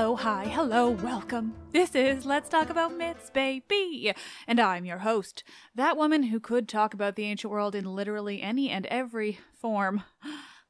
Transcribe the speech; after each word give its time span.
Oh, 0.00 0.14
hi, 0.14 0.44
hello, 0.44 0.90
welcome. 0.90 1.54
This 1.72 1.96
is 1.96 2.24
Let's 2.24 2.48
Talk 2.48 2.70
About 2.70 2.96
Myths, 2.96 3.30
baby. 3.30 4.14
And 4.46 4.60
I'm 4.60 4.84
your 4.84 4.98
host, 4.98 5.42
that 5.74 5.96
woman 5.96 6.22
who 6.22 6.38
could 6.38 6.68
talk 6.68 6.94
about 6.94 7.16
the 7.16 7.24
ancient 7.24 7.50
world 7.50 7.74
in 7.74 7.96
literally 7.96 8.40
any 8.40 8.70
and 8.70 8.86
every 8.86 9.40
form. 9.52 10.04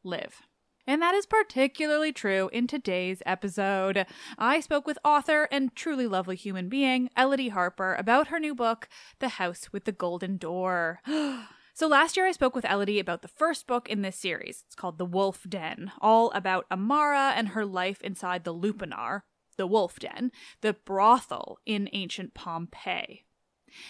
Live. 0.02 0.40
And 0.86 1.02
that 1.02 1.14
is 1.14 1.26
particularly 1.26 2.10
true 2.10 2.48
in 2.54 2.66
today's 2.66 3.22
episode. 3.26 4.06
I 4.38 4.60
spoke 4.60 4.86
with 4.86 4.98
author 5.04 5.46
and 5.52 5.76
truly 5.76 6.06
lovely 6.06 6.34
human 6.34 6.70
being, 6.70 7.10
Elodie 7.14 7.50
Harper, 7.50 7.96
about 7.96 8.28
her 8.28 8.40
new 8.40 8.54
book, 8.54 8.88
The 9.18 9.28
House 9.28 9.74
with 9.74 9.84
the 9.84 9.92
Golden 9.92 10.38
Door. 10.38 11.00
So 11.78 11.86
last 11.86 12.16
year 12.16 12.26
I 12.26 12.32
spoke 12.32 12.56
with 12.56 12.64
Elodie 12.64 12.98
about 12.98 13.22
the 13.22 13.28
first 13.28 13.68
book 13.68 13.88
in 13.88 14.02
this 14.02 14.16
series. 14.16 14.64
It's 14.66 14.74
called 14.74 14.98
The 14.98 15.04
Wolf 15.04 15.46
Den, 15.48 15.92
all 16.00 16.32
about 16.32 16.66
Amara 16.72 17.34
and 17.36 17.50
her 17.50 17.64
life 17.64 18.02
inside 18.02 18.42
the 18.42 18.52
Lupanar, 18.52 19.22
the 19.56 19.64
Wolf 19.64 20.00
Den, 20.00 20.32
the 20.60 20.72
brothel 20.72 21.60
in 21.64 21.88
ancient 21.92 22.34
Pompeii. 22.34 23.26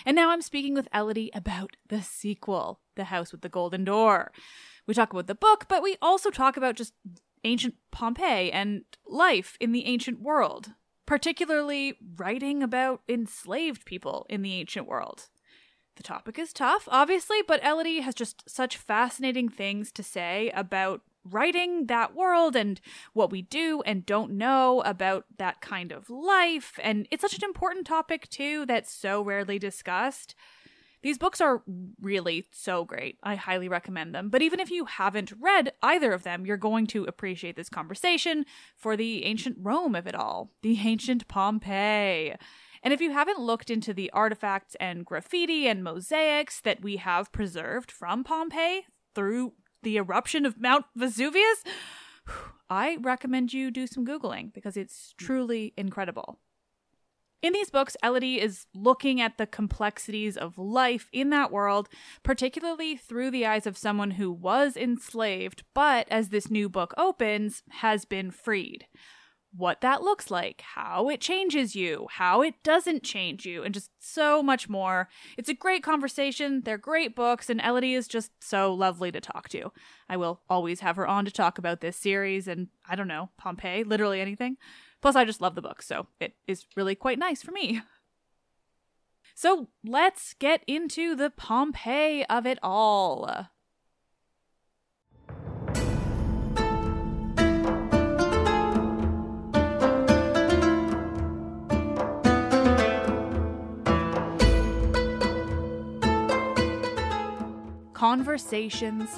And 0.05 0.15
now 0.15 0.29
I'm 0.29 0.43
speaking 0.43 0.75
with 0.75 0.87
Elodie 0.93 1.31
about 1.33 1.77
the 1.89 2.03
sequel, 2.03 2.81
The 2.95 3.05
House 3.05 3.33
with 3.33 3.41
the 3.41 3.49
Golden 3.49 3.85
Door. 3.85 4.33
We 4.87 4.93
talk 4.93 5.11
about 5.15 5.27
the 5.27 5.35
book, 5.35 5.65
but 5.67 5.83
we 5.83 5.97
also 6.03 6.29
talk 6.29 6.59
about 6.59 6.77
just 6.77 6.93
ancient 7.43 7.77
Pompeii 7.91 8.53
and 8.53 8.83
life 9.07 9.57
in 9.61 9.73
the 9.73 9.87
ancient 9.87 10.21
world, 10.21 10.75
particularly 11.07 11.97
writing 12.17 12.63
about 12.63 13.01
enslaved 13.09 13.87
people 13.87 14.27
in 14.29 14.43
the 14.43 14.53
ancient 14.57 14.87
world. 14.87 15.31
The 15.99 16.05
topic 16.05 16.39
is 16.39 16.53
tough, 16.53 16.89
obviously, 16.93 17.39
but 17.43 17.61
Elodie 17.65 18.03
has 18.03 18.15
just 18.15 18.49
such 18.49 18.77
fascinating 18.77 19.49
things 19.49 19.91
to 19.91 20.05
say 20.05 20.53
about 20.55 21.01
writing 21.29 21.87
that 21.87 22.15
world 22.15 22.55
and 22.55 22.81
what 23.15 23.33
we 23.33 23.43
do 23.43 23.83
and 23.85 24.07
don't 24.07 24.31
know 24.31 24.81
about 24.83 25.25
that 25.39 25.61
kind 25.61 25.91
of 25.91 26.09
life. 26.09 26.79
And 26.81 27.09
it's 27.11 27.23
such 27.23 27.37
an 27.37 27.43
important 27.43 27.85
topic, 27.85 28.31
too, 28.31 28.65
that's 28.65 28.93
so 28.93 29.23
rarely 29.23 29.59
discussed. 29.59 30.37
These 31.03 31.19
books 31.19 31.41
are 31.41 31.65
really 32.01 32.47
so 32.53 32.85
great. 32.85 33.19
I 33.25 33.35
highly 33.35 33.69
recommend 33.69 34.15
them. 34.15 34.29
But 34.29 34.43
even 34.43 34.61
if 34.61 34.71
you 34.71 34.85
haven't 34.85 35.33
read 35.41 35.73
either 35.83 36.13
of 36.13 36.23
them, 36.23 36.47
you're 36.47 36.57
going 36.57 36.87
to 36.89 37.07
appreciate 37.07 37.57
this 37.57 37.69
conversation 37.69 38.47
for 38.77 38.97
the 38.97 39.25
ancient 39.25 39.57
Rome 39.61 39.97
of 39.97 40.07
it 40.07 40.15
all, 40.15 40.53
the 40.63 40.79
ancient 40.79 41.27
Pompeii. 41.27 42.37
And 42.83 42.93
if 42.93 43.01
you 43.01 43.11
haven't 43.13 43.41
looked 43.41 43.71
into 43.71 43.93
the 43.93 44.11
artifacts 44.11 44.77
and 44.81 45.05
graffiti 45.05 45.67
and 45.67 45.83
mosaics 45.83 46.61
that 46.61 46.83
we 46.83 46.97
have 46.97 47.33
preserved 47.33 47.91
from 47.91 48.25
Pompeii 48.25 48.87
through 49.15 49.55
the 49.83 49.97
eruption 49.97 50.47
of 50.47 50.61
Mount 50.61 50.87
Vesuvius? 50.95 51.65
I 52.71 52.99
recommend 53.01 53.53
you 53.53 53.71
do 53.71 53.87
some 53.87 54.07
Googling 54.07 54.53
because 54.53 54.77
it's 54.77 55.15
truly 55.17 55.73
incredible. 55.77 56.39
In 57.41 57.53
these 57.53 57.71
books, 57.71 57.97
Elodie 58.03 58.41
is 58.41 58.67
looking 58.75 59.21
at 59.21 59.39
the 59.39 59.47
complexities 59.47 60.37
of 60.37 60.59
life 60.59 61.09
in 61.13 61.31
that 61.31 61.53
world, 61.53 61.89
particularly 62.25 62.97
through 62.97 63.31
the 63.31 63.47
eyes 63.47 63.65
of 63.65 63.79
someone 63.79 64.13
who 64.13 64.33
was 64.33 64.77
enslaved, 64.77 65.63
but 65.73 66.09
as 66.11 66.31
this 66.31 66.51
new 66.51 66.69
book 66.69 66.93
opens, 66.99 67.63
has 67.71 68.05
been 68.05 68.33
freed. 68.33 68.87
What 69.59 69.81
that 69.81 70.03
looks 70.03 70.31
like, 70.31 70.61
how 70.61 71.09
it 71.09 71.21
changes 71.21 71.75
you, 71.75 72.07
how 72.13 72.43
it 72.43 72.55
doesn't 72.63 73.03
change 73.03 73.45
you, 73.45 73.65
and 73.65 73.75
just 73.75 73.91
so 73.99 74.41
much 74.41 74.69
more. 74.69 75.09
It's 75.37 75.49
a 75.49 75.55
great 75.55 75.83
conversation, 75.83 76.63
they're 76.65 76.79
great 76.79 77.17
books, 77.17 77.51
and 77.51 77.61
Elodie 77.61 77.95
is 77.95 78.07
just 78.07 78.31
so 78.41 78.73
lovely 78.73 79.11
to 79.11 79.21
talk 79.21 79.49
to. 79.49 79.73
I 80.09 80.17
will 80.17 80.43
always 80.49 80.79
have 80.79 80.95
her 80.95 81.09
on 81.09 81.25
to 81.25 81.33
talk 81.33 81.59
about 81.59 81.81
this 81.81 81.97
series 81.97 82.47
and, 82.47 82.69
I 82.89 82.95
don't 82.95 83.09
know, 83.09 83.31
Pompeii, 83.37 83.83
literally 83.83 84.21
anything. 84.21 84.59
Plus, 85.03 85.17
I 85.17 85.25
just 85.25 85.41
love 85.41 85.57
the 85.57 85.63
book, 85.63 85.83
so 85.83 86.07
it 86.21 86.35
is 86.47 86.67
really 86.77 86.95
quite 86.95 87.19
nice 87.19 87.43
for 87.43 87.51
me. 87.51 87.83
So 89.35 89.71
let's 89.85 90.35
get 90.35 90.63
into 90.69 91.17
the 91.17 91.31
Pompeii 91.31 92.25
of 92.27 92.47
it 92.47 92.61
all. 92.63 93.49
Conversations, 107.99 109.11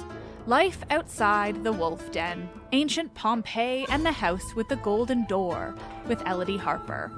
Life 0.47 0.83
Outside 0.89 1.63
the 1.63 1.71
Wolf 1.71 2.11
Den, 2.11 2.49
Ancient 2.71 3.13
Pompeii 3.13 3.85
and 3.89 4.03
the 4.03 4.11
House 4.11 4.55
with 4.55 4.69
the 4.69 4.75
Golden 4.77 5.23
Door, 5.27 5.75
with 6.07 6.19
Elodie 6.25 6.57
Harper. 6.57 7.11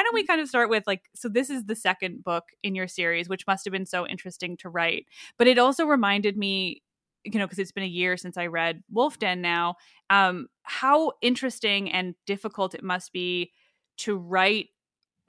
Why 0.00 0.04
don't 0.04 0.14
we 0.14 0.24
kind 0.24 0.40
of 0.40 0.48
start 0.48 0.70
with 0.70 0.86
like 0.86 1.10
so 1.14 1.28
this 1.28 1.50
is 1.50 1.66
the 1.66 1.76
second 1.76 2.24
book 2.24 2.44
in 2.62 2.74
your 2.74 2.88
series 2.88 3.28
which 3.28 3.46
must 3.46 3.66
have 3.66 3.72
been 3.72 3.84
so 3.84 4.06
interesting 4.06 4.56
to 4.56 4.70
write 4.70 5.04
but 5.36 5.46
it 5.46 5.58
also 5.58 5.84
reminded 5.84 6.38
me 6.38 6.82
you 7.24 7.38
know, 7.38 7.44
because 7.44 7.58
it's 7.58 7.70
been 7.70 7.84
a 7.84 7.86
year 7.86 8.16
since 8.16 8.38
I 8.38 8.46
read 8.46 8.82
Wolf 8.90 9.18
Den 9.18 9.42
now, 9.42 9.76
um, 10.08 10.48
how 10.62 11.12
interesting 11.20 11.90
and 11.90 12.14
difficult 12.26 12.74
it 12.74 12.82
must 12.82 13.12
be 13.12 13.52
to 13.98 14.16
write 14.16 14.68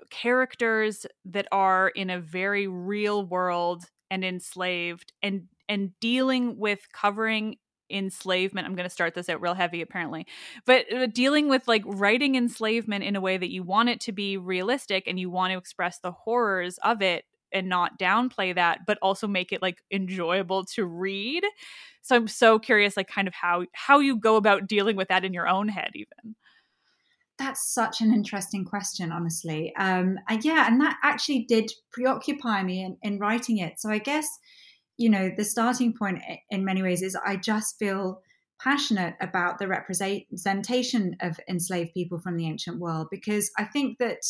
characters 0.10 1.06
that 1.26 1.48
are 1.52 1.90
in 1.90 2.10
a 2.10 2.20
very 2.20 2.68
real 2.68 3.26
world 3.26 3.86
and 4.10 4.24
enslaved 4.24 5.14
and 5.22 5.48
and 5.70 5.92
dealing 6.00 6.58
with 6.58 6.88
covering 6.92 7.58
enslavement 7.92 8.68
i'm 8.68 8.76
going 8.76 8.88
to 8.88 8.94
start 8.94 9.14
this 9.14 9.30
out 9.30 9.42
real 9.42 9.54
heavy 9.54 9.82
apparently 9.82 10.26
but 10.66 10.92
uh, 10.94 11.06
dealing 11.08 11.50
with 11.50 11.68
like 11.68 11.84
writing 11.86 12.36
enslavement 12.36 13.04
in 13.04 13.16
a 13.16 13.22
way 13.22 13.38
that 13.38 13.52
you 13.52 13.64
want 13.64 13.90
it 13.90 14.00
to 14.00 14.12
be 14.12 14.38
realistic 14.38 15.04
and 15.08 15.20
you 15.20 15.30
want 15.30 15.52
to 15.52 15.58
express 15.58 16.00
the 16.00 16.12
horrors 16.12 16.78
of 16.84 17.02
it 17.02 17.26
and 17.52 17.68
not 17.68 18.00
downplay 18.00 18.54
that 18.56 18.80
but 18.86 18.98
also 19.02 19.28
make 19.28 19.52
it 19.52 19.62
like 19.62 19.82
enjoyable 19.92 20.66
to 20.66 20.86
read. 20.86 21.44
So 22.02 22.16
i'm 22.16 22.28
so 22.28 22.60
curious 22.60 22.98
like 22.98 23.08
kind 23.08 23.28
of 23.28 23.34
how 23.34 23.66
how 23.74 24.00
you 24.00 24.18
go 24.18 24.36
about 24.36 24.68
dealing 24.68 24.96
with 24.96 25.10
that 25.10 25.26
in 25.26 25.34
your 25.34 25.48
own 25.48 25.68
head 25.68 25.92
even. 25.94 26.36
That's 27.38 27.74
such 27.74 28.02
an 28.02 28.14
interesting 28.14 28.66
question 28.66 29.12
honestly. 29.12 29.74
Um 29.76 30.18
and 30.30 30.44
yeah 30.44 30.68
and 30.68 30.80
that 30.82 30.98
actually 31.04 31.46
did 31.48 31.72
preoccupy 31.92 32.64
me 32.64 32.84
in, 32.84 32.98
in 33.02 33.20
writing 33.20 33.58
it. 33.58 33.80
So 33.80 33.90
i 33.90 33.98
guess 33.98 34.28
you 35.02 35.10
know 35.10 35.32
the 35.36 35.44
starting 35.44 35.94
point 35.94 36.22
in 36.50 36.64
many 36.64 36.82
ways 36.82 37.02
is 37.02 37.18
i 37.26 37.36
just 37.36 37.78
feel 37.80 38.22
passionate 38.62 39.16
about 39.20 39.58
the 39.58 39.68
representation 39.68 41.16
of 41.22 41.40
enslaved 41.50 41.92
people 41.94 42.20
from 42.20 42.38
the 42.38 42.46
ancient 42.46 42.80
world 42.80 43.08
because 43.10 43.50
i 43.58 43.64
think 43.64 43.98
that 43.98 44.22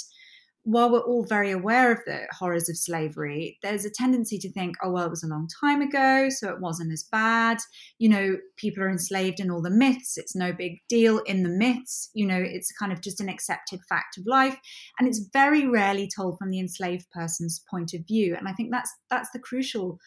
while 0.64 0.92
we're 0.92 1.00
all 1.00 1.26
very 1.26 1.50
aware 1.50 1.92
of 1.92 2.00
the 2.06 2.28
horrors 2.32 2.70
of 2.70 2.78
slavery, 2.78 3.58
there's 3.64 3.84
a 3.84 3.90
tendency 3.90 4.38
to 4.38 4.52
think, 4.52 4.76
oh, 4.84 4.92
well, 4.92 5.06
it 5.06 5.10
was 5.10 5.24
a 5.24 5.28
long 5.28 5.48
time 5.60 5.82
ago, 5.82 6.30
so 6.30 6.50
it 6.50 6.62
wasn't 6.62 6.94
as 6.94 7.04
bad. 7.12 7.58
You 7.98 8.10
know, 8.10 8.38
people 8.58 8.84
are 8.84 8.90
enslaved 8.90 9.40
in 9.40 9.50
all 9.50 9.62
the 9.62 9.72
myths. 9.72 10.18
It's 10.18 10.36
no 10.36 10.54
big 10.54 10.78
deal 10.88 11.18
in 11.20 11.42
the 11.42 11.50
myths. 11.50 12.12
You 12.14 12.28
know, 12.28 12.38
it's 12.40 12.72
kind 12.72 12.92
of 12.92 13.02
just 13.02 13.20
an 13.20 13.30
accepted 13.30 13.80
fact 13.90 14.20
of 14.20 14.28
life. 14.28 14.58
And 15.00 15.08
it's 15.08 15.28
very 15.34 15.68
rarely 15.68 16.08
told 16.16 16.38
from 16.38 16.52
the 16.52 16.60
enslaved 16.60 17.10
person's 17.12 17.64
point 17.70 17.94
of 17.96 18.06
view. 18.06 18.36
And 18.38 18.48
I 18.48 18.54
think 18.54 18.70
that's 18.72 18.92
that's 19.10 19.32
the 19.32 19.40
crucial 19.40 19.98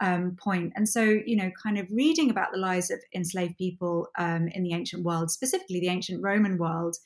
um, 0.00 0.36
point. 0.42 0.72
And 0.76 0.88
so, 0.88 1.02
you 1.02 1.36
know, 1.36 1.50
kind 1.62 1.78
of 1.78 1.86
reading 1.90 2.30
about 2.30 2.52
the 2.52 2.58
lives 2.58 2.90
of 2.90 2.98
enslaved 3.14 3.56
people 3.56 4.08
um, 4.18 4.48
in 4.48 4.62
the 4.62 4.72
ancient 4.72 5.04
world, 5.04 5.30
specifically 5.30 5.80
the 5.80 5.88
ancient 5.88 6.22
Roman 6.22 6.58
world, 6.58 6.96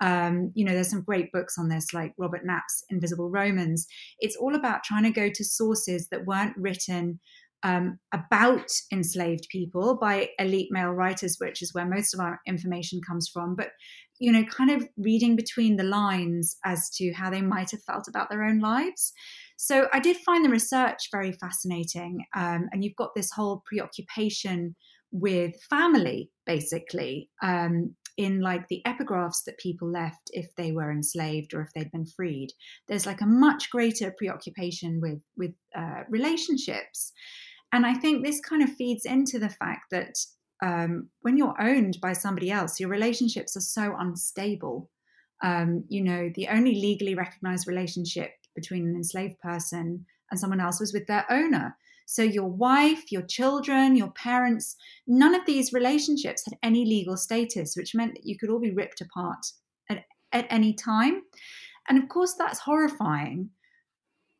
um, 0.00 0.50
you 0.54 0.64
know, 0.64 0.72
there's 0.72 0.90
some 0.90 1.02
great 1.02 1.30
books 1.30 1.58
on 1.58 1.68
this, 1.68 1.92
like 1.92 2.14
Robert 2.16 2.44
Knapp's 2.44 2.84
Invisible 2.88 3.30
Romans. 3.30 3.86
It's 4.18 4.36
all 4.36 4.54
about 4.54 4.82
trying 4.82 5.04
to 5.04 5.10
go 5.10 5.28
to 5.28 5.44
sources 5.44 6.08
that 6.08 6.24
weren't 6.24 6.56
written 6.56 7.20
um, 7.62 7.98
about 8.12 8.70
enslaved 8.90 9.46
people 9.50 9.98
by 10.00 10.30
elite 10.38 10.68
male 10.70 10.92
writers, 10.92 11.36
which 11.38 11.60
is 11.60 11.74
where 11.74 11.84
most 11.84 12.14
of 12.14 12.20
our 12.20 12.40
information 12.46 13.00
comes 13.06 13.28
from. 13.28 13.54
But 13.54 13.72
you 14.18 14.30
know, 14.32 14.44
kind 14.44 14.70
of 14.70 14.86
reading 14.98 15.34
between 15.34 15.76
the 15.76 15.84
lines 15.84 16.56
as 16.64 16.90
to 16.96 17.12
how 17.12 17.30
they 17.30 17.40
might 17.40 17.70
have 17.70 17.82
felt 17.82 18.06
about 18.06 18.28
their 18.28 18.44
own 18.44 18.60
lives. 18.60 19.12
So 19.62 19.88
I 19.92 20.00
did 20.00 20.16
find 20.16 20.42
the 20.42 20.48
research 20.48 21.10
very 21.12 21.32
fascinating, 21.32 22.24
um, 22.34 22.70
and 22.72 22.82
you've 22.82 22.96
got 22.96 23.14
this 23.14 23.30
whole 23.30 23.62
preoccupation 23.66 24.74
with 25.12 25.52
family, 25.68 26.30
basically, 26.46 27.28
um, 27.42 27.94
in 28.16 28.40
like 28.40 28.68
the 28.68 28.80
epigraphs 28.86 29.44
that 29.44 29.58
people 29.58 29.86
left 29.86 30.30
if 30.30 30.46
they 30.56 30.72
were 30.72 30.90
enslaved 30.90 31.52
or 31.52 31.60
if 31.60 31.68
they'd 31.74 31.92
been 31.92 32.06
freed. 32.06 32.48
There's 32.88 33.04
like 33.04 33.20
a 33.20 33.26
much 33.26 33.68
greater 33.68 34.14
preoccupation 34.16 34.98
with 34.98 35.20
with 35.36 35.52
uh, 35.76 36.04
relationships. 36.08 37.12
And 37.70 37.84
i 37.84 37.92
think 37.92 38.24
this 38.24 38.40
kind 38.40 38.62
of 38.62 38.70
feeds 38.70 39.04
into 39.04 39.38
the 39.38 39.50
fact 39.50 39.90
that 39.90 40.14
um, 40.62 41.10
when 41.20 41.36
you're 41.36 41.60
owned 41.60 41.98
by 42.00 42.14
somebody 42.14 42.50
else 42.50 42.80
your 42.80 42.88
relationships 42.88 43.58
are 43.58 43.68
so 43.78 43.94
unstable. 43.98 44.88
Um, 45.42 45.84
you 45.88 46.02
know 46.02 46.30
the 46.34 46.48
only 46.48 46.74
legally 46.74 47.14
recognized 47.14 47.68
relationship 47.68 48.30
between 48.54 48.86
an 48.88 48.96
enslaved 48.96 49.38
person 49.40 50.06
and 50.30 50.40
someone 50.40 50.60
else 50.60 50.80
was 50.80 50.92
with 50.92 51.06
their 51.06 51.24
owner 51.30 51.76
so, 52.10 52.24
your 52.24 52.48
wife, 52.48 53.12
your 53.12 53.22
children, 53.22 53.94
your 53.94 54.10
parents, 54.10 54.74
none 55.06 55.32
of 55.32 55.46
these 55.46 55.72
relationships 55.72 56.42
had 56.44 56.58
any 56.60 56.84
legal 56.84 57.16
status, 57.16 57.76
which 57.76 57.94
meant 57.94 58.14
that 58.14 58.26
you 58.26 58.36
could 58.36 58.50
all 58.50 58.58
be 58.58 58.72
ripped 58.72 59.00
apart 59.00 59.46
at, 59.88 60.02
at 60.32 60.48
any 60.50 60.72
time. 60.74 61.22
And 61.88 62.02
of 62.02 62.08
course, 62.08 62.34
that's 62.34 62.58
horrifying. 62.58 63.50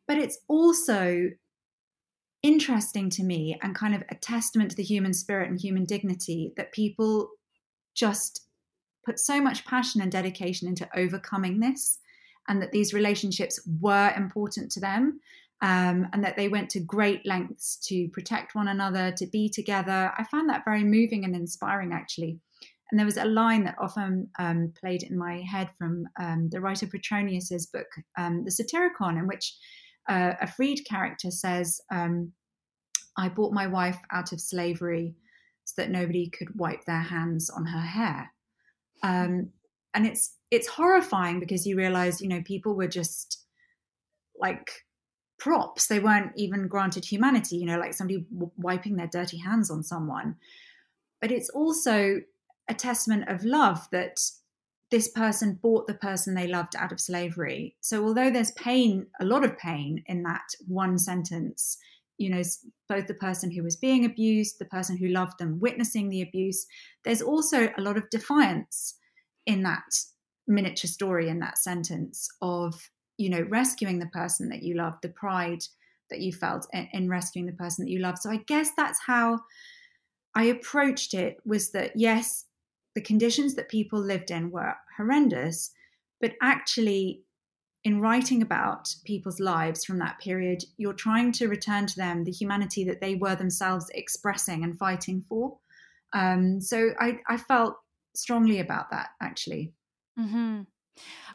But 0.08 0.18
it's 0.18 0.40
also 0.48 1.30
interesting 2.42 3.08
to 3.10 3.22
me 3.22 3.56
and 3.62 3.72
kind 3.72 3.94
of 3.94 4.02
a 4.08 4.16
testament 4.16 4.72
to 4.72 4.76
the 4.76 4.82
human 4.82 5.14
spirit 5.14 5.48
and 5.48 5.60
human 5.60 5.84
dignity 5.84 6.52
that 6.56 6.72
people 6.72 7.30
just 7.94 8.48
put 9.06 9.20
so 9.20 9.40
much 9.40 9.64
passion 9.64 10.00
and 10.00 10.10
dedication 10.10 10.66
into 10.66 10.88
overcoming 10.96 11.60
this 11.60 12.00
and 12.50 12.60
that 12.60 12.72
these 12.72 12.92
relationships 12.92 13.60
were 13.80 14.12
important 14.16 14.72
to 14.72 14.80
them 14.80 15.20
um, 15.62 16.08
and 16.12 16.24
that 16.24 16.36
they 16.36 16.48
went 16.48 16.68
to 16.70 16.80
great 16.80 17.24
lengths 17.24 17.76
to 17.86 18.08
protect 18.08 18.56
one 18.56 18.68
another, 18.68 19.12
to 19.12 19.26
be 19.26 19.48
together. 19.48 20.12
I 20.18 20.24
found 20.24 20.48
that 20.48 20.64
very 20.64 20.82
moving 20.82 21.24
and 21.24 21.34
inspiring, 21.34 21.92
actually. 21.92 22.40
And 22.90 22.98
there 22.98 23.06
was 23.06 23.18
a 23.18 23.24
line 23.24 23.62
that 23.64 23.76
often 23.80 24.28
um, 24.40 24.72
played 24.78 25.04
in 25.04 25.16
my 25.16 25.42
head 25.42 25.70
from 25.78 26.06
um, 26.18 26.48
the 26.50 26.60
writer 26.60 26.88
Petronius's 26.88 27.66
book, 27.66 27.86
um, 28.18 28.44
The 28.44 28.50
Satyricon, 28.50 29.16
in 29.16 29.28
which 29.28 29.54
uh, 30.08 30.32
a 30.40 30.48
freed 30.48 30.84
character 30.88 31.30
says, 31.30 31.80
um, 31.92 32.32
I 33.16 33.28
bought 33.28 33.52
my 33.52 33.68
wife 33.68 33.98
out 34.10 34.32
of 34.32 34.40
slavery 34.40 35.14
so 35.66 35.82
that 35.82 35.90
nobody 35.90 36.28
could 36.28 36.58
wipe 36.58 36.84
their 36.84 37.02
hands 37.02 37.48
on 37.48 37.66
her 37.66 37.80
hair. 37.80 38.32
Um, 39.04 39.50
and 39.94 40.04
it's 40.04 40.34
it's 40.50 40.68
horrifying 40.68 41.40
because 41.40 41.66
you 41.66 41.76
realize, 41.76 42.20
you 42.20 42.28
know, 42.28 42.42
people 42.42 42.74
were 42.74 42.88
just 42.88 43.44
like 44.38 44.70
props. 45.38 45.86
They 45.86 46.00
weren't 46.00 46.32
even 46.36 46.68
granted 46.68 47.04
humanity, 47.04 47.56
you 47.56 47.66
know, 47.66 47.78
like 47.78 47.94
somebody 47.94 48.26
w- 48.32 48.52
wiping 48.56 48.96
their 48.96 49.06
dirty 49.06 49.38
hands 49.38 49.70
on 49.70 49.82
someone. 49.82 50.36
But 51.20 51.30
it's 51.30 51.50
also 51.50 52.20
a 52.68 52.74
testament 52.74 53.28
of 53.28 53.44
love 53.44 53.88
that 53.92 54.20
this 54.90 55.08
person 55.08 55.58
bought 55.62 55.86
the 55.86 55.94
person 55.94 56.34
they 56.34 56.48
loved 56.48 56.74
out 56.76 56.92
of 56.92 57.00
slavery. 57.00 57.76
So 57.80 58.04
although 58.04 58.30
there's 58.30 58.50
pain, 58.52 59.06
a 59.20 59.24
lot 59.24 59.44
of 59.44 59.56
pain 59.56 60.02
in 60.06 60.22
that 60.24 60.42
one 60.66 60.98
sentence, 60.98 61.78
you 62.18 62.28
know, 62.28 62.42
both 62.88 63.06
the 63.06 63.14
person 63.14 63.50
who 63.50 63.62
was 63.62 63.76
being 63.76 64.04
abused, 64.04 64.58
the 64.58 64.64
person 64.64 64.96
who 64.96 65.08
loved 65.08 65.38
them 65.38 65.60
witnessing 65.60 66.08
the 66.08 66.22
abuse. 66.22 66.66
There's 67.04 67.22
also 67.22 67.70
a 67.78 67.80
lot 67.80 67.96
of 67.96 68.10
defiance 68.10 68.96
in 69.46 69.62
that 69.62 69.84
miniature 70.50 70.88
story 70.88 71.28
in 71.28 71.40
that 71.40 71.58
sentence 71.58 72.28
of 72.42 72.90
you 73.16 73.30
know 73.30 73.42
rescuing 73.48 73.98
the 73.98 74.06
person 74.06 74.48
that 74.48 74.62
you 74.62 74.74
love 74.74 74.94
the 75.02 75.08
pride 75.08 75.62
that 76.10 76.20
you 76.20 76.32
felt 76.32 76.66
in, 76.72 76.88
in 76.92 77.08
rescuing 77.08 77.46
the 77.46 77.52
person 77.52 77.84
that 77.84 77.90
you 77.90 78.00
love. 78.00 78.18
So 78.18 78.30
i 78.30 78.38
guess 78.46 78.70
that's 78.76 79.00
how 79.06 79.40
i 80.34 80.44
approached 80.44 81.14
it 81.14 81.38
was 81.44 81.70
that 81.72 81.92
yes 81.94 82.46
the 82.94 83.00
conditions 83.00 83.54
that 83.54 83.68
people 83.68 84.00
lived 84.00 84.30
in 84.30 84.50
were 84.50 84.74
horrendous 84.96 85.72
but 86.20 86.32
actually 86.42 87.22
in 87.82 88.00
writing 88.00 88.42
about 88.42 88.94
people's 89.04 89.40
lives 89.40 89.84
from 89.84 89.98
that 89.98 90.18
period 90.18 90.62
you're 90.76 90.92
trying 90.92 91.32
to 91.32 91.48
return 91.48 91.86
to 91.86 91.96
them 91.96 92.24
the 92.24 92.30
humanity 92.32 92.84
that 92.84 93.00
they 93.00 93.14
were 93.14 93.34
themselves 93.34 93.90
expressing 93.94 94.64
and 94.64 94.78
fighting 94.78 95.22
for. 95.28 95.56
Um, 96.12 96.60
so 96.60 96.90
I, 97.00 97.18
I 97.28 97.36
felt 97.36 97.76
strongly 98.14 98.58
about 98.58 98.90
that 98.90 99.10
actually 99.22 99.72
Mm-hmm. 100.18 100.62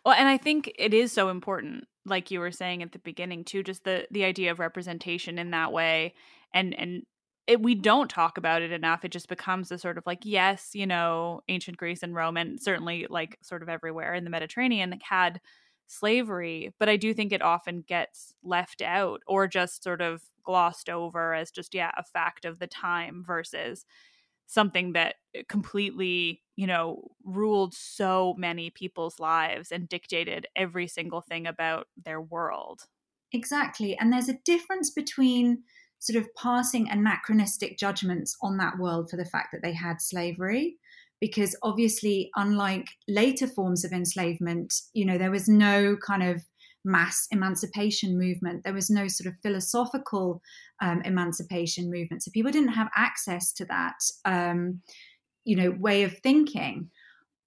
Well, 0.05 0.15
and 0.15 0.27
I 0.27 0.38
think 0.38 0.72
it 0.77 0.94
is 0.94 1.12
so 1.12 1.29
important, 1.29 1.86
like 2.05 2.32
you 2.32 2.39
were 2.39 2.51
saying 2.51 2.84
at 2.84 2.91
the 2.94 3.00
beginning 3.00 3.44
too, 3.46 3.63
just 3.63 3.84
the 3.86 4.08
the 4.12 4.25
idea 4.25 4.51
of 4.51 4.60
representation 4.60 5.39
in 5.39 5.51
that 5.51 5.74
way, 5.74 6.13
and 6.53 6.74
and 6.75 7.03
it, 7.48 7.62
we 7.62 7.75
don't 7.75 8.10
talk 8.10 8.38
about 8.38 8.62
it 8.63 8.72
enough. 8.72 9.05
It 9.05 9.12
just 9.12 9.29
becomes 9.29 9.72
a 9.72 9.77
sort 9.79 9.98
of 9.98 10.05
like, 10.08 10.20
yes, 10.24 10.72
you 10.75 10.88
know, 10.88 11.41
ancient 11.50 11.77
Greece 11.77 12.03
and 12.03 12.15
Rome, 12.15 12.38
and 12.38 12.62
certainly 12.62 13.08
like 13.10 13.38
sort 13.44 13.63
of 13.63 13.70
everywhere 13.70 14.13
in 14.15 14.24
the 14.25 14.29
Mediterranean 14.32 15.00
had 15.03 15.41
slavery, 15.88 16.74
but 16.79 16.89
I 16.89 16.98
do 16.98 17.13
think 17.13 17.32
it 17.34 17.41
often 17.44 17.82
gets 17.82 18.34
left 18.44 18.82
out 18.82 19.22
or 19.27 19.48
just 19.48 19.84
sort 19.84 20.01
of 20.01 20.24
glossed 20.44 20.89
over 20.89 21.34
as 21.34 21.51
just 21.51 21.74
yeah 21.75 21.91
a 21.98 22.03
fact 22.03 22.46
of 22.46 22.60
the 22.60 22.67
time 22.67 23.24
versus 23.25 23.86
something 24.47 24.93
that 24.93 25.15
eh, 25.33 25.43
completely, 25.49 26.41
you 26.55 26.67
know, 26.67 27.11
ruled 27.23 27.73
so 27.73 28.35
many 28.37 28.69
people's 28.69 29.19
lives 29.19 29.71
and 29.71 29.89
dictated 29.89 30.47
every 30.55 30.87
single 30.87 31.21
thing 31.21 31.47
about 31.47 31.87
their 32.01 32.21
world. 32.21 32.83
Exactly. 33.31 33.97
And 33.97 34.13
there's 34.13 34.29
a 34.29 34.39
difference 34.45 34.91
between 34.91 35.63
sort 35.99 36.21
of 36.21 36.33
passing 36.35 36.89
anachronistic 36.89 37.77
judgments 37.77 38.37
on 38.41 38.57
that 38.57 38.77
world 38.77 39.09
for 39.09 39.17
the 39.17 39.25
fact 39.25 39.49
that 39.51 39.61
they 39.63 39.73
had 39.73 40.01
slavery 40.01 40.77
because 41.21 41.55
obviously 41.63 42.29
unlike 42.35 42.87
later 43.07 43.47
forms 43.47 43.85
of 43.85 43.91
enslavement 43.91 44.73
you 44.93 45.05
know 45.05 45.17
there 45.17 45.31
was 45.31 45.47
no 45.47 45.95
kind 46.05 46.21
of 46.21 46.43
mass 46.86 47.27
emancipation 47.32 48.18
movement. 48.18 48.63
There 48.63 48.74
was 48.74 48.89
no 48.89 49.08
sort 49.08 49.27
of 49.27 49.39
philosophical 49.42 50.42
um, 50.82 51.01
emancipation 51.04 51.92
movement. 51.92 52.24
So 52.24 52.32
people 52.32 52.51
didn't 52.51 52.74
have 52.74 52.89
access 52.96 53.51
to 53.54 53.65
that, 53.65 53.96
um, 54.25 54.82
you 55.44 55.56
know, 55.56 55.72
way 55.72 56.04
of 56.04 56.18
thinking. 56.20 56.89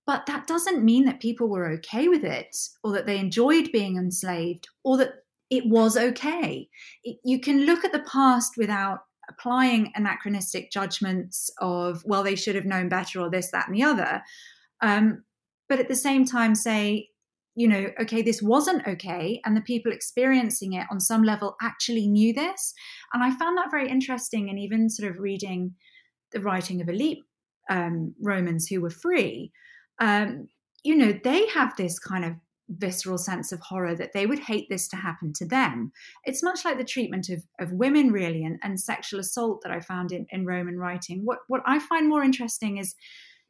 But 0.07 0.27
that 0.27 0.47
doesn't 0.47 0.85
mean 0.85 1.05
that 1.05 1.21
people 1.21 1.49
were 1.49 1.71
okay 1.73 2.09
with 2.09 2.25
it 2.25 2.57
or 2.83 2.93
that 2.93 3.07
they 3.07 3.19
enjoyed 3.19 3.71
being 3.73 3.97
enslaved 3.97 4.69
or 4.83 4.97
that 4.97 5.13
it 5.51 5.67
was 5.67 5.97
okay. 5.97 6.69
It, 7.05 7.19
you 7.25 7.41
can 7.41 7.67
look 7.67 7.85
at 7.85 7.93
the 7.93 8.05
past 8.11 8.55
without 8.57 9.01
applying 9.29 9.93
anachronistic 9.95 10.71
judgments 10.71 11.51
of, 11.61 12.03
well, 12.07 12.23
they 12.23 12.37
should 12.37 12.55
have 12.55 12.65
known 12.65 12.89
better 12.89 13.21
or 13.21 13.31
this, 13.31 13.51
that, 13.51 13.69
and 13.69 13.77
the 13.77 13.83
other. 13.83 14.23
Um, 14.81 15.25
but 15.69 15.79
at 15.79 15.89
the 15.89 15.95
same 15.95 16.25
time, 16.25 16.55
say, 16.55 17.11
you 17.59 17.67
know, 17.67 17.89
okay, 18.01 18.23
this 18.23 18.41
wasn't 18.41 18.87
okay. 18.87 19.41
And 19.45 19.57
the 19.57 19.61
people 19.61 19.91
experiencing 19.91 20.75
it 20.75 20.87
on 20.93 21.01
some 21.01 21.25
level 21.25 21.57
actually 21.61 22.07
knew 22.07 22.33
this. 22.33 22.73
And 23.13 23.21
I 23.21 23.37
found 23.37 23.59
that 23.59 23.73
very 23.73 23.91
interesting. 23.91 24.49
And 24.49 24.61
even 24.61 24.89
sort 24.89 25.11
of 25.11 25.19
reading 25.19 25.75
the 26.31 26.41
writing 26.41 26.81
of 26.81 26.89
elite 26.89 27.19
um, 27.69 28.15
Romans 28.23 28.69
who 28.69 28.81
were 28.81 28.91
free, 28.91 29.51
um, 29.99 30.47
you 30.85 30.95
know, 30.95 31.13
they 31.25 31.49
have 31.49 31.75
this 31.77 31.99
kind 31.99 32.25
of 32.25 32.35
visceral 32.69 33.19
sense 33.19 33.51
of 33.51 33.59
horror 33.59 33.97
that 33.97 34.13
they 34.13 34.25
would 34.25 34.39
hate 34.39 34.69
this 34.71 34.87
to 34.91 34.97
happen 34.97 35.33
to 35.33 35.45
them. 35.45 35.91
It's 36.23 36.45
much 36.45 36.65
like 36.65 36.79
the 36.79 36.85
treatment 36.85 37.29
of, 37.29 37.43
of 37.59 37.73
women, 37.73 38.13
really, 38.13 38.45
and, 38.45 38.61
and 38.63 38.79
sexual 38.79 39.19
assault 39.19 39.63
that 39.63 39.73
I 39.73 39.81
found 39.81 40.13
in, 40.13 40.27
in 40.31 40.47
Roman 40.47 40.79
writing. 40.79 41.23
What, 41.25 41.39
what 41.49 41.63
I 41.67 41.81
find 41.81 42.09
more 42.09 42.23
interesting 42.23 42.77
is 42.77 42.95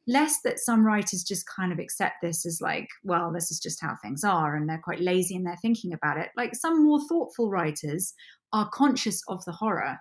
less 0.08 0.40
that 0.42 0.58
some 0.58 0.84
writers 0.84 1.22
just 1.22 1.46
kind 1.46 1.70
of 1.70 1.78
accept 1.78 2.16
this 2.22 2.46
as 2.46 2.60
like, 2.60 2.88
well, 3.04 3.30
this 3.30 3.50
is 3.50 3.60
just 3.60 3.80
how 3.80 3.94
things 4.02 4.24
are, 4.24 4.56
and 4.56 4.68
they're 4.68 4.80
quite 4.82 5.00
lazy 5.00 5.36
in 5.36 5.44
their 5.44 5.58
thinking 5.60 5.92
about 5.92 6.16
it. 6.16 6.30
Like 6.36 6.56
some 6.56 6.82
more 6.82 7.00
thoughtful 7.08 7.50
writers 7.50 8.14
are 8.52 8.70
conscious 8.70 9.22
of 9.28 9.44
the 9.44 9.52
horror. 9.52 9.98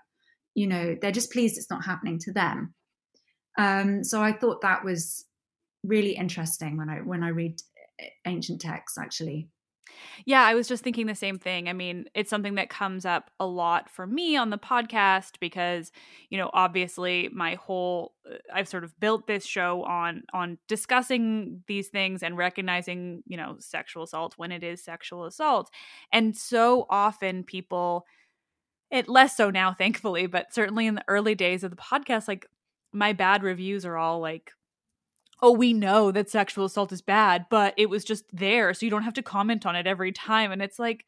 You 0.55 0.67
know, 0.67 0.95
they're 0.99 1.11
just 1.11 1.31
pleased 1.31 1.57
it's 1.57 1.69
not 1.69 1.85
happening 1.85 2.17
to 2.19 2.31
them. 2.31 2.73
Um, 3.59 4.03
so 4.03 4.23
I 4.23 4.31
thought 4.31 4.61
that 4.61 4.85
was 4.85 5.25
really 5.83 6.15
interesting 6.15 6.77
when 6.77 6.89
I 6.89 6.97
when 6.97 7.23
I 7.23 7.29
read 7.29 7.59
ancient 8.25 8.61
texts, 8.61 8.97
actually. 8.97 9.49
Yeah, 10.25 10.43
I 10.43 10.53
was 10.55 10.67
just 10.67 10.83
thinking 10.83 11.07
the 11.07 11.15
same 11.15 11.39
thing. 11.39 11.67
I 11.69 11.73
mean, 11.73 12.05
it's 12.13 12.29
something 12.29 12.55
that 12.55 12.69
comes 12.69 13.05
up 13.05 13.31
a 13.39 13.45
lot 13.45 13.89
for 13.89 14.05
me 14.05 14.35
on 14.35 14.49
the 14.49 14.57
podcast 14.57 15.39
because, 15.39 15.91
you 16.29 16.37
know, 16.37 16.49
obviously 16.53 17.29
my 17.33 17.55
whole 17.55 18.13
uh, 18.29 18.35
I've 18.53 18.67
sort 18.67 18.83
of 18.83 18.99
built 18.99 19.27
this 19.27 19.45
show 19.45 19.83
on 19.83 20.23
on 20.33 20.57
discussing 20.67 21.63
these 21.67 21.87
things 21.89 22.23
and 22.23 22.37
recognizing, 22.37 23.23
you 23.25 23.37
know, 23.37 23.55
sexual 23.59 24.03
assault 24.03 24.33
when 24.37 24.51
it 24.51 24.63
is 24.63 24.83
sexual 24.83 25.25
assault. 25.25 25.69
And 26.11 26.35
so 26.35 26.85
often 26.89 27.43
people 27.43 28.05
it 28.91 29.09
less 29.09 29.35
so 29.37 29.49
now 29.49 29.73
thankfully, 29.77 30.27
but 30.27 30.53
certainly 30.53 30.87
in 30.87 30.95
the 30.95 31.03
early 31.07 31.35
days 31.35 31.63
of 31.63 31.71
the 31.71 31.77
podcast 31.77 32.27
like 32.27 32.47
my 32.93 33.13
bad 33.13 33.43
reviews 33.43 33.85
are 33.85 33.97
all 33.97 34.19
like 34.19 34.51
oh, 35.41 35.51
we 35.51 35.73
know 35.73 36.11
that 36.11 36.29
sexual 36.29 36.65
assault 36.65 36.91
is 36.91 37.01
bad, 37.01 37.45
but 37.49 37.73
it 37.77 37.89
was 37.89 38.03
just 38.03 38.25
there, 38.33 38.73
so 38.73 38.85
you 38.85 38.89
don't 38.89 39.03
have 39.03 39.13
to 39.15 39.23
comment 39.23 39.65
on 39.65 39.75
it 39.75 39.87
every 39.87 40.11
time. 40.11 40.51
And 40.51 40.61
it's 40.61 40.79
like, 40.79 41.05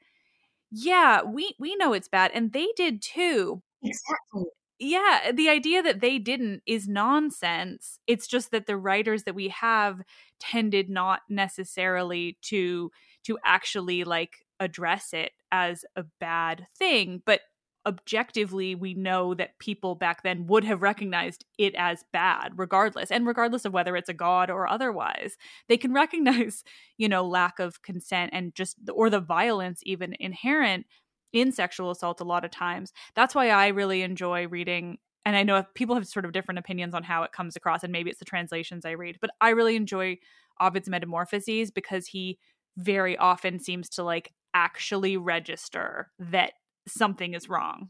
yeah, 0.71 1.23
we 1.23 1.55
we 1.59 1.75
know 1.77 1.93
it's 1.93 2.07
bad, 2.09 2.31
and 2.33 2.53
they 2.53 2.67
did 2.75 3.01
too. 3.01 3.61
Exactly. 3.83 4.45
Yeah, 4.81 5.31
the 5.33 5.49
idea 5.49 5.83
that 5.83 5.99
they 5.99 6.19
didn't 6.19 6.61
is 6.65 6.87
nonsense. 6.87 7.99
It's 8.07 8.27
just 8.27 8.51
that 8.51 8.65
the 8.65 8.77
writers 8.77 9.23
that 9.23 9.35
we 9.35 9.49
have 9.49 10.01
tended 10.39 10.89
not 10.89 11.21
necessarily 11.29 12.37
to 12.43 12.91
to 13.25 13.37
actually 13.45 14.05
like 14.05 14.45
address 14.59 15.13
it 15.13 15.33
as 15.51 15.83
a 15.97 16.03
bad 16.19 16.67
thing, 16.77 17.21
but 17.25 17.41
objectively 17.85 18.75
we 18.75 18.93
know 18.93 19.33
that 19.33 19.57
people 19.59 19.95
back 19.95 20.21
then 20.23 20.45
would 20.47 20.63
have 20.63 20.81
recognized 20.81 21.45
it 21.57 21.73
as 21.75 22.03
bad 22.11 22.51
regardless 22.57 23.09
and 23.09 23.25
regardless 23.25 23.65
of 23.65 23.73
whether 23.73 23.95
it's 23.95 24.09
a 24.09 24.13
god 24.13 24.49
or 24.49 24.67
otherwise. 24.67 25.37
They 25.67 25.77
can 25.77 25.93
recognize 26.03 26.63
you 26.97 27.09
know 27.09 27.25
lack 27.25 27.59
of 27.59 27.81
consent 27.81 28.31
and 28.33 28.53
just 28.53 28.77
or 28.93 29.09
the 29.09 29.19
violence 29.19 29.81
even 29.83 30.15
inherent 30.19 30.85
in 31.31 31.51
sexual 31.51 31.91
assault 31.91 32.21
a 32.21 32.25
lot 32.25 32.43
of 32.43 32.51
times. 32.51 32.91
That's 33.15 33.35
why 33.35 33.49
i 33.49 33.67
really 33.67 34.01
enjoy 34.01 34.47
reading 34.47 34.97
and 35.25 35.35
i 35.35 35.43
know 35.43 35.63
people 35.75 35.95
have 35.95 36.07
sort 36.07 36.25
of 36.25 36.31
different 36.31 36.59
opinions 36.59 36.93
on 36.93 37.03
how 37.03 37.23
it 37.23 37.31
comes 37.31 37.55
across 37.55 37.83
and 37.83 37.91
maybe 37.91 38.09
it's 38.09 38.19
the 38.19 38.25
translations 38.25 38.85
i 38.85 38.91
read 38.91 39.17
but 39.21 39.29
i 39.41 39.49
really 39.49 39.75
enjoy 39.75 40.17
ovid's 40.59 40.89
metamorphoses 40.89 41.71
because 41.71 42.07
he 42.07 42.39
very 42.77 43.17
often 43.17 43.59
seems 43.59 43.89
to 43.89 44.03
like 44.03 44.33
actually 44.53 45.17
register 45.17 46.09
that 46.17 46.53
something 46.87 47.33
is 47.33 47.49
wrong. 47.49 47.89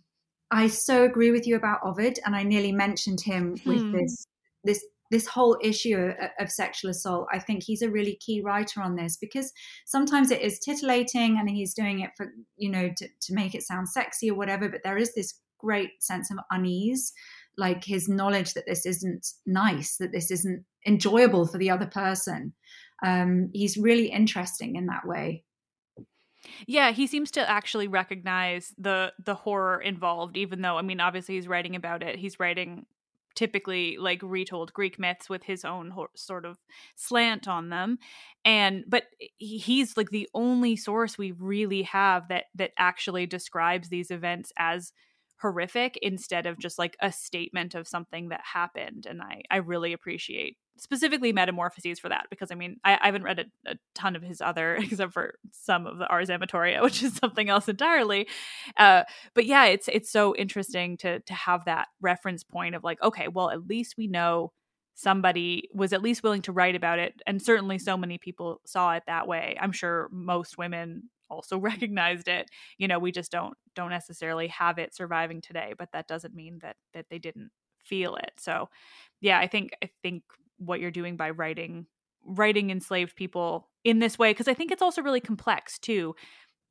I 0.52 0.68
so 0.68 1.04
agree 1.04 1.32
with 1.32 1.46
you 1.46 1.56
about 1.56 1.82
Ovid, 1.84 2.20
and 2.26 2.36
I 2.36 2.44
nearly 2.44 2.72
mentioned 2.72 3.22
him 3.22 3.56
with 3.66 3.82
hmm. 3.82 3.92
this 3.96 4.26
this 4.64 4.86
this 5.12 5.28
whole 5.28 5.58
issue 5.64 5.96
of, 5.98 6.30
of, 6.40 6.52
sexual 6.52 6.92
assault. 6.92 7.28
I 7.34 7.40
think 7.40 7.64
he's 7.64 7.82
a 7.82 7.90
really 7.90 8.16
key 8.24 8.42
writer 8.42 8.80
on 8.80 8.96
this 8.96 9.18
because 9.18 9.52
sometimes 9.88 10.30
it 10.30 10.42
is 10.42 10.60
titillating, 10.60 11.38
and 11.40 11.50
he's 11.50 11.74
doing 11.74 12.00
it 12.00 12.12
for 12.18 12.28
you 12.58 12.70
know 12.70 12.90
to, 12.98 13.08
to 13.08 13.34
make 13.34 13.54
it 13.56 13.64
sound 13.64 13.90
sexy 13.90 14.30
or 14.30 14.36
whatever. 14.36 14.70
But 14.70 14.82
there 14.84 14.98
is 14.98 15.14
this 15.14 15.40
great 15.60 16.02
sense 16.02 16.32
of 16.32 16.38
unease, 16.52 17.14
like 17.58 17.84
his 17.84 18.10
knowledge 18.10 18.54
that 18.54 18.66
this 18.66 18.86
isn't 18.86 19.28
nice, 19.46 19.98
that 19.98 20.12
this 20.12 20.32
isn't 20.32 20.66
enjoyable 20.88 21.46
for 21.46 21.58
the 21.58 21.70
other 21.70 21.88
person. 21.88 22.54
Um, 23.06 23.50
he's 23.54 23.78
really 23.78 24.08
interesting 24.08 24.76
in 24.76 24.88
that 24.88 25.06
way. 25.06 25.44
Yeah, 26.68 26.92
he 26.92 27.08
seems 27.08 27.32
to 27.32 27.50
actually 27.50 27.88
recognize 27.88 28.74
the 28.78 29.14
the 29.24 29.36
horror 29.36 29.80
involved 29.82 30.38
even 30.38 30.62
though 30.62 30.78
I 30.78 30.82
mean 30.82 31.00
obviously 31.00 31.36
he's 31.36 31.48
writing 31.48 31.76
about 31.76 32.04
it. 32.04 32.18
He's 32.18 32.40
writing 32.40 32.86
typically 33.36 33.96
like 33.98 34.20
retold 34.22 34.74
Greek 34.74 35.00
myths 35.00 35.30
with 35.30 35.44
his 35.44 35.64
own 35.64 35.94
sort 36.16 36.46
of 36.46 36.58
slant 36.96 37.48
on 37.48 37.70
them. 37.70 37.98
And 38.44 38.84
but 38.88 39.04
he's 39.38 39.96
like 39.96 40.10
the 40.10 40.28
only 40.34 40.76
source 40.76 41.18
we 41.18 41.32
really 41.32 41.84
have 41.84 42.28
that 42.30 42.46
that 42.56 42.72
actually 42.78 43.26
describes 43.26 43.90
these 43.90 44.12
events 44.12 44.52
as 44.58 44.92
horrific 45.42 45.98
instead 46.02 46.46
of 46.46 46.60
just 46.60 46.78
like 46.78 46.98
a 47.02 47.12
statement 47.12 47.74
of 47.76 47.88
something 47.88 48.28
that 48.28 48.42
happened 48.54 49.06
and 49.10 49.22
I 49.22 49.42
I 49.50 49.58
really 49.58 49.94
appreciate 49.94 50.58
specifically 50.80 51.34
Metamorphoses 51.34 52.00
for 52.00 52.10
that 52.10 52.28
because 52.30 52.52
I 52.52 52.56
mean 52.56 52.78
I, 52.84 52.98
I 53.02 53.06
haven't 53.06 53.24
read 53.24 53.40
a, 53.40 53.72
a, 53.72 53.76
ton 53.96 54.16
of 54.16 54.22
his 54.22 54.42
other 54.42 54.76
except 54.80 55.14
for 55.14 55.36
some 55.52 55.86
of 55.88 55.98
the 55.98 56.08
Ars 56.08 56.30
Amatoria, 56.30 56.82
which 56.84 57.04
is 57.04 57.16
something 57.16 57.50
else 57.50 57.68
entirely. 57.68 58.28
Uh, 58.78 59.04
but 59.34 59.46
yeah, 59.46 59.66
it's 59.66 59.88
it's 59.88 60.12
so 60.12 60.36
interesting 60.36 60.98
to 60.98 61.20
to 61.22 61.34
have 61.34 61.66
that 61.66 61.88
reference 62.02 62.44
point 62.44 62.76
of 62.76 62.84
like, 62.84 63.02
okay, 63.02 63.28
well 63.28 63.50
at 63.50 63.68
least 63.68 63.96
we 63.98 64.08
know 64.08 64.52
somebody 64.96 65.70
was 65.74 65.94
at 65.94 66.02
least 66.02 66.24
willing 66.24 66.42
to 66.42 66.52
write 66.52 66.76
about 66.76 67.00
it 67.00 67.22
and 67.26 67.42
certainly 67.42 67.80
so 67.80 67.96
many 67.96 68.18
people 68.18 68.60
saw 68.66 68.94
it 68.94 69.04
that 69.08 69.28
way. 69.28 69.58
I'm 69.60 69.72
sure 69.72 70.10
most 70.12 70.58
women 70.58 71.04
also 71.30 71.58
recognized 71.60 72.28
it. 72.28 72.50
You 72.78 72.88
know 72.88 73.00
we 73.00 73.12
just 73.12 73.32
don't 73.32 73.56
don't 73.76 73.92
necessarily 73.92 74.48
have 74.48 74.78
it 74.78 74.96
surviving 74.96 75.42
today 75.42 75.74
but 75.78 75.90
that 75.94 76.08
doesn't 76.08 76.34
mean 76.34 76.60
that 76.62 76.76
that 76.94 77.06
they 77.10 77.20
didn't 77.20 77.52
feel 77.86 78.16
it. 78.16 78.32
So 78.38 78.70
yeah 79.22 79.40
i 79.40 79.48
think 79.48 79.72
i 79.84 79.90
think 80.02 80.24
what 80.60 80.80
you're 80.80 80.92
doing 80.92 81.18
by 81.18 81.30
writing 81.32 81.86
writing 82.26 82.70
enslaved 82.70 83.16
people 83.16 83.70
in 83.84 84.00
this 84.00 84.20
way 84.20 84.32
because 84.32 84.48
i 84.48 84.54
think 84.54 84.72
it's 84.72 84.82
also 84.82 85.02
really 85.02 85.22
complex 85.22 85.80
too. 85.80 86.16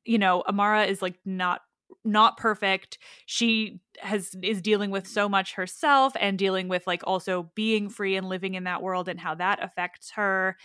You 0.05 0.19
know 0.19 0.43
amara 0.47 0.85
is 0.85 1.03
like 1.03 1.19
not 1.25 1.61
not 2.05 2.37
perfect. 2.37 2.99
She 3.27 3.81
has 4.01 4.35
is 4.43 4.63
dealing 4.63 4.91
with 4.91 5.07
so 5.07 5.29
much 5.29 5.55
herself 5.55 6.13
and 6.21 6.39
dealing 6.39 6.69
with 6.69 6.87
like 6.87 7.03
also 7.05 7.51
being 7.55 7.89
free 7.89 8.17
and 8.17 8.29
living 8.29 8.55
in 8.55 8.65
that 8.65 8.83
world 8.83 9.09
and 9.09 9.19
how 9.19 9.35
that 9.37 9.63
affects 9.63 10.13
her 10.13 10.57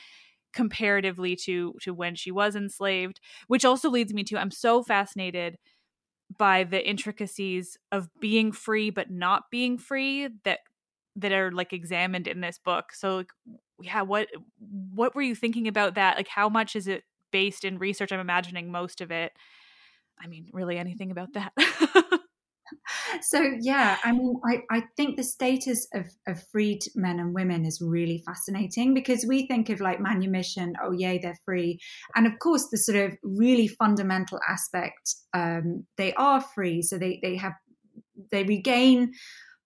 comparatively 0.54 1.36
to 1.36 1.74
to 1.82 1.94
when 1.94 2.14
she 2.14 2.30
was 2.30 2.56
enslaved 2.56 3.20
which 3.48 3.66
also 3.66 3.90
leads 3.90 4.14
me 4.14 4.24
to 4.24 4.38
i'm 4.38 4.52
so 4.52 4.84
fascinated 4.84 5.58
by 6.38 6.64
the 6.64 6.88
intricacies 6.88 7.76
of 7.92 8.08
being 8.22 8.52
free 8.52 8.92
but 8.92 9.10
not 9.10 9.46
being 9.50 9.80
free 9.80 10.30
that 10.44 10.60
that 11.16 11.32
are 11.32 11.52
like 11.52 11.74
examined 11.74 12.28
in 12.28 12.42
this 12.42 12.60
book 12.64 12.92
so 12.94 13.18
like 13.18 13.30
yeah 13.82 14.02
what 14.02 14.28
what 14.94 15.16
were 15.16 15.22
you 15.22 15.36
thinking 15.36 15.68
about 15.68 15.96
that 15.96 16.18
like 16.18 16.28
how 16.28 16.50
much 16.50 16.76
is 16.76 16.88
it 16.88 17.04
based 17.32 17.64
in 17.64 17.78
research 17.78 18.12
i'm 18.12 18.20
imagining 18.20 18.72
most 18.72 19.02
of 19.02 19.12
it 19.12 19.32
I 20.22 20.28
mean, 20.28 20.48
really 20.54 20.78
anything 20.78 21.12
about 21.12 21.34
that. 21.34 21.54
so 23.22 23.52
yeah, 23.60 23.98
I 24.04 24.12
mean, 24.12 24.40
I, 24.46 24.62
I 24.72 24.84
think 24.96 25.18
the 25.18 25.24
status 25.24 25.88
of, 25.94 26.06
of 26.28 26.42
freed 26.52 26.82
men 26.96 27.20
and 27.20 27.34
women 27.34 27.66
is 27.66 27.82
really 27.82 28.24
fascinating 28.26 28.94
because 28.94 29.26
we 29.28 29.48
think 29.48 29.70
of 29.70 29.82
like 29.82 30.00
manumission, 30.00 30.76
oh 30.82 30.92
yay, 30.92 31.20
they're 31.20 31.38
free. 31.46 31.80
And 32.16 32.28
of 32.28 32.40
course 32.40 32.68
the 32.70 32.78
sort 32.78 32.98
of 32.98 33.18
really 33.24 33.68
fundamental 33.68 34.40
aspect, 34.48 35.16
um, 35.34 35.86
they 35.98 36.14
are 36.14 36.42
free. 36.42 36.82
So 36.82 36.98
they, 36.98 37.20
they 37.22 37.36
have 37.38 37.54
they 38.32 38.44
regain 38.44 39.12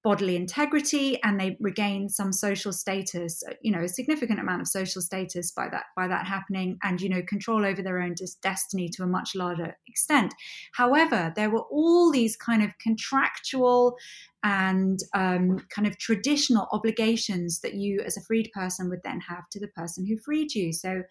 bodily 0.07 0.37
integrity 0.37 1.21
and 1.21 1.37
they 1.37 1.57
regain 1.59 2.07
some 2.07 2.31
social 2.31 2.71
status 2.71 3.43
you 3.61 3.73
know 3.73 3.81
a 3.81 3.89
significant 3.89 4.39
amount 4.39 4.61
of 4.61 4.67
social 4.69 5.01
status 5.01 5.51
by 5.51 5.67
that 5.67 5.83
by 5.97 6.07
that 6.07 6.25
happening 6.25 6.77
and 6.81 7.01
you 7.01 7.09
know 7.09 7.21
control 7.23 7.65
over 7.65 7.81
their 7.81 7.99
own 7.99 8.15
destiny 8.41 8.87
to 8.87 9.03
a 9.03 9.05
much 9.05 9.35
larger 9.35 9.75
extent. 9.85 10.33
However 10.71 11.33
there 11.35 11.49
were 11.49 11.65
all 11.69 12.09
these 12.09 12.37
kind 12.37 12.63
of 12.63 12.69
contractual 12.81 13.97
and 14.45 14.99
um, 15.13 15.59
kind 15.75 15.85
of 15.85 15.97
traditional 15.97 16.69
obligations 16.71 17.59
that 17.59 17.73
you 17.73 17.99
as 18.05 18.15
a 18.15 18.21
freed 18.21 18.49
person 18.53 18.89
would 18.89 19.01
then 19.03 19.19
have 19.19 19.49
to 19.49 19.59
the 19.59 19.67
person 19.67 20.05
who 20.07 20.15
freed 20.17 20.55
you. 20.55 20.71
So 20.71 21.03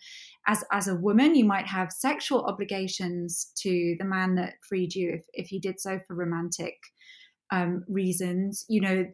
as 0.46 0.64
as 0.72 0.88
a 0.88 0.94
woman 0.94 1.34
you 1.34 1.44
might 1.44 1.66
have 1.66 1.92
sexual 1.92 2.46
obligations 2.46 3.52
to 3.56 3.94
the 3.98 4.06
man 4.06 4.36
that 4.36 4.54
freed 4.66 4.94
you 4.94 5.10
if, 5.10 5.26
if 5.34 5.48
he 5.48 5.58
did 5.58 5.80
so 5.80 5.98
for 6.06 6.14
romantic 6.14 6.78
um, 7.50 7.84
reasons. 7.88 8.64
You 8.68 8.80
know, 8.80 9.06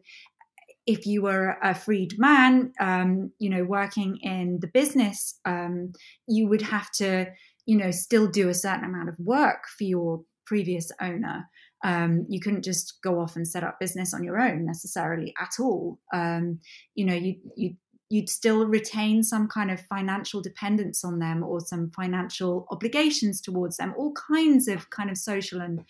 if 0.85 1.05
you 1.05 1.21
were 1.21 1.57
a 1.63 1.73
freed 1.73 2.17
man, 2.17 2.73
um, 2.79 3.31
you 3.39 3.49
know, 3.49 3.63
working 3.63 4.17
in 4.21 4.59
the 4.59 4.67
business, 4.67 5.39
um, 5.45 5.93
you 6.27 6.47
would 6.47 6.61
have 6.61 6.91
to, 6.91 7.27
you 7.65 7.77
know, 7.77 7.91
still 7.91 8.27
do 8.27 8.49
a 8.49 8.53
certain 8.53 8.83
amount 8.83 9.09
of 9.09 9.15
work 9.19 9.63
for 9.77 9.85
your 9.85 10.21
previous 10.45 10.91
owner. 11.01 11.49
Um, 11.85 12.25
you 12.29 12.39
couldn't 12.39 12.63
just 12.63 12.99
go 13.01 13.19
off 13.19 13.35
and 13.35 13.47
set 13.47 13.63
up 13.63 13.79
business 13.79 14.13
on 14.13 14.23
your 14.23 14.39
own 14.39 14.65
necessarily 14.65 15.33
at 15.39 15.51
all. 15.59 15.99
Um, 16.13 16.59
you 16.95 17.05
know, 17.05 17.15
you 17.15 17.35
you 17.55 17.75
you'd 18.09 18.29
still 18.29 18.67
retain 18.67 19.23
some 19.23 19.47
kind 19.47 19.71
of 19.71 19.81
financial 19.81 20.39
dependence 20.39 21.03
on 21.03 21.17
them 21.17 21.43
or 21.43 21.59
some 21.59 21.89
financial 21.95 22.67
obligations 22.69 23.41
towards 23.41 23.77
them. 23.77 23.93
All 23.97 24.13
kinds 24.13 24.67
of 24.67 24.91
kind 24.91 25.09
of 25.09 25.17
social 25.17 25.61
and 25.61 25.83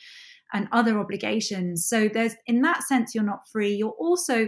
and 0.53 0.67
other 0.71 0.99
obligations. 0.99 1.85
So 1.85 2.07
there's 2.07 2.35
in 2.45 2.61
that 2.61 2.83
sense 2.83 3.13
you're 3.13 3.23
not 3.23 3.47
free. 3.51 3.73
You're 3.73 3.95
also 3.99 4.47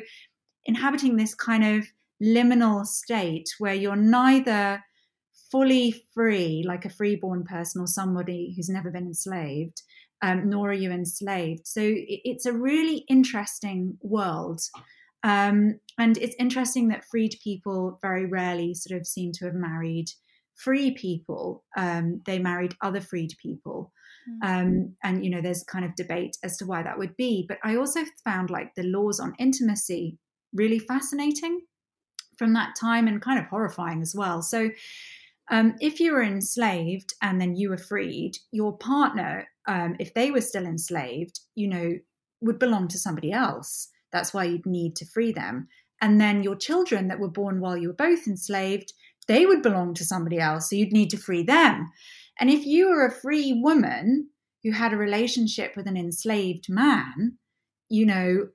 inhabiting 0.66 1.16
this 1.16 1.34
kind 1.36 1.64
of 1.78 1.88
liminal 2.24 2.86
state 2.86 3.50
where 3.60 3.74
you're 3.74 3.96
neither 3.96 4.84
fully 5.52 6.04
free, 6.14 6.64
like 6.66 6.86
a 6.86 6.90
freeborn 6.90 7.44
person 7.44 7.82
or 7.82 7.88
somebody 7.88 8.54
who's 8.56 8.70
never 8.70 8.92
been 8.92 9.08
enslaved, 9.08 9.82
um, 10.22 10.50
nor 10.50 10.70
are 10.70 10.74
you 10.74 10.92
enslaved. 10.92 11.66
So 11.66 11.82
it's 11.84 12.46
a 12.46 12.54
really 12.54 13.06
interesting 13.10 13.98
world. 14.02 14.62
Um, 15.24 15.80
and 15.98 16.18
it's 16.18 16.36
interesting 16.40 16.90
that 16.90 17.06
freed 17.06 17.36
people 17.44 18.00
very 18.02 18.26
rarely 18.26 18.74
sort 18.74 19.00
of 19.00 19.08
seem 19.08 19.32
to 19.34 19.46
have 19.46 19.56
married 19.56 20.06
free 20.56 20.92
people. 20.92 21.64
Um, 21.76 22.22
they 22.26 22.40
married 22.40 22.76
other 22.82 23.02
freed 23.02 23.32
people. 23.42 23.92
Mm. 24.30 24.62
Um, 24.62 24.96
and 25.04 25.24
you 25.24 25.30
know, 25.30 25.42
there's 25.42 25.64
kind 25.64 25.86
of 25.86 25.96
debate 25.96 26.38
as 26.44 26.58
to 26.58 26.66
why 26.66 26.84
that 26.84 26.98
would 26.98 27.16
be. 27.18 27.46
But 27.48 27.60
I 27.64 27.76
also 27.76 28.02
found 28.24 28.50
like 28.50 28.76
the 28.76 28.84
laws 28.84 29.20
on 29.20 29.34
intimacy 29.40 30.18
really 30.54 30.80
fascinating 30.80 31.62
from 32.38 32.54
that 32.54 32.76
time 32.80 33.08
and 33.08 33.22
kind 33.22 33.40
of 33.40 33.46
horrifying 33.46 34.02
as 34.02 34.16
well. 34.16 34.42
So, 34.42 34.70
um, 35.52 35.76
if 35.80 36.00
you 36.00 36.12
were 36.12 36.24
enslaved 36.24 37.14
and 37.22 37.40
then 37.40 37.56
you 37.56 37.70
were 37.70 37.78
freed, 37.78 38.38
your 38.52 38.78
partner, 38.78 39.48
um, 39.68 39.96
if 40.00 40.14
they 40.14 40.32
were 40.32 40.42
still 40.42 40.66
enslaved, 40.66 41.40
you 41.54 41.68
know, 41.68 41.94
would 42.42 42.60
belong 42.60 42.88
to 42.90 42.98
somebody 42.98 43.32
else. 43.32 43.90
That's 44.12 44.34
why 44.34 44.46
you'd 44.46 44.66
need 44.66 44.96
to 44.98 45.06
free 45.06 45.32
them. 45.32 45.68
And 46.02 46.20
then 46.20 46.44
your 46.44 46.56
children 46.56 47.08
that 47.08 47.20
were 47.20 47.30
born 47.30 47.60
while 47.60 47.78
you 47.78 47.90
were 47.90 47.94
both 47.94 48.28
enslaved, 48.28 48.94
they 49.28 49.46
would 49.46 49.62
belong 49.62 49.94
to 49.96 50.06
somebody 50.06 50.40
else. 50.40 50.70
So 50.70 50.76
you'd 50.76 50.92
need 50.92 51.10
to 51.12 51.18
free 51.18 51.44
them. 51.44 51.92
And 52.40 52.50
if 52.50 52.66
you 52.66 52.90
were 52.90 53.06
a 53.06 53.12
free 53.12 53.54
woman 53.54 54.30
who 54.64 54.72
had 54.72 54.94
a 54.94 54.98
relationship 54.98 55.76
with 55.76 55.88
an 55.88 55.98
enslaved 55.98 56.70
man, 56.70 57.38
you 57.90 58.06
know, 58.06 58.48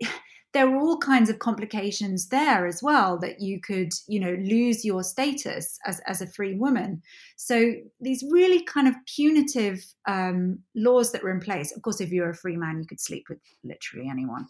there 0.54 0.68
were 0.68 0.78
all 0.78 0.96
kinds 0.96 1.28
of 1.28 1.38
complications 1.38 2.28
there 2.28 2.66
as 2.66 2.82
well 2.82 3.18
that 3.18 3.38
you 3.38 3.60
could, 3.60 3.92
you 4.06 4.18
know, 4.18 4.34
lose 4.40 4.82
your 4.82 5.02
status 5.02 5.78
as, 5.84 6.00
as 6.06 6.22
a 6.22 6.26
free 6.26 6.54
woman. 6.54 7.02
So 7.36 7.74
these 8.00 8.24
really 8.30 8.62
kind 8.62 8.88
of 8.88 8.94
punitive 9.14 9.84
um, 10.06 10.60
laws 10.74 11.12
that 11.12 11.22
were 11.22 11.30
in 11.30 11.40
place. 11.40 11.70
Of 11.76 11.82
course, 11.82 12.00
if 12.00 12.10
you're 12.10 12.30
a 12.30 12.34
free 12.34 12.56
man, 12.56 12.80
you 12.80 12.86
could 12.86 13.00
sleep 13.00 13.26
with 13.28 13.38
literally 13.62 14.08
anyone. 14.08 14.46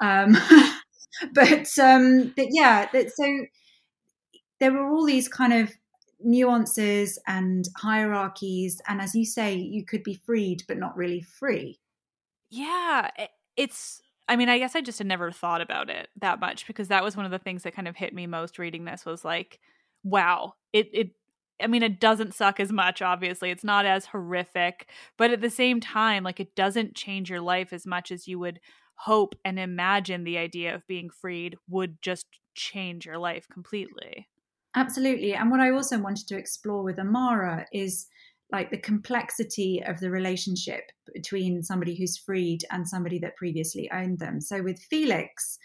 Um, 0.00 0.36
but, 1.32 1.68
um, 1.78 2.32
but 2.36 2.48
yeah, 2.50 2.88
so 3.14 3.46
there 4.58 4.72
were 4.72 4.90
all 4.90 5.04
these 5.04 5.28
kind 5.28 5.52
of 5.52 5.72
nuances 6.20 7.18
and 7.26 7.68
hierarchies 7.76 8.80
and 8.88 9.00
as 9.00 9.14
you 9.14 9.24
say 9.24 9.54
you 9.54 9.84
could 9.84 10.02
be 10.02 10.14
freed 10.14 10.62
but 10.66 10.78
not 10.78 10.96
really 10.96 11.20
free 11.20 11.78
yeah 12.50 13.10
eh, 13.18 13.26
it's 13.56 14.00
i 14.28 14.36
mean 14.36 14.48
i 14.48 14.58
guess 14.58 14.74
i 14.74 14.80
just 14.80 14.98
had 14.98 15.06
never 15.06 15.30
thought 15.30 15.60
about 15.60 15.90
it 15.90 16.08
that 16.20 16.40
much 16.40 16.66
because 16.66 16.88
that 16.88 17.04
was 17.04 17.16
one 17.16 17.26
of 17.26 17.32
the 17.32 17.38
things 17.38 17.62
that 17.62 17.74
kind 17.74 17.88
of 17.88 17.96
hit 17.96 18.14
me 18.14 18.26
most 18.26 18.58
reading 18.58 18.84
this 18.84 19.04
was 19.04 19.24
like 19.24 19.60
wow 20.04 20.54
it 20.72 20.88
it 20.92 21.10
I 21.60 21.68
mean, 21.68 21.82
it 21.82 22.00
doesn't 22.00 22.34
suck 22.34 22.60
as 22.60 22.70
much, 22.70 23.00
obviously. 23.00 23.50
It's 23.50 23.64
not 23.64 23.86
as 23.86 24.06
horrific, 24.06 24.90
but 25.16 25.30
at 25.30 25.40
the 25.40 25.50
same 25.50 25.80
time, 25.80 26.22
like, 26.22 26.38
it 26.40 26.54
doesn't 26.54 26.94
change 26.94 27.30
your 27.30 27.40
life 27.40 27.72
as 27.72 27.86
much 27.86 28.10
as 28.10 28.28
you 28.28 28.38
would 28.38 28.60
hope 28.96 29.34
and 29.44 29.58
imagine 29.58 30.24
the 30.24 30.38
idea 30.38 30.74
of 30.74 30.86
being 30.86 31.10
freed 31.10 31.56
would 31.68 32.00
just 32.02 32.26
change 32.54 33.06
your 33.06 33.18
life 33.18 33.46
completely. 33.50 34.28
Absolutely. 34.76 35.34
And 35.34 35.50
what 35.50 35.60
I 35.60 35.70
also 35.70 35.98
wanted 35.98 36.28
to 36.28 36.36
explore 36.36 36.82
with 36.82 36.98
Amara 36.98 37.66
is 37.72 38.06
like 38.52 38.70
the 38.70 38.78
complexity 38.78 39.82
of 39.84 39.98
the 40.00 40.10
relationship 40.10 40.92
between 41.14 41.62
somebody 41.62 41.96
who's 41.96 42.18
freed 42.18 42.60
and 42.70 42.86
somebody 42.86 43.18
that 43.20 43.36
previously 43.36 43.90
owned 43.90 44.18
them. 44.18 44.40
So 44.40 44.62
with 44.62 44.78
Felix, 44.78 45.58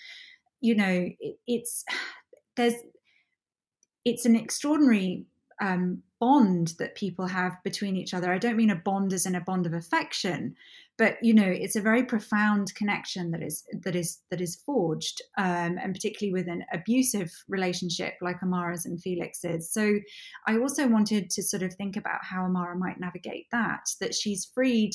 you 0.62 0.76
know, 0.76 1.10
it, 1.20 1.36
it's 1.46 1.84
there's 2.56 2.76
it's 4.04 4.26
an 4.26 4.36
extraordinary 4.36 5.26
um, 5.62 6.02
bond 6.22 6.76
that 6.78 6.96
people 6.96 7.26
have 7.26 7.58
between 7.64 7.98
each 7.98 8.14
other. 8.14 8.32
I 8.32 8.38
don't 8.38 8.56
mean 8.56 8.70
a 8.70 8.76
bond 8.76 9.12
as 9.12 9.26
in 9.26 9.34
a 9.34 9.42
bond 9.42 9.66
of 9.66 9.74
affection, 9.74 10.56
but 10.98 11.18
you 11.24 11.34
know, 11.34 11.48
it's 11.48 11.76
a 11.76 11.82
very 11.82 12.06
profound 12.06 12.74
connection 12.76 13.32
that 13.32 13.42
is 13.42 13.64
that 13.82 13.96
is 13.96 14.20
that 14.30 14.40
is 14.40 14.62
forged, 14.64 15.20
um, 15.38 15.80
and 15.82 15.94
particularly 15.96 16.32
with 16.32 16.48
an 16.48 16.64
abusive 16.72 17.32
relationship 17.50 18.14
like 18.22 18.44
Amara's 18.44 18.86
and 18.86 19.02
Felix's. 19.02 19.74
So, 19.74 20.00
I 20.48 20.58
also 20.60 20.88
wanted 20.88 21.32
to 21.32 21.42
sort 21.42 21.64
of 21.64 21.74
think 21.74 21.98
about 21.98 22.24
how 22.24 22.46
Amara 22.46 22.78
might 22.78 23.00
navigate 23.00 23.48
that. 23.52 23.90
That 24.00 24.14
she's 24.14 24.46
freed 24.54 24.92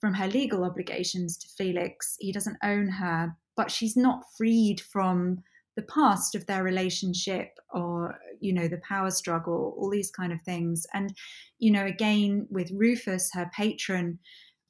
from 0.00 0.14
her 0.14 0.26
legal 0.26 0.64
obligations 0.64 1.36
to 1.38 1.48
Felix. 1.48 2.16
He 2.18 2.32
doesn't 2.32 2.58
own 2.64 2.88
her, 2.88 3.36
but 3.56 3.70
she's 3.70 3.96
not 3.96 4.24
freed 4.38 4.80
from 4.80 5.42
the 5.76 5.82
past 5.82 6.34
of 6.34 6.46
their 6.46 6.64
relationship 6.64 7.58
or 7.72 8.18
you 8.40 8.52
know 8.52 8.66
the 8.66 8.80
power 8.88 9.10
struggle 9.10 9.74
all 9.78 9.90
these 9.90 10.10
kind 10.10 10.32
of 10.32 10.40
things 10.42 10.86
and 10.94 11.14
you 11.58 11.70
know 11.70 11.84
again 11.84 12.46
with 12.50 12.70
rufus 12.72 13.30
her 13.32 13.50
patron 13.54 14.18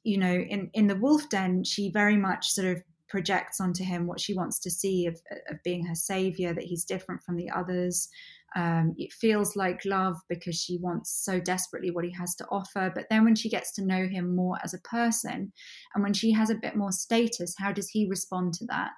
you 0.03 0.17
know 0.17 0.33
in 0.33 0.69
in 0.73 0.87
the 0.87 0.95
wolf 0.95 1.27
den 1.29 1.63
she 1.63 1.89
very 1.91 2.17
much 2.17 2.49
sort 2.49 2.67
of 2.67 2.83
projects 3.09 3.61
onto 3.61 3.85
him 3.85 4.05
what 4.05 4.19
she 4.19 4.33
wants 4.33 4.59
to 4.59 4.69
see 4.69 5.05
of, 5.05 5.17
of 5.49 5.57
being 5.63 5.85
her 5.85 5.95
savior 5.95 6.53
that 6.53 6.65
he's 6.65 6.83
different 6.83 7.23
from 7.23 7.37
the 7.37 7.49
others 7.49 8.09
um, 8.55 8.95
it 8.97 9.13
feels 9.13 9.55
like 9.55 9.85
love 9.85 10.17
because 10.29 10.59
she 10.59 10.77
wants 10.77 11.23
so 11.23 11.39
desperately 11.39 11.91
what 11.91 12.05
he 12.05 12.11
has 12.13 12.33
to 12.35 12.47
offer. 12.49 12.91
But 12.93 13.05
then 13.09 13.23
when 13.23 13.35
she 13.35 13.49
gets 13.49 13.71
to 13.73 13.85
know 13.85 14.07
him 14.07 14.35
more 14.35 14.57
as 14.63 14.73
a 14.73 14.79
person 14.79 15.51
and 15.93 16.03
when 16.03 16.13
she 16.13 16.31
has 16.31 16.49
a 16.49 16.55
bit 16.55 16.75
more 16.75 16.91
status, 16.91 17.53
how 17.57 17.71
does 17.71 17.89
he 17.89 18.07
respond 18.09 18.53
to 18.55 18.65
that? 18.65 18.95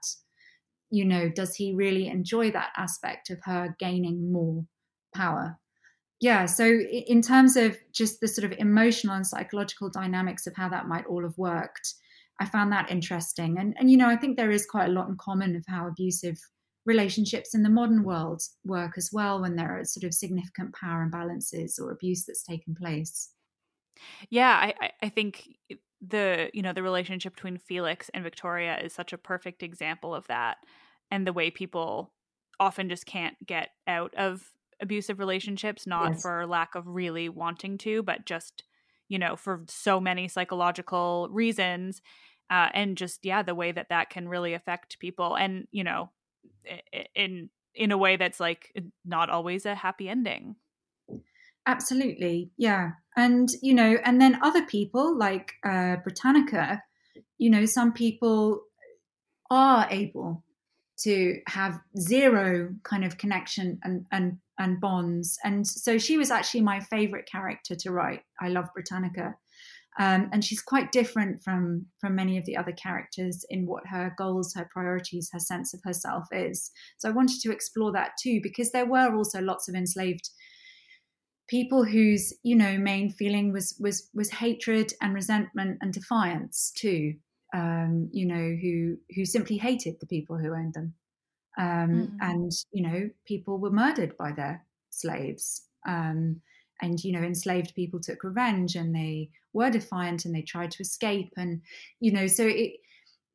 You 0.89 1.05
know, 1.05 1.29
does 1.29 1.55
he 1.55 1.73
really 1.73 2.07
enjoy 2.07 2.51
that 2.51 2.71
aspect 2.77 3.29
of 3.29 3.39
her 3.43 3.75
gaining 3.79 4.31
more 4.31 4.65
power? 5.13 5.59
Yeah, 6.21 6.47
so 6.47 6.65
in 6.65 7.21
terms 7.21 7.55
of 7.55 7.77
just 7.93 8.19
the 8.19 8.27
sort 8.27 8.51
of 8.51 8.57
emotional 8.59 9.15
and 9.15 9.25
psychological 9.25 9.89
dynamics 9.89 10.47
of 10.47 10.55
how 10.55 10.67
that 10.69 10.87
might 10.87 11.05
all 11.05 11.23
have 11.23 11.37
worked, 11.37 11.93
I 12.41 12.45
found 12.45 12.71
that 12.71 12.91
interesting. 12.91 13.57
And, 13.57 13.75
and 13.79 13.89
you 13.89 13.97
know, 13.97 14.09
I 14.09 14.17
think 14.17 14.35
there 14.35 14.51
is 14.51 14.65
quite 14.65 14.89
a 14.89 14.91
lot 14.91 15.07
in 15.07 15.15
common 15.17 15.55
of 15.55 15.63
how 15.67 15.87
abusive 15.87 16.37
relationships 16.85 17.53
in 17.53 17.63
the 17.63 17.69
modern 17.69 18.03
world 18.03 18.41
work 18.65 18.93
as 18.97 19.11
well 19.13 19.41
when 19.41 19.55
there 19.55 19.79
are 19.79 19.85
sort 19.85 20.03
of 20.03 20.13
significant 20.13 20.73
power 20.73 21.09
imbalances 21.09 21.79
or 21.79 21.91
abuse 21.91 22.25
that's 22.25 22.43
taken 22.43 22.75
place. 22.75 23.31
Yeah, 24.29 24.49
I, 24.51 24.91
I 25.01 25.09
think 25.09 25.47
the 26.01 26.49
you 26.53 26.61
know 26.61 26.73
the 26.73 26.83
relationship 26.83 27.35
between 27.35 27.57
Felix 27.57 28.09
and 28.13 28.23
Victoria 28.23 28.77
is 28.77 28.93
such 28.93 29.13
a 29.13 29.17
perfect 29.17 29.63
example 29.63 30.15
of 30.15 30.27
that, 30.27 30.57
and 31.11 31.25
the 31.25 31.33
way 31.33 31.51
people 31.51 32.11
often 32.59 32.89
just 32.89 33.05
can't 33.05 33.35
get 33.45 33.69
out 33.87 34.13
of 34.15 34.51
abusive 34.81 35.19
relationships, 35.19 35.85
not 35.85 36.13
yes. 36.13 36.21
for 36.21 36.45
lack 36.45 36.75
of 36.75 36.87
really 36.87 37.29
wanting 37.29 37.77
to, 37.79 38.03
but 38.03 38.25
just 38.25 38.63
you 39.07 39.19
know 39.19 39.35
for 39.35 39.63
so 39.67 39.99
many 39.99 40.27
psychological 40.27 41.27
reasons. 41.31 42.01
Uh, 42.51 42.67
and 42.73 42.97
just 42.97 43.23
yeah 43.23 43.43
the 43.43 43.53
way 43.53 43.71
that 43.71 43.89
that 43.89 44.09
can 44.09 44.27
really 44.27 44.55
affect 44.55 44.97
people 44.97 45.35
and 45.35 45.67
you 45.71 45.83
know 45.83 46.09
in 47.15 47.47
in 47.75 47.91
a 47.91 47.97
way 47.97 48.17
that's 48.17 48.39
like 48.39 48.73
not 49.05 49.29
always 49.29 49.67
a 49.67 49.75
happy 49.75 50.09
ending 50.09 50.55
absolutely 51.69 52.51
yeah. 52.57 52.91
And 53.15 53.49
you 53.61 53.73
know 53.73 53.97
and 54.03 54.19
then 54.21 54.39
other 54.41 54.65
people 54.65 55.17
like 55.17 55.53
uh, 55.65 55.97
britannica 56.03 56.81
you 57.37 57.49
know 57.49 57.65
some 57.65 57.91
people 57.93 58.61
are 59.49 59.87
able 59.89 60.43
to 60.99 61.39
have 61.47 61.79
zero 61.97 62.75
kind 62.83 63.05
of 63.05 63.17
connection 63.17 63.79
and 63.83 64.05
and 64.11 64.37
and 64.59 64.81
bonds. 64.81 65.37
And 65.43 65.65
so 65.65 65.97
she 65.97 66.17
was 66.17 66.31
actually 66.31 66.61
my 66.61 66.81
favorite 66.81 67.27
character 67.31 67.75
to 67.75 67.91
write. 67.91 68.21
I 68.41 68.49
love 68.49 68.67
britannica. 68.73 69.35
Um, 69.97 70.29
and 70.31 70.45
she's 70.45 70.61
quite 70.61 70.91
different 70.91 71.43
from 71.43 71.85
from 71.99 72.15
many 72.15 72.37
of 72.37 72.45
the 72.45 72.55
other 72.55 72.71
characters 72.71 73.45
in 73.49 73.65
what 73.65 73.87
her 73.87 74.13
goals, 74.17 74.53
her 74.55 74.69
priorities, 74.71 75.29
her 75.33 75.39
sense 75.39 75.73
of 75.73 75.81
herself 75.83 76.25
is. 76.31 76.71
So 76.97 77.09
I 77.09 77.13
wanted 77.13 77.41
to 77.41 77.51
explore 77.51 77.91
that 77.93 78.11
too, 78.21 78.39
because 78.41 78.71
there 78.71 78.85
were 78.85 79.15
also 79.15 79.41
lots 79.41 79.67
of 79.67 79.75
enslaved 79.75 80.29
people 81.49 81.83
whose 81.83 82.33
you 82.43 82.55
know 82.55 82.77
main 82.77 83.09
feeling 83.11 83.51
was 83.51 83.75
was 83.79 84.09
was 84.13 84.29
hatred 84.29 84.93
and 85.01 85.13
resentment 85.13 85.77
and 85.81 85.91
defiance 85.91 86.71
too. 86.75 87.15
Um, 87.53 88.09
you 88.13 88.27
know 88.27 88.55
who 88.61 88.97
who 89.15 89.25
simply 89.25 89.57
hated 89.57 89.95
the 89.99 90.07
people 90.07 90.37
who 90.37 90.53
owned 90.53 90.75
them, 90.75 90.93
um, 91.57 91.65
mm-hmm. 91.65 92.15
and 92.21 92.51
you 92.71 92.83
know 92.83 93.09
people 93.25 93.57
were 93.57 93.71
murdered 93.71 94.15
by 94.17 94.31
their 94.31 94.65
slaves. 94.89 95.63
Um, 95.87 96.41
and 96.81 97.03
you 97.03 97.11
know 97.11 97.21
enslaved 97.21 97.75
people 97.75 97.99
took 97.99 98.23
revenge 98.23 98.75
and 98.75 98.95
they 98.95 99.29
were 99.53 99.69
defiant 99.69 100.25
and 100.25 100.33
they 100.33 100.41
tried 100.41 100.71
to 100.71 100.81
escape 100.81 101.31
and 101.35 101.61
you 101.99 102.11
know 102.11 102.27
so 102.27 102.45
it 102.45 102.73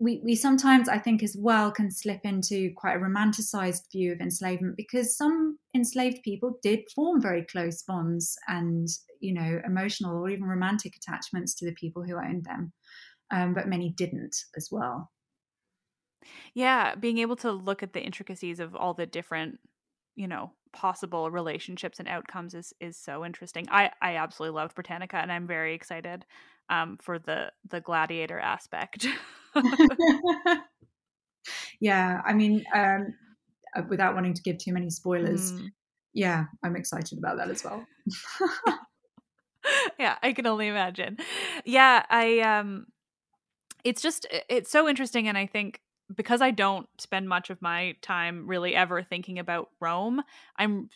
we, 0.01 0.21
we 0.25 0.35
sometimes 0.35 0.89
i 0.89 0.99
think 0.99 1.23
as 1.23 1.37
well 1.39 1.71
can 1.71 1.91
slip 1.91 2.21
into 2.25 2.73
quite 2.77 2.97
a 2.97 3.01
romanticized 3.01 3.91
view 3.93 4.13
of 4.13 4.21
enslavement 4.21 4.77
because 4.77 5.17
some 5.17 5.59
enslaved 5.75 6.23
people 6.23 6.59
did 6.63 6.81
form 6.95 7.21
very 7.21 7.45
close 7.45 7.83
bonds 7.83 8.37
and 8.49 8.89
you 9.21 9.33
know 9.33 9.61
emotional 9.65 10.17
or 10.17 10.29
even 10.29 10.45
romantic 10.45 10.95
attachments 10.97 11.55
to 11.55 11.65
the 11.65 11.75
people 11.75 12.03
who 12.03 12.17
owned 12.17 12.45
them 12.45 12.73
um, 13.31 13.55
but 13.55 13.69
many 13.69 13.91
didn't 13.91 14.37
as 14.57 14.69
well. 14.71 15.11
Yeah 16.55 16.95
being 16.95 17.19
able 17.19 17.37
to 17.37 17.53
look 17.53 17.83
at 17.83 17.93
the 17.93 18.03
intricacies 18.03 18.61
of 18.61 18.75
all 18.75 18.95
the 18.95 19.07
different 19.07 19.61
you 20.15 20.29
know 20.29 20.53
possible 20.75 21.31
relationships 21.31 21.99
and 21.99 22.09
outcomes 22.09 22.53
is 22.55 22.75
is 22.81 22.97
so 22.99 23.25
interesting. 23.25 23.67
I 23.71 23.91
I 24.03 24.17
absolutely 24.17 24.57
loved 24.57 24.75
Britannica 24.75 25.17
and 25.17 25.33
I'm 25.33 25.47
very 25.47 25.75
excited 25.75 26.27
um 26.69 26.99
for 27.01 27.19
the 27.19 27.53
the 27.71 27.81
gladiator 27.81 28.39
aspect. 28.39 29.07
yeah, 31.81 32.21
I 32.27 32.35
mean 32.35 32.65
um 32.75 33.15
uh, 33.77 33.83
without 33.89 34.15
wanting 34.15 34.35
to 34.35 34.43
give 34.43 34.59
too 34.59 34.73
many 34.73 34.91
spoilers. 34.91 35.53
Mm. 35.53 35.71
Yeah, 36.13 36.45
I'm 36.63 36.77
excited 36.77 37.19
about 37.19 37.39
that 37.39 37.51
as 37.51 37.65
well. 37.65 37.87
yeah, 39.99 40.17
I 40.23 40.33
can 40.33 40.47
only 40.47 40.69
imagine. 40.69 41.19
Yeah, 41.65 42.05
I 42.09 42.41
um 42.41 42.87
it's 43.85 44.03
just 44.03 44.27
it's 44.49 44.71
so 44.71 44.89
interesting 44.89 45.29
and 45.29 45.39
I 45.39 45.47
think 45.47 45.81
because 46.15 46.41
I 46.41 46.51
don't 46.51 46.89
spend 46.99 47.29
much 47.29 47.51
of 47.51 47.63
my 47.63 47.95
time 48.03 48.47
really 48.47 48.75
ever 48.75 49.03
thinking 49.03 49.39
about 49.39 49.69
Rome, 49.81 50.23
I'm 50.57 50.89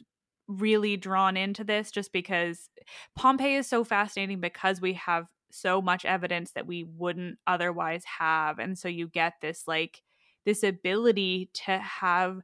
really 0.46 0.96
drawn 0.96 1.36
into 1.36 1.64
this 1.64 1.90
just 1.90 2.12
because 2.12 2.70
Pompeii 3.14 3.56
is 3.56 3.66
so 3.66 3.84
fascinating 3.84 4.40
because 4.40 4.80
we 4.80 4.94
have 4.94 5.26
so 5.50 5.80
much 5.80 6.04
evidence 6.04 6.52
that 6.52 6.66
we 6.66 6.84
wouldn't 6.84 7.38
otherwise 7.46 8.04
have. 8.18 8.58
And 8.58 8.78
so 8.78 8.88
you 8.88 9.08
get 9.08 9.34
this 9.40 9.64
like 9.66 10.02
this 10.44 10.62
ability 10.62 11.50
to 11.52 11.78
have 11.78 12.40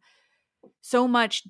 so 0.80 1.08
much 1.08 1.44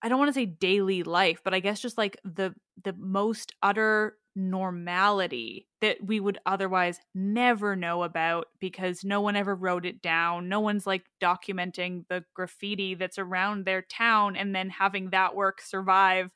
I 0.00 0.08
don't 0.08 0.18
want 0.18 0.28
to 0.28 0.34
say 0.34 0.46
daily 0.46 1.02
life, 1.02 1.40
but 1.42 1.54
I 1.54 1.60
guess 1.60 1.80
just 1.80 1.98
like 1.98 2.18
the 2.24 2.54
the 2.84 2.94
most 2.96 3.52
utter 3.62 4.16
normality 4.38 5.66
that 5.80 5.98
we 6.02 6.20
would 6.20 6.38
otherwise 6.46 7.00
never 7.14 7.74
know 7.76 8.04
about 8.04 8.46
because 8.60 9.04
no 9.04 9.20
one 9.20 9.36
ever 9.36 9.54
wrote 9.54 9.84
it 9.84 10.00
down. 10.00 10.48
No 10.48 10.60
one's 10.60 10.86
like 10.86 11.04
documenting 11.20 12.04
the 12.08 12.24
graffiti 12.34 12.94
that's 12.94 13.18
around 13.18 13.64
their 13.64 13.82
town 13.82 14.36
and 14.36 14.54
then 14.54 14.70
having 14.70 15.10
that 15.10 15.34
work 15.34 15.60
survive, 15.60 16.30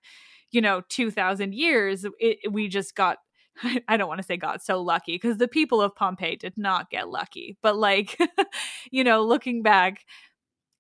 you 0.51 0.61
know, 0.61 0.83
2000 0.89 1.55
years. 1.55 2.05
It, 2.19 2.53
we 2.53 2.69
just 2.69 2.95
got 2.95 3.19
I 3.89 3.97
don't 3.97 4.09
want 4.09 4.21
to 4.21 4.27
say 4.27 4.37
got 4.37 4.63
so 4.63 4.83
lucky 4.83 5.15
because 5.15 5.37
the 5.37 5.49
people 5.49 5.81
of 5.81 5.95
Pompeii 5.95 6.37
did 6.37 6.55
not 6.57 6.91
get 6.91 7.09
lucky. 7.09 7.57
But 7.63 7.77
like, 7.77 8.19
you 8.91 9.05
know, 9.05 9.23
looking 9.25 9.63
back, 9.63 10.05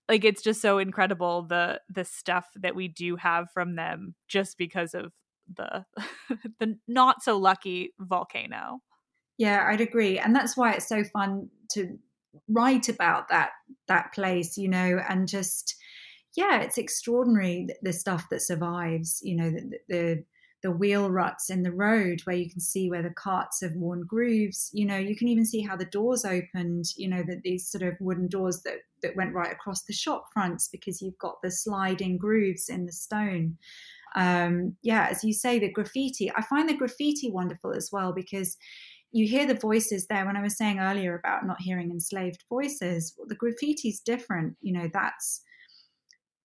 like 0.09 0.25
it's 0.25 0.43
just 0.43 0.61
so 0.61 0.79
incredible 0.79 1.43
the 1.43 1.81
the 1.89 2.05
stuff 2.05 2.47
that 2.57 2.75
we 2.75 2.89
do 2.89 3.17
have 3.17 3.51
from 3.53 3.77
them 3.77 4.15
just 4.29 4.59
because 4.59 4.95
of 4.95 5.13
the 5.57 5.85
the 6.61 6.79
not 6.88 7.23
so 7.23 7.38
lucky 7.38 7.95
volcano. 7.99 8.81
Yeah, 9.38 9.67
I'd 9.69 9.81
agree, 9.81 10.19
and 10.19 10.35
that's 10.35 10.57
why 10.57 10.73
it's 10.73 10.88
so 10.88 11.05
fun 11.05 11.49
to 11.73 11.99
write 12.49 12.88
about 12.88 13.29
that 13.29 13.51
that 13.88 14.12
place, 14.12 14.57
you 14.57 14.69
know, 14.69 15.01
and 15.09 15.29
just 15.29 15.77
yeah, 16.37 16.61
it's 16.61 16.79
extraordinary 16.79 17.69
the 17.83 17.93
stuff 17.93 18.29
that 18.31 18.43
survives. 18.43 19.21
You 19.23 19.37
know, 19.37 19.51
the, 19.51 19.79
the 19.88 20.25
the 20.62 20.71
wheel 20.71 21.11
ruts 21.11 21.51
in 21.51 21.62
the 21.62 21.73
road 21.73 22.21
where 22.25 22.37
you 22.37 22.49
can 22.49 22.61
see 22.61 22.88
where 22.88 23.03
the 23.03 23.11
carts 23.11 23.61
have 23.61 23.75
worn 23.75 24.05
grooves. 24.07 24.71
You 24.73 24.87
know, 24.87 24.97
you 24.97 25.17
can 25.17 25.29
even 25.29 25.45
see 25.45 25.61
how 25.61 25.77
the 25.77 25.85
doors 25.85 26.25
opened, 26.25 26.85
you 26.97 27.09
know, 27.09 27.23
that 27.27 27.43
these 27.43 27.69
sort 27.69 27.83
of 27.83 27.95
wooden 28.01 28.29
doors 28.29 28.62
that, 28.62 28.79
that 29.03 29.17
went 29.17 29.35
right 29.35 29.53
across 29.53 29.83
the 29.83 29.93
shop 29.93 30.27
fronts 30.33 30.69
because 30.69 31.03
you've 31.03 31.19
got 31.19 31.43
the 31.43 31.51
sliding 31.51 32.17
grooves 32.17 32.69
in 32.69 32.87
the 32.87 32.93
stone 32.93 33.59
um, 34.14 34.77
yeah, 34.83 35.09
as 35.11 35.25
you 35.25 35.33
say, 35.33 35.59
the 35.59 35.70
graffiti, 35.70 36.31
I 36.35 36.42
find 36.42 36.68
the 36.68 36.75
graffiti 36.75 37.31
wonderful 37.31 37.72
as 37.72 37.90
well 37.92 38.12
because 38.12 38.57
you 39.12 39.27
hear 39.27 39.46
the 39.46 39.55
voices 39.55 40.07
there. 40.07 40.25
When 40.27 40.37
I 40.37 40.42
was 40.42 40.57
saying 40.57 40.79
earlier 40.79 41.18
about 41.18 41.46
not 41.46 41.61
hearing 41.61 41.90
enslaved 41.90 42.44
voices, 42.48 43.14
well, 43.16 43.29
the 43.29 43.37
is 43.85 44.01
different. 44.01 44.57
You 44.61 44.72
know, 44.72 44.88
that's 44.92 45.42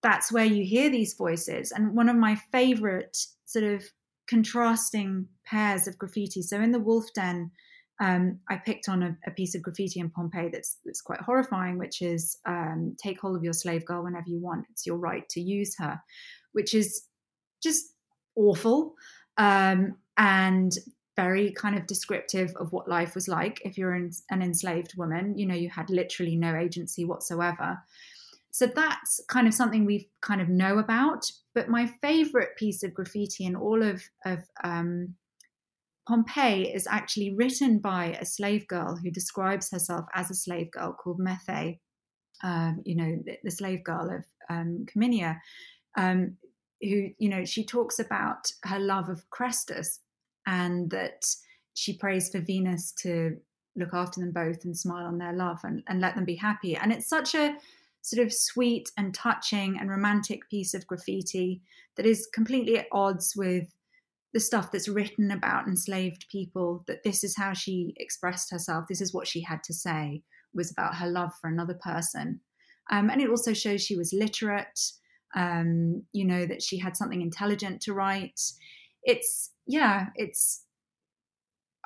that's 0.03 0.31
where 0.31 0.45
you 0.45 0.63
hear 0.63 0.89
these 0.89 1.15
voices. 1.17 1.71
And 1.71 1.95
one 1.95 2.09
of 2.09 2.15
my 2.15 2.35
favorite 2.51 3.17
sort 3.45 3.65
of 3.65 3.83
contrasting 4.29 5.27
pairs 5.45 5.87
of 5.87 5.97
graffiti. 5.97 6.41
So 6.41 6.59
in 6.59 6.71
the 6.71 6.79
Wolf 6.79 7.05
Den, 7.15 7.51
um, 7.99 8.39
I 8.49 8.57
picked 8.57 8.89
on 8.89 9.01
a, 9.01 9.17
a, 9.25 9.31
piece 9.31 9.55
of 9.55 9.63
graffiti 9.63 9.99
in 9.99 10.11
Pompeii 10.11 10.49
that's 10.51 10.77
that's 10.85 11.01
quite 11.01 11.21
horrifying, 11.21 11.79
which 11.79 12.01
is 12.01 12.37
um, 12.45 12.95
"Take 13.01 13.19
hold 13.19 13.35
of 13.35 13.43
your 13.43 13.53
slave 13.53 13.85
girl 13.85 14.03
whenever 14.03 14.27
you 14.27 14.39
want. 14.39 14.65
It's 14.69 14.85
your 14.85 14.97
right 14.97 15.27
to 15.29 15.41
use 15.41 15.75
her," 15.79 15.99
which 16.51 16.75
is 16.75 17.07
just 17.61 17.93
awful 18.35 18.95
um, 19.37 19.95
and 20.17 20.73
very 21.15 21.51
kind 21.51 21.75
of 21.75 21.87
descriptive 21.87 22.53
of 22.57 22.71
what 22.71 22.87
life 22.87 23.15
was 23.15 23.27
like 23.27 23.59
if 23.65 23.77
you're 23.77 23.93
an, 23.93 24.11
an 24.29 24.41
enslaved 24.41 24.93
woman. 24.97 25.37
You 25.37 25.47
know, 25.47 25.55
you 25.55 25.69
had 25.69 25.89
literally 25.89 26.35
no 26.35 26.55
agency 26.55 27.05
whatsoever. 27.05 27.79
so 28.51 28.67
that's 28.67 29.19
kind 29.27 29.47
of 29.47 29.53
something 29.53 29.85
we 29.85 30.09
kind 30.21 30.41
of 30.41 30.49
know 30.49 30.77
about. 30.77 31.29
But 31.55 31.69
my 31.69 31.87
favorite 32.01 32.55
piece 32.55 32.83
of 32.83 32.93
graffiti 32.93 33.45
in 33.45 33.55
all 33.55 33.81
of, 33.81 34.03
of 34.25 34.43
um, 34.63 35.15
Pompeii 36.07 36.73
is 36.73 36.87
actually 36.87 37.33
written 37.33 37.79
by 37.79 38.17
a 38.21 38.25
slave 38.25 38.67
girl 38.67 38.95
who 38.95 39.11
describes 39.11 39.69
herself 39.71 40.05
as 40.13 40.31
a 40.31 40.35
slave 40.35 40.71
girl 40.71 40.93
called 40.93 41.19
Methe, 41.19 41.79
um, 42.43 42.81
you 42.85 42.95
know, 42.95 43.17
the, 43.25 43.37
the, 43.43 43.51
slave 43.51 43.83
girl 43.83 44.09
of 44.09 44.23
um, 44.49 44.85
Cominia, 44.85 45.39
um, 45.97 46.37
who, 46.81 47.09
you 47.17 47.29
know, 47.29 47.45
she 47.45 47.65
talks 47.65 47.99
about 47.99 48.51
her 48.63 48.79
love 48.79 49.09
of 49.09 49.29
Chrestus 49.29 49.99
and 50.45 50.89
that 50.91 51.25
she 51.73 51.97
prays 51.97 52.29
for 52.29 52.39
Venus 52.39 52.91
to 53.03 53.37
look 53.75 53.93
after 53.93 54.19
them 54.19 54.31
both 54.31 54.65
and 54.65 54.75
smile 54.75 55.05
on 55.05 55.17
their 55.17 55.33
love 55.33 55.59
and, 55.63 55.83
and 55.87 56.01
let 56.01 56.15
them 56.15 56.25
be 56.25 56.35
happy. 56.35 56.75
And 56.75 56.91
it's 56.91 57.07
such 57.07 57.35
a 57.35 57.55
sort 58.01 58.25
of 58.25 58.33
sweet 58.33 58.89
and 58.97 59.13
touching 59.13 59.77
and 59.79 59.89
romantic 59.89 60.49
piece 60.49 60.73
of 60.73 60.87
graffiti 60.87 61.61
that 61.95 62.05
is 62.05 62.27
completely 62.33 62.77
at 62.77 62.87
odds 62.91 63.33
with 63.35 63.67
the 64.33 64.39
stuff 64.39 64.71
that's 64.71 64.87
written 64.87 65.31
about 65.31 65.67
enslaved 65.67 66.25
people 66.31 66.83
that 66.87 67.03
this 67.03 67.23
is 67.23 67.35
how 67.35 67.53
she 67.53 67.93
expressed 67.97 68.51
herself 68.51 68.85
this 68.87 69.01
is 69.01 69.13
what 69.13 69.27
she 69.27 69.41
had 69.41 69.63
to 69.63 69.73
say 69.73 70.21
was 70.53 70.71
about 70.71 70.95
her 70.95 71.07
love 71.07 71.31
for 71.41 71.49
another 71.49 71.73
person 71.73 72.39
um, 72.91 73.09
and 73.09 73.21
it 73.21 73.29
also 73.29 73.53
shows 73.53 73.81
she 73.81 73.97
was 73.97 74.13
literate 74.13 74.79
um, 75.35 76.03
you 76.13 76.25
know 76.25 76.45
that 76.45 76.61
she 76.61 76.77
had 76.77 76.95
something 76.95 77.21
intelligent 77.21 77.81
to 77.81 77.93
write 77.93 78.39
it's 79.03 79.51
yeah 79.65 80.07
it's 80.15 80.63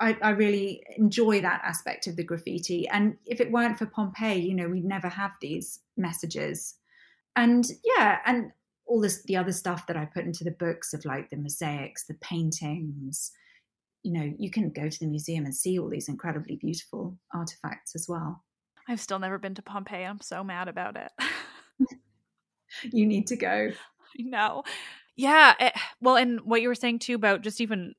I, 0.00 0.16
I, 0.20 0.30
really 0.30 0.82
enjoy 0.96 1.40
that 1.42 1.62
aspect 1.64 2.08
of 2.08 2.16
the 2.16 2.24
graffiti. 2.24 2.88
And 2.88 3.16
if 3.24 3.40
it 3.40 3.52
weren't 3.52 3.78
for 3.78 3.86
Pompeii, 3.86 4.40
you 4.40 4.54
know, 4.54 4.68
we'd 4.68 4.84
never 4.84 5.08
have 5.08 5.30
these 5.40 5.78
messages. 5.96 6.74
And 7.36 7.64
yeah, 7.84 8.18
and 8.26 8.50
all 8.86 9.00
this 9.00 9.22
the 9.24 9.36
other 9.36 9.52
stuff 9.52 9.86
that 9.86 9.96
I 9.96 10.06
put 10.06 10.24
into 10.24 10.42
the 10.42 10.50
books 10.50 10.92
of 10.92 11.04
like 11.04 11.30
the 11.30 11.36
mosaics, 11.36 12.06
the 12.06 12.14
paintings. 12.14 13.30
You 14.02 14.12
know, 14.12 14.34
you 14.36 14.50
can 14.50 14.70
go 14.70 14.88
to 14.88 14.98
the 14.98 15.06
museum 15.06 15.44
and 15.44 15.54
see 15.54 15.78
all 15.78 15.88
these 15.88 16.08
incredibly 16.08 16.56
beautiful 16.56 17.16
artifacts 17.32 17.94
as 17.94 18.06
well. 18.08 18.42
I've 18.88 19.00
still 19.00 19.20
never 19.20 19.38
been 19.38 19.54
to 19.54 19.62
Pompeii. 19.62 20.04
I'm 20.04 20.20
so 20.20 20.42
mad 20.42 20.66
about 20.66 20.96
it. 20.96 21.12
you 22.82 23.06
need 23.06 23.26
to 23.28 23.36
go. 23.36 23.72
No. 24.18 24.62
Yeah. 25.16 25.54
It, 25.58 25.72
well, 26.00 26.16
and 26.16 26.40
what 26.42 26.62
you 26.62 26.68
were 26.68 26.74
saying 26.74 26.98
too 27.00 27.14
about 27.14 27.42
just 27.42 27.60
even 27.60 27.94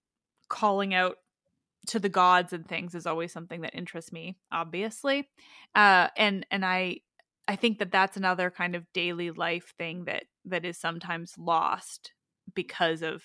calling 0.49 0.93
out 0.93 1.17
to 1.87 1.99
the 1.99 2.09
gods 2.09 2.53
and 2.53 2.67
things 2.67 2.95
is 2.95 3.05
always 3.05 3.31
something 3.31 3.61
that 3.61 3.75
interests 3.75 4.11
me 4.11 4.37
obviously 4.51 5.27
uh 5.75 6.07
and 6.17 6.45
and 6.51 6.65
i 6.65 6.97
i 7.47 7.55
think 7.55 7.79
that 7.79 7.91
that's 7.91 8.17
another 8.17 8.49
kind 8.49 8.75
of 8.75 8.85
daily 8.93 9.31
life 9.31 9.73
thing 9.77 10.05
that 10.05 10.23
that 10.45 10.65
is 10.65 10.77
sometimes 10.77 11.33
lost 11.37 12.13
because 12.53 13.01
of 13.01 13.23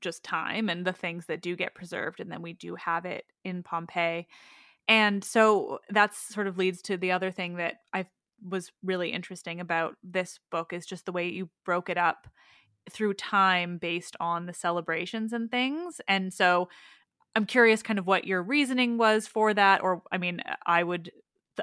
just 0.00 0.24
time 0.24 0.68
and 0.68 0.84
the 0.84 0.92
things 0.92 1.26
that 1.26 1.40
do 1.40 1.54
get 1.54 1.74
preserved 1.74 2.20
and 2.20 2.30
then 2.30 2.42
we 2.42 2.52
do 2.52 2.74
have 2.74 3.04
it 3.04 3.24
in 3.44 3.62
pompeii 3.62 4.26
and 4.88 5.24
so 5.24 5.78
that's 5.90 6.18
sort 6.34 6.46
of 6.46 6.58
leads 6.58 6.82
to 6.82 6.96
the 6.96 7.12
other 7.12 7.30
thing 7.30 7.56
that 7.56 7.74
i 7.92 8.04
was 8.46 8.70
really 8.82 9.10
interesting 9.10 9.60
about 9.60 9.96
this 10.02 10.38
book 10.50 10.72
is 10.72 10.86
just 10.86 11.06
the 11.06 11.12
way 11.12 11.28
you 11.28 11.48
broke 11.64 11.88
it 11.88 11.98
up 11.98 12.28
through 12.90 13.14
time 13.14 13.78
based 13.78 14.16
on 14.20 14.46
the 14.46 14.54
celebrations 14.54 15.32
and 15.32 15.50
things 15.50 16.00
and 16.08 16.32
so 16.32 16.68
I'm 17.34 17.46
curious 17.46 17.82
kind 17.82 17.98
of 17.98 18.06
what 18.06 18.26
your 18.26 18.42
reasoning 18.42 18.96
was 18.96 19.26
for 19.26 19.52
that 19.52 19.82
or 19.82 20.02
I 20.12 20.18
mean 20.18 20.40
I 20.66 20.82
would 20.82 21.10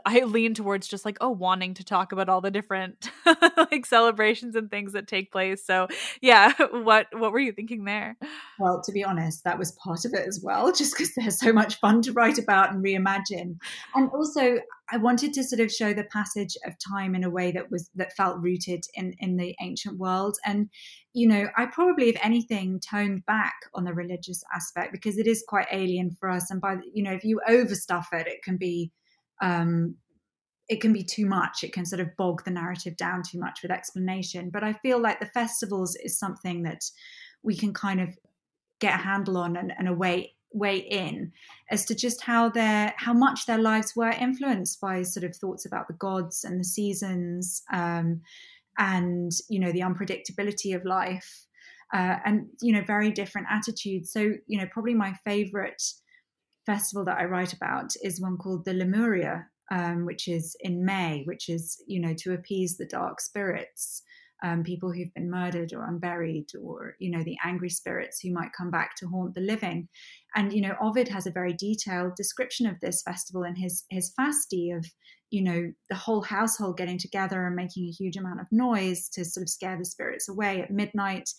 I 0.05 0.21
lean 0.21 0.53
towards 0.53 0.87
just 0.87 1.05
like 1.05 1.17
oh 1.21 1.29
wanting 1.29 1.73
to 1.75 1.83
talk 1.83 2.11
about 2.11 2.29
all 2.29 2.41
the 2.41 2.51
different 2.51 3.09
like 3.57 3.85
celebrations 3.85 4.55
and 4.55 4.69
things 4.69 4.93
that 4.93 5.07
take 5.07 5.31
place. 5.31 5.65
So 5.65 5.87
yeah, 6.21 6.53
what 6.71 7.07
what 7.13 7.31
were 7.31 7.39
you 7.39 7.51
thinking 7.51 7.85
there? 7.85 8.17
Well, 8.59 8.81
to 8.83 8.91
be 8.91 9.03
honest, 9.03 9.43
that 9.43 9.59
was 9.59 9.71
part 9.73 10.05
of 10.05 10.13
it 10.13 10.27
as 10.27 10.41
well, 10.43 10.71
just 10.73 10.95
because 10.95 11.13
they're 11.15 11.31
so 11.31 11.53
much 11.53 11.79
fun 11.79 12.01
to 12.03 12.13
write 12.13 12.37
about 12.37 12.71
and 12.71 12.83
reimagine. 12.83 13.57
And 13.95 14.09
also, 14.11 14.59
I 14.91 14.97
wanted 14.97 15.33
to 15.33 15.43
sort 15.43 15.59
of 15.59 15.71
show 15.71 15.93
the 15.93 16.03
passage 16.05 16.57
of 16.65 16.73
time 16.79 17.15
in 17.15 17.23
a 17.23 17.29
way 17.29 17.51
that 17.51 17.71
was 17.71 17.89
that 17.95 18.15
felt 18.15 18.41
rooted 18.41 18.85
in 18.95 19.13
in 19.19 19.37
the 19.37 19.55
ancient 19.61 19.97
world. 19.97 20.37
And 20.45 20.69
you 21.13 21.27
know, 21.27 21.47
I 21.55 21.67
probably, 21.67 22.09
if 22.09 22.17
anything, 22.23 22.79
toned 22.79 23.25
back 23.25 23.53
on 23.75 23.83
the 23.83 23.93
religious 23.93 24.43
aspect 24.53 24.91
because 24.91 25.17
it 25.17 25.27
is 25.27 25.43
quite 25.47 25.67
alien 25.71 26.15
for 26.19 26.29
us. 26.29 26.49
And 26.49 26.59
by 26.59 26.77
you 26.93 27.03
know, 27.03 27.13
if 27.13 27.23
you 27.23 27.39
overstuff 27.47 28.07
it, 28.13 28.27
it 28.27 28.43
can 28.43 28.57
be 28.57 28.91
um, 29.43 29.95
it 30.69 30.79
can 30.79 30.93
be 30.93 31.03
too 31.03 31.25
much. 31.25 31.63
It 31.63 31.73
can 31.73 31.85
sort 31.85 31.99
of 31.99 32.15
bog 32.15 32.45
the 32.45 32.51
narrative 32.51 32.95
down 32.95 33.21
too 33.21 33.37
much 33.37 33.61
with 33.61 33.71
explanation. 33.71 34.49
But 34.49 34.63
I 34.63 34.73
feel 34.73 34.99
like 34.99 35.19
the 35.19 35.25
festivals 35.27 35.95
is 35.97 36.17
something 36.17 36.63
that 36.63 36.83
we 37.43 37.55
can 37.55 37.73
kind 37.73 37.99
of 37.99 38.17
get 38.79 38.95
a 38.95 39.03
handle 39.03 39.37
on 39.37 39.57
and, 39.57 39.73
and 39.77 39.87
a 39.87 39.93
way 39.93 40.35
way 40.55 40.77
in 40.77 41.31
as 41.71 41.83
to 41.83 41.95
just 41.95 42.21
how 42.21 42.47
their 42.47 42.93
how 42.97 43.11
much 43.11 43.47
their 43.47 43.57
lives 43.57 43.93
were 43.95 44.11
influenced 44.11 44.79
by 44.79 45.01
sort 45.01 45.23
of 45.23 45.35
thoughts 45.35 45.65
about 45.65 45.87
the 45.87 45.95
gods 45.95 46.43
and 46.43 46.59
the 46.59 46.63
seasons 46.63 47.63
um, 47.73 48.21
and 48.77 49.31
you 49.49 49.59
know 49.59 49.71
the 49.71 49.81
unpredictability 49.81 50.75
of 50.75 50.85
life 50.85 51.47
uh, 51.91 52.17
and 52.23 52.47
you 52.61 52.71
know 52.71 52.83
very 52.85 53.11
different 53.11 53.47
attitudes 53.49 54.11
so 54.11 54.33
you 54.45 54.59
know 54.59 54.67
probably 54.71 54.93
my 54.93 55.11
favorite 55.25 55.81
festival 56.65 57.05
that 57.05 57.17
I 57.17 57.25
write 57.25 57.53
about 57.53 57.93
is 58.01 58.21
one 58.21 58.37
called 58.37 58.65
the 58.65 58.73
Lemuria, 58.73 59.47
um, 59.71 60.05
which 60.05 60.27
is 60.27 60.55
in 60.59 60.85
May, 60.85 61.23
which 61.25 61.49
is, 61.49 61.81
you 61.87 61.99
know, 61.99 62.13
to 62.19 62.33
appease 62.33 62.77
the 62.77 62.85
dark 62.85 63.21
spirits, 63.21 64.03
um, 64.43 64.63
people 64.63 64.91
who've 64.91 65.13
been 65.13 65.31
murdered 65.31 65.73
or 65.73 65.85
unburied, 65.85 66.47
or, 66.61 66.95
you 66.99 67.09
know, 67.09 67.23
the 67.23 67.37
angry 67.43 67.69
spirits 67.69 68.19
who 68.19 68.33
might 68.33 68.51
come 68.57 68.69
back 68.69 68.95
to 68.97 69.07
haunt 69.07 69.35
the 69.35 69.41
living. 69.41 69.87
And, 70.35 70.51
you 70.51 70.61
know, 70.61 70.75
Ovid 70.81 71.07
has 71.07 71.25
a 71.25 71.31
very 71.31 71.53
detailed 71.53 72.15
description 72.15 72.67
of 72.67 72.79
this 72.81 73.01
festival 73.03 73.43
in 73.43 73.55
his, 73.55 73.85
his 73.89 74.13
fasti 74.19 74.71
of, 74.75 74.85
you 75.31 75.43
know, 75.43 75.71
the 75.89 75.95
whole 75.95 76.21
household 76.21 76.77
getting 76.77 76.97
together 76.97 77.47
and 77.47 77.55
making 77.55 77.85
a 77.85 77.91
huge 77.91 78.17
amount 78.17 78.41
of 78.41 78.47
noise 78.51 79.09
to 79.13 79.23
sort 79.23 79.43
of 79.43 79.49
scare 79.49 79.77
the 79.77 79.85
spirits 79.85 80.27
away 80.27 80.61
at 80.61 80.69
midnight 80.69 81.29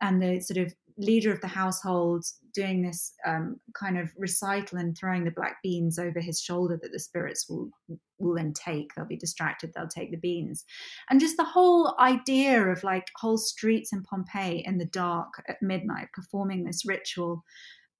and 0.00 0.22
the 0.22 0.40
sort 0.40 0.58
of 0.58 0.72
leader 0.96 1.32
of 1.32 1.40
the 1.40 1.48
household 1.48 2.24
doing 2.52 2.82
this 2.82 3.14
um, 3.26 3.56
kind 3.74 3.98
of 3.98 4.12
recital 4.16 4.78
and 4.78 4.96
throwing 4.96 5.24
the 5.24 5.30
black 5.30 5.56
beans 5.62 5.98
over 5.98 6.20
his 6.20 6.40
shoulder 6.40 6.78
that 6.80 6.92
the 6.92 7.00
spirits 7.00 7.48
will 7.48 7.70
will 8.18 8.36
then 8.36 8.52
take. 8.52 8.94
They'll 8.94 9.04
be 9.04 9.16
distracted. 9.16 9.72
They'll 9.74 9.88
take 9.88 10.12
the 10.12 10.16
beans. 10.16 10.64
And 11.10 11.18
just 11.20 11.36
the 11.36 11.44
whole 11.44 11.96
idea 11.98 12.62
of 12.62 12.84
like 12.84 13.08
whole 13.16 13.38
streets 13.38 13.92
in 13.92 14.02
pompeii 14.02 14.62
in 14.64 14.78
the 14.78 14.84
dark 14.84 15.42
at 15.48 15.60
midnight 15.60 16.08
performing 16.12 16.64
this 16.64 16.84
ritual 16.86 17.44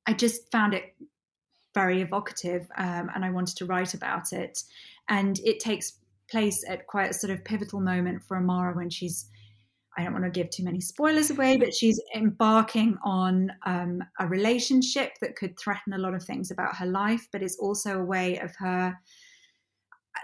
i 0.07 0.13
just 0.13 0.51
found 0.53 0.75
it 0.75 0.95
very 1.75 2.01
evocative 2.01 2.69
um, 2.77 3.11
and 3.15 3.25
i 3.25 3.31
wanted 3.31 3.57
to 3.57 3.67
write 3.67 3.95
about 3.95 4.33
it. 4.33 4.59
And 5.09 5.39
it 5.45 5.61
takes 5.61 5.99
place 6.31 6.65
at 6.67 6.87
quite 6.87 7.11
a 7.11 7.15
sort 7.15 7.33
of 7.33 7.45
pivotal 7.45 7.81
moment 7.81 8.23
for 8.23 8.37
amara 8.37 8.75
when 8.75 8.89
she's 8.89 9.29
I 9.97 10.03
don't 10.03 10.13
want 10.13 10.25
to 10.25 10.31
give 10.31 10.51
too 10.51 10.65
many 10.65 10.81
spoilers 10.81 11.31
away, 11.31 11.57
but 11.57 11.75
she's 11.75 12.01
embarking 12.15 12.97
on 13.05 13.53
um, 13.65 14.03
a 14.19 14.27
relationship 14.27 15.13
that 15.21 15.37
could 15.37 15.59
threaten 15.59 15.93
a 15.93 15.99
lot 15.99 16.15
of 16.15 16.23
things 16.23 16.51
about 16.51 16.77
her 16.77 16.87
life, 16.87 17.29
but 17.33 17.43
it's 17.43 17.59
also 17.59 18.01
a 18.01 18.05
way 18.05 18.39
of 18.39 18.55
her. 18.57 18.99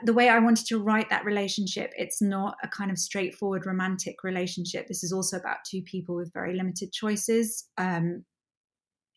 The 0.04 0.12
way 0.12 0.28
I 0.28 0.38
wanted 0.38 0.66
to 0.66 0.78
write 0.78 1.10
that 1.10 1.24
relationship, 1.24 1.92
it's 1.96 2.20
not 2.20 2.56
a 2.62 2.68
kind 2.68 2.90
of 2.90 2.98
straightforward 2.98 3.66
romantic 3.66 4.24
relationship. 4.24 4.88
This 4.88 5.04
is 5.04 5.12
also 5.12 5.36
about 5.36 5.58
two 5.68 5.82
people 5.82 6.16
with 6.16 6.32
very 6.32 6.56
limited 6.56 6.92
choices, 6.92 7.68
um, 7.78 8.24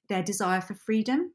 their 0.09 0.23
desire 0.23 0.61
for 0.61 0.75
freedom, 0.75 1.33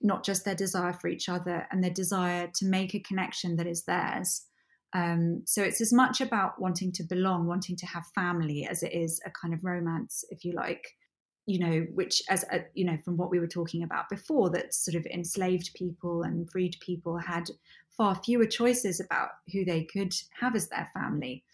not 0.00 0.24
just 0.24 0.44
their 0.44 0.54
desire 0.54 0.92
for 0.92 1.08
each 1.08 1.28
other, 1.28 1.66
and 1.70 1.82
their 1.82 1.90
desire 1.90 2.50
to 2.54 2.66
make 2.66 2.94
a 2.94 3.00
connection 3.00 3.56
that 3.56 3.66
is 3.66 3.84
theirs. 3.84 4.46
Um, 4.92 5.42
so 5.46 5.62
it's 5.62 5.80
as 5.80 5.92
much 5.92 6.20
about 6.20 6.60
wanting 6.60 6.92
to 6.92 7.02
belong, 7.02 7.46
wanting 7.46 7.76
to 7.76 7.86
have 7.86 8.04
family, 8.14 8.66
as 8.70 8.82
it 8.82 8.92
is 8.92 9.20
a 9.26 9.30
kind 9.30 9.52
of 9.52 9.64
romance, 9.64 10.24
if 10.30 10.44
you 10.44 10.52
like. 10.52 10.94
You 11.48 11.60
know, 11.60 11.86
which, 11.94 12.22
as 12.28 12.44
a, 12.50 12.64
you 12.74 12.84
know, 12.84 12.98
from 13.04 13.16
what 13.16 13.30
we 13.30 13.38
were 13.38 13.46
talking 13.46 13.84
about 13.84 14.08
before, 14.08 14.50
that 14.50 14.74
sort 14.74 14.96
of 14.96 15.06
enslaved 15.06 15.70
people 15.76 16.24
and 16.24 16.50
freed 16.50 16.76
people 16.80 17.18
had 17.18 17.44
far 17.96 18.20
fewer 18.24 18.46
choices 18.46 18.98
about 18.98 19.28
who 19.52 19.64
they 19.64 19.84
could 19.84 20.12
have 20.40 20.56
as 20.56 20.68
their 20.68 20.90
family. 20.92 21.44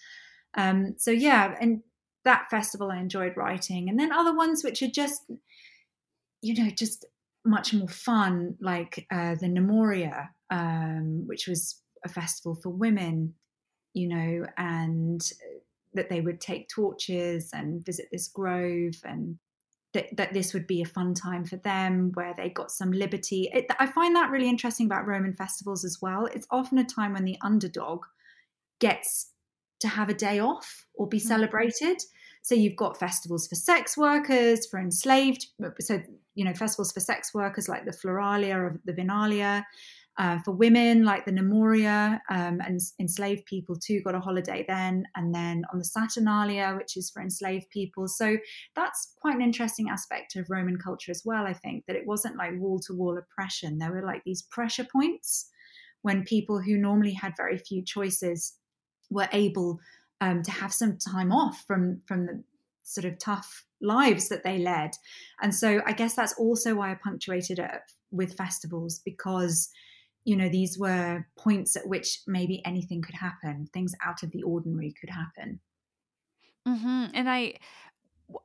Um, 0.55 0.95
so 0.97 1.11
yeah, 1.11 1.55
and 1.61 1.83
that 2.25 2.49
festival 2.51 2.91
I 2.91 3.01
enjoyed 3.01 3.37
writing, 3.37 3.91
and 3.91 4.01
then 4.01 4.13
other 4.13 4.35
ones 4.35 4.65
which 4.65 4.83
are 4.83 4.89
just, 4.91 5.31
you 6.41 6.55
know, 6.55 6.71
just 6.71 7.05
much 7.45 7.75
more 7.75 7.89
fun, 7.89 8.57
like 8.61 9.07
uh, 9.13 9.35
the 9.35 9.47
Nemoralia, 9.47 10.29
um, 10.49 11.25
which 11.27 11.47
was 11.47 11.83
a 12.05 12.09
festival 12.09 12.55
for 12.55 12.71
women, 12.71 13.35
you 13.95 14.09
know, 14.09 14.47
and 14.57 15.21
that 15.95 16.09
they 16.09 16.21
would 16.21 16.41
take 16.41 16.69
torches 16.69 17.51
and 17.53 17.85
visit 17.85 18.07
this 18.11 18.29
grove 18.29 18.95
and 19.05 19.39
that, 19.93 20.17
that 20.17 20.33
this 20.33 20.55
would 20.55 20.67
be 20.67 20.81
a 20.81 20.87
fun 20.87 21.13
time 21.15 21.45
for 21.45 21.57
them 21.57 22.13
where 22.15 22.35
they 22.37 22.49
got 22.49 22.71
some 22.71 22.93
liberty. 22.93 23.51
It, 23.53 23.67
I 23.79 23.87
find 23.87 24.17
that 24.17 24.31
really 24.31 24.49
interesting 24.49 24.87
about 24.87 25.07
Roman 25.07 25.35
festivals 25.35 25.85
as 25.85 25.99
well. 26.01 26.27
It's 26.27 26.47
often 26.51 26.79
a 26.79 26.85
time 26.85 27.13
when 27.13 27.25
the 27.25 27.37
underdog 27.43 28.05
gets 28.81 29.31
to 29.81 29.89
have 29.89 30.09
a 30.09 30.15
day 30.15 30.39
off 30.39 30.87
or 30.95 31.07
be 31.09 31.19
mm-hmm. 31.19 31.29
celebrated. 31.29 31.99
So 32.43 32.55
you've 32.55 32.77
got 32.77 32.99
festivals 32.99 33.47
for 33.47 33.55
sex 33.55 33.97
workers, 33.97 34.67
for 34.67 34.81
enslaved, 34.81 35.47
so 35.81 36.03
you 36.35 36.45
know 36.45 36.55
festivals 36.55 36.91
for 36.91 36.99
sex 36.99 37.33
workers 37.33 37.69
like 37.69 37.85
the 37.85 37.93
Floralia 37.93 38.57
or 38.57 38.81
the 38.85 38.93
Vinalia, 38.93 39.65
uh, 40.19 40.39
for 40.45 40.53
women 40.53 41.05
like 41.05 41.25
the 41.25 41.33
Nemoralia 41.33 42.21
um, 42.31 42.61
and 42.61 42.81
enslaved 43.01 43.47
people 43.47 43.77
too 43.77 44.03
got 44.03 44.15
a 44.15 44.21
holiday 44.21 44.65
then, 44.69 45.05
and 45.17 45.35
then 45.35 45.65
on 45.73 45.79
the 45.79 45.85
Saturnalia, 45.85 46.75
which 46.77 46.97
is 46.97 47.11
for 47.11 47.23
enslaved 47.23 47.71
people. 47.71 48.07
So 48.09 48.37
that's 48.77 49.15
quite 49.21 49.37
an 49.37 49.43
interesting 49.43 49.89
aspect 49.89 50.37
of 50.37 50.51
Roman 50.51 50.77
culture 50.77 51.11
as 51.11 51.23
well. 51.25 51.47
I 51.47 51.55
think 51.55 51.87
that 51.87 51.97
it 51.97 52.07
wasn't 52.07 52.37
like 52.37 52.59
wall 52.59 52.79
to 52.81 52.95
wall 52.95 53.17
oppression. 53.17 53.79
There 53.79 53.93
were 53.93 54.05
like 54.05 54.23
these 54.25 54.43
pressure 54.43 54.87
points 54.91 55.49
when 56.03 56.25
people 56.25 56.61
who 56.61 56.77
normally 56.77 57.15
had 57.15 57.33
very 57.37 57.57
few 57.57 57.83
choices 57.83 58.55
were 59.11 59.29
able 59.33 59.79
um, 60.21 60.43
to 60.43 60.51
have 60.51 60.73
some 60.73 60.99
time 60.99 61.33
off 61.33 61.65
from 61.67 62.03
from 62.07 62.27
the 62.27 62.45
sort 62.83 63.05
of 63.05 63.19
tough 63.19 63.65
lives 63.81 64.29
that 64.29 64.45
they 64.45 64.59
led. 64.59 64.91
And 65.41 65.55
so 65.55 65.81
I 65.87 65.93
guess 65.93 66.15
that's 66.15 66.35
also 66.35 66.75
why 66.75 66.91
I 66.91 66.97
punctuated 67.03 67.59
it 67.59 67.81
with 68.11 68.37
festivals 68.37 69.01
because 69.05 69.71
you 70.25 70.37
know 70.37 70.49
these 70.49 70.79
were 70.79 71.27
points 71.39 71.77
at 71.77 71.87
which 71.87 72.21
maybe 72.27 72.65
anything 72.65 73.03
could 73.03 73.15
happen, 73.15 73.69
things 73.73 73.95
out 74.05 74.23
of 74.23 74.31
the 74.31 74.43
ordinary 74.43 74.95
could 74.99 75.11
happen. 75.11 75.61
Mm-hmm. 76.67 77.07
And 77.15 77.29
I 77.29 77.55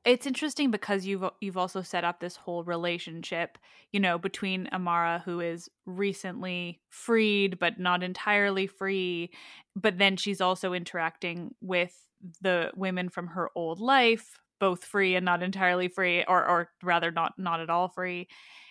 it's 0.06 0.28
interesting 0.28 0.72
because 0.72 1.06
you've 1.06 1.24
you've 1.40 1.58
also 1.58 1.82
set 1.82 2.04
up 2.04 2.20
this 2.20 2.36
whole 2.36 2.64
relationship, 2.64 3.58
you 3.92 4.00
know, 4.00 4.18
between 4.18 4.68
Amara 4.74 5.22
who 5.24 5.40
is 5.40 5.70
recently 5.86 6.82
freed 6.90 7.60
but 7.60 7.80
not 7.80 8.04
entirely 8.04 8.68
free, 8.68 9.32
but 9.76 9.98
then 9.98 10.18
she's 10.18 10.42
also 10.42 10.74
interacting 10.74 11.54
with 11.62 11.94
the 12.42 12.72
women 12.76 13.10
from 13.10 13.28
her 13.28 13.50
old 13.56 13.80
life, 13.80 14.40
both 14.60 14.84
free 14.84 15.16
and 15.16 15.26
not 15.26 15.44
entirely 15.44 15.88
free 15.88 16.24
or 16.28 16.48
or 16.48 16.70
rather 16.84 17.12
not 17.12 17.34
not 17.38 17.60
at 17.60 17.70
all 17.70 17.90
free. 17.90 18.28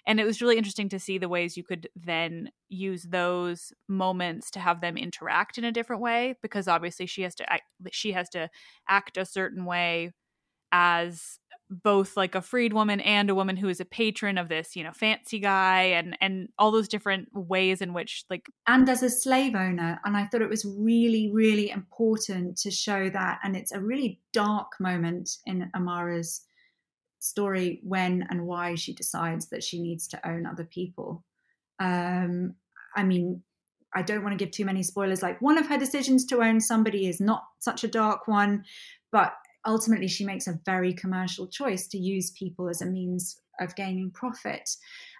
And 0.07 0.20
it 0.20 0.25
was 0.25 0.40
really 0.40 0.57
interesting 0.57 0.88
to 0.90 1.01
see 1.01 1.18
the 1.18 1.29
ways 1.29 1.57
you 1.57 1.64
could 1.64 1.88
then 1.96 2.51
use 2.68 3.03
those 3.05 3.72
moments 3.88 4.51
to 4.53 4.61
have 4.61 4.81
them 4.81 4.96
interact 4.96 5.59
in 5.59 5.64
a 5.64 5.72
different 5.72 6.01
way 6.03 6.37
because 6.42 6.68
obviously 6.68 7.07
she 7.07 7.22
has 7.22 7.35
to 7.37 7.53
act, 7.53 7.64
she 7.90 8.12
has 8.12 8.29
to 8.31 8.49
act 8.88 9.16
a 9.16 9.25
certain 9.27 9.64
way 9.64 10.12
as 10.72 11.38
both 11.68 12.16
like 12.16 12.35
a 12.35 12.42
freed 12.42 12.72
woman 12.72 13.00
and 13.00 13.29
a 13.29 13.35
woman 13.35 13.57
who 13.57 13.68
is 13.68 13.81
a 13.81 13.85
patron 13.85 14.38
of 14.38 14.48
this 14.48 14.76
you 14.76 14.85
know 14.85 14.92
fancy 14.92 15.40
guy 15.40 15.83
and 15.83 16.16
and 16.20 16.48
all 16.59 16.70
those 16.70 16.88
different 16.88 17.29
ways 17.33 17.81
in 17.81 17.92
which 17.92 18.24
like 18.31 18.46
and 18.66 18.88
as 18.88 19.02
a 19.02 19.11
slave 19.11 19.55
owner 19.55 19.98
and 20.05 20.16
i 20.16 20.24
thought 20.24 20.42
it 20.42 20.48
was 20.48 20.64
really 20.79 21.31
really 21.33 21.70
important 21.70 22.57
to 22.57 22.70
show 22.70 23.11
that 23.11 23.38
and 23.42 23.57
it's 23.57 23.72
a 23.72 23.81
really 23.81 24.20
dark 24.33 24.72
moment 24.79 25.31
in 25.46 25.68
amara's 25.74 26.42
story 27.18 27.81
when 27.83 28.24
and 28.31 28.46
why 28.46 28.74
she 28.74 28.94
decides 28.94 29.48
that 29.48 29.64
she 29.64 29.81
needs 29.81 30.07
to 30.07 30.29
own 30.29 30.46
other 30.46 30.64
people 30.64 31.24
um 31.81 32.55
i 32.94 33.02
mean 33.02 33.42
I 33.94 34.02
don't 34.02 34.22
want 34.22 34.38
to 34.38 34.44
give 34.44 34.52
too 34.52 34.66
many 34.66 34.83
spoilers. 34.83 35.22
Like 35.22 35.40
one 35.40 35.57
of 35.57 35.68
her 35.68 35.79
decisions 35.79 36.26
to 36.26 36.42
own 36.42 36.61
somebody 36.61 37.07
is 37.07 37.18
not 37.18 37.44
such 37.61 37.83
a 37.83 37.88
dark 37.88 38.29
one, 38.29 38.64
but 39.11 39.33
ultimately 39.66 40.09
she 40.09 40.24
makes 40.24 40.46
a 40.46 40.59
very 40.64 40.92
commercial 40.94 41.46
choice 41.46 41.87
to 41.88 41.98
use 41.98 42.31
people 42.33 42.68
as 42.68 42.83
a 42.83 42.87
means 42.87 43.40
of 43.61 43.74
gaining 43.76 44.11
profit. 44.11 44.68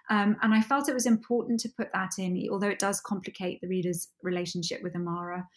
Um, 0.09 0.37
and 0.41 0.53
I 0.53 0.61
felt 0.61 0.87
it 0.87 0.93
was 0.93 1.05
important 1.05 1.59
to 1.61 1.69
put 1.77 1.91
that 1.93 2.11
in, 2.17 2.47
although 2.51 2.69
it 2.69 2.79
does 2.79 3.01
complicate 3.01 3.59
the 3.61 3.67
reader's 3.67 4.09
relationship 4.23 4.81
with 4.81 4.95
Amara, 4.95 5.47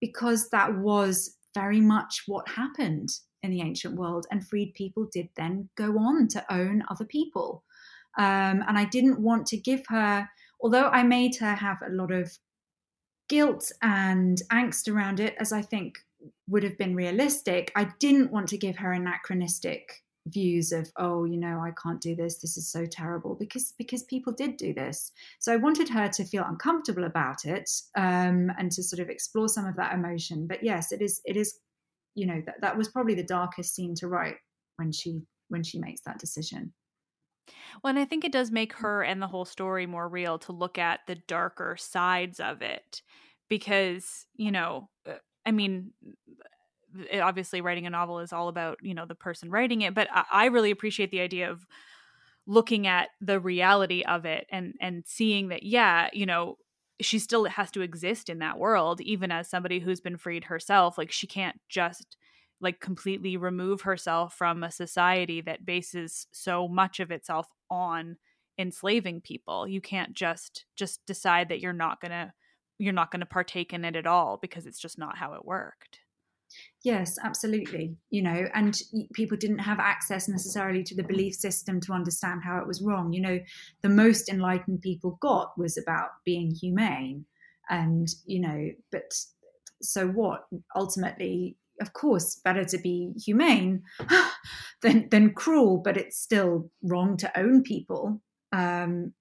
because 0.00 0.48
that 0.50 0.78
was 0.78 1.36
very 1.54 1.80
much 1.80 2.22
what 2.26 2.48
happened 2.48 3.10
in 3.42 3.50
the 3.50 3.60
ancient 3.60 3.96
world. 3.96 4.26
And 4.30 4.46
freed 4.46 4.72
people 4.74 5.08
did 5.12 5.28
then 5.36 5.68
go 5.76 5.98
on 5.98 6.28
to 6.28 6.44
own 6.52 6.82
other 6.90 7.04
people. 7.04 7.64
Um, 8.18 8.64
and 8.66 8.78
I 8.78 8.86
didn't 8.86 9.20
want 9.20 9.46
to 9.48 9.56
give 9.56 9.82
her, 9.88 10.28
although 10.62 10.88
I 10.88 11.02
made 11.02 11.36
her 11.36 11.54
have 11.54 11.78
a 11.86 11.92
lot 11.92 12.10
of 12.10 12.38
guilt 13.28 13.70
and 13.82 14.40
angst 14.50 14.92
around 14.92 15.20
it, 15.20 15.34
as 15.38 15.52
I 15.52 15.62
think 15.62 15.98
would 16.48 16.62
have 16.62 16.78
been 16.78 16.94
realistic, 16.94 17.72
I 17.76 17.88
didn't 17.98 18.32
want 18.32 18.48
to 18.48 18.58
give 18.58 18.76
her 18.76 18.92
anachronistic 18.92 20.02
views 20.26 20.70
of 20.70 20.90
oh 20.96 21.24
you 21.24 21.38
know 21.38 21.60
i 21.60 21.70
can't 21.82 22.00
do 22.00 22.14
this 22.14 22.38
this 22.38 22.56
is 22.56 22.70
so 22.70 22.84
terrible 22.84 23.34
because 23.34 23.72
because 23.78 24.02
people 24.04 24.32
did 24.32 24.56
do 24.56 24.72
this. 24.74 25.12
So 25.38 25.52
i 25.52 25.56
wanted 25.56 25.88
her 25.88 26.08
to 26.08 26.24
feel 26.24 26.44
uncomfortable 26.46 27.04
about 27.04 27.44
it 27.44 27.70
um, 27.96 28.52
and 28.58 28.70
to 28.72 28.82
sort 28.82 29.00
of 29.00 29.08
explore 29.08 29.48
some 29.48 29.66
of 29.66 29.76
that 29.76 29.94
emotion. 29.94 30.46
But 30.46 30.62
yes 30.62 30.92
it 30.92 31.02
is 31.02 31.20
it 31.24 31.36
is 31.36 31.58
you 32.14 32.26
know 32.26 32.42
that, 32.46 32.60
that 32.60 32.76
was 32.76 32.88
probably 32.88 33.14
the 33.14 33.22
darkest 33.22 33.74
scene 33.74 33.94
to 33.96 34.08
write 34.08 34.36
when 34.76 34.92
she 34.92 35.22
when 35.48 35.62
she 35.62 35.78
makes 35.78 36.02
that 36.02 36.18
decision. 36.18 36.72
Well 37.82 37.90
and 37.90 37.98
i 37.98 38.04
think 38.04 38.24
it 38.24 38.32
does 38.32 38.50
make 38.50 38.74
her 38.74 39.02
and 39.02 39.22
the 39.22 39.26
whole 39.26 39.46
story 39.46 39.86
more 39.86 40.08
real 40.08 40.38
to 40.40 40.52
look 40.52 40.78
at 40.78 41.00
the 41.06 41.16
darker 41.16 41.76
sides 41.78 42.40
of 42.40 42.62
it 42.62 43.02
because 43.48 44.26
you 44.36 44.52
know 44.52 44.88
uh, 45.08 45.14
I 45.46 45.52
mean, 45.52 45.92
obviously 47.20 47.60
writing 47.60 47.86
a 47.86 47.90
novel 47.90 48.20
is 48.20 48.32
all 48.32 48.48
about 48.48 48.78
you 48.82 48.94
know 48.94 49.06
the 49.06 49.14
person 49.14 49.50
writing 49.50 49.82
it, 49.82 49.94
but 49.94 50.08
I, 50.12 50.24
I 50.32 50.44
really 50.46 50.70
appreciate 50.70 51.10
the 51.10 51.20
idea 51.20 51.50
of 51.50 51.66
looking 52.46 52.86
at 52.86 53.10
the 53.20 53.38
reality 53.40 54.02
of 54.02 54.24
it 54.24 54.46
and 54.50 54.74
and 54.80 55.04
seeing 55.06 55.48
that 55.48 55.62
yeah, 55.62 56.08
you 56.12 56.26
know, 56.26 56.56
she 57.00 57.18
still 57.18 57.44
has 57.46 57.70
to 57.72 57.82
exist 57.82 58.28
in 58.28 58.38
that 58.40 58.58
world 58.58 59.00
even 59.00 59.30
as 59.30 59.48
somebody 59.48 59.78
who's 59.80 60.00
been 60.00 60.16
freed 60.16 60.44
herself 60.44 60.98
like 60.98 61.10
she 61.10 61.26
can't 61.26 61.60
just 61.68 62.16
like 62.60 62.80
completely 62.80 63.36
remove 63.36 63.82
herself 63.82 64.34
from 64.34 64.62
a 64.62 64.70
society 64.70 65.40
that 65.40 65.64
bases 65.64 66.26
so 66.32 66.68
much 66.68 67.00
of 67.00 67.10
itself 67.10 67.46
on 67.70 68.16
enslaving 68.58 69.20
people. 69.22 69.66
You 69.66 69.80
can't 69.80 70.12
just 70.12 70.66
just 70.76 71.04
decide 71.06 71.48
that 71.48 71.60
you're 71.60 71.72
not 71.72 72.00
going 72.00 72.10
to 72.10 72.32
you're 72.80 72.92
not 72.92 73.10
going 73.10 73.20
to 73.20 73.26
partake 73.26 73.72
in 73.72 73.84
it 73.84 73.94
at 73.94 74.06
all 74.06 74.38
because 74.40 74.66
it's 74.66 74.80
just 74.80 74.98
not 74.98 75.18
how 75.18 75.34
it 75.34 75.44
worked. 75.44 76.00
Yes 76.82 77.16
absolutely 77.22 77.96
you 78.10 78.22
know 78.22 78.48
and 78.54 78.76
people 79.12 79.36
didn't 79.36 79.60
have 79.60 79.78
access 79.78 80.28
necessarily 80.28 80.82
to 80.82 80.96
the 80.96 81.04
belief 81.04 81.34
system 81.34 81.80
to 81.82 81.92
understand 81.92 82.40
how 82.44 82.58
it 82.58 82.66
was 82.66 82.82
wrong 82.82 83.12
you 83.12 83.20
know 83.20 83.38
the 83.82 83.88
most 83.88 84.28
enlightened 84.28 84.80
people 84.80 85.16
got 85.20 85.56
was 85.56 85.78
about 85.78 86.08
being 86.24 86.50
humane 86.50 87.24
and 87.68 88.08
you 88.26 88.40
know 88.40 88.70
but 88.90 89.12
so 89.82 90.08
what? 90.08 90.46
Ultimately 90.74 91.56
of 91.80 91.92
course 91.92 92.40
better 92.44 92.64
to 92.64 92.78
be 92.78 93.12
humane 93.24 93.82
than 94.82 95.08
than 95.10 95.32
cruel 95.32 95.78
but 95.78 95.96
it's 95.96 96.18
still 96.18 96.70
wrong 96.82 97.16
to 97.16 97.38
own 97.38 97.62
people 97.62 98.20
um 98.52 99.12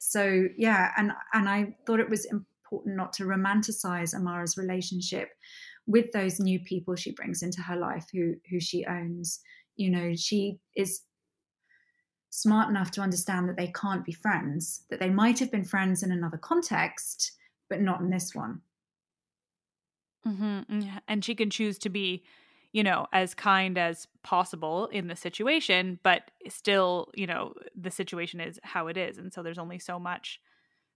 so 0.00 0.44
yeah 0.56 0.90
and 0.96 1.12
and 1.32 1.48
i 1.48 1.72
thought 1.86 2.00
it 2.00 2.08
was 2.08 2.26
important 2.70 2.96
not 2.96 3.12
to 3.14 3.24
romanticize 3.24 4.14
Amara's 4.14 4.56
relationship 4.56 5.28
with 5.86 6.12
those 6.12 6.38
new 6.38 6.60
people 6.60 6.94
she 6.94 7.12
brings 7.12 7.42
into 7.42 7.62
her 7.62 7.76
life 7.76 8.06
who 8.12 8.34
who 8.50 8.60
she 8.60 8.84
owns. 8.86 9.40
You 9.76 9.90
know, 9.90 10.14
she 10.16 10.58
is 10.76 11.02
smart 12.30 12.68
enough 12.68 12.90
to 12.92 13.00
understand 13.00 13.48
that 13.48 13.56
they 13.56 13.72
can't 13.72 14.04
be 14.04 14.12
friends, 14.12 14.84
that 14.90 15.00
they 15.00 15.10
might 15.10 15.38
have 15.38 15.50
been 15.50 15.64
friends 15.64 16.02
in 16.02 16.12
another 16.12 16.36
context, 16.36 17.32
but 17.70 17.80
not 17.80 18.00
in 18.00 18.10
this 18.10 18.34
one. 18.34 18.60
Mm-hmm. 20.26 20.88
And 21.06 21.24
she 21.24 21.34
can 21.34 21.48
choose 21.48 21.78
to 21.78 21.88
be, 21.88 22.22
you 22.72 22.82
know, 22.82 23.06
as 23.12 23.34
kind 23.34 23.78
as 23.78 24.06
possible 24.22 24.88
in 24.88 25.06
the 25.06 25.16
situation, 25.16 25.98
but 26.02 26.30
still, 26.48 27.08
you 27.14 27.26
know, 27.26 27.54
the 27.74 27.90
situation 27.90 28.40
is 28.40 28.60
how 28.62 28.88
it 28.88 28.98
is. 28.98 29.16
And 29.16 29.32
so 29.32 29.42
there's 29.42 29.58
only 29.58 29.78
so 29.78 29.98
much 29.98 30.38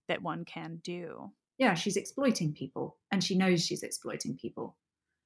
that 0.07 0.21
one 0.21 0.45
can 0.45 0.81
do 0.83 1.31
yeah, 1.57 1.73
she's 1.73 1.97
exploiting 1.97 2.53
people 2.53 2.97
and 3.11 3.23
she 3.23 3.35
knows 3.35 3.65
she's 3.65 3.83
exploiting 3.83 4.37
people. 4.37 4.75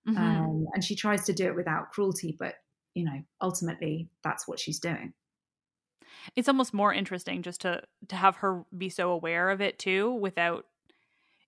Mm-hmm. 0.08 0.18
Um, 0.18 0.68
and 0.74 0.84
she 0.84 0.96
tries 0.96 1.26
to 1.26 1.34
do 1.34 1.48
it 1.48 1.56
without 1.56 1.92
cruelty, 1.92 2.36
but, 2.38 2.56
you 2.94 3.06
know, 3.06 3.22
ultimately 3.42 4.10
that's 4.24 4.48
what 4.48 4.60
she's 4.60 4.80
doing. 4.80 5.14
It's 6.36 6.48
almost 6.48 6.74
more 6.74 6.94
interesting 6.94 7.42
just 7.42 7.62
to 7.62 7.82
to 8.10 8.16
have 8.16 8.38
her 8.38 8.64
be 8.78 8.90
so 8.90 9.12
aware 9.12 9.50
of 9.50 9.62
it 9.62 9.78
too 9.78 10.14
without 10.14 10.66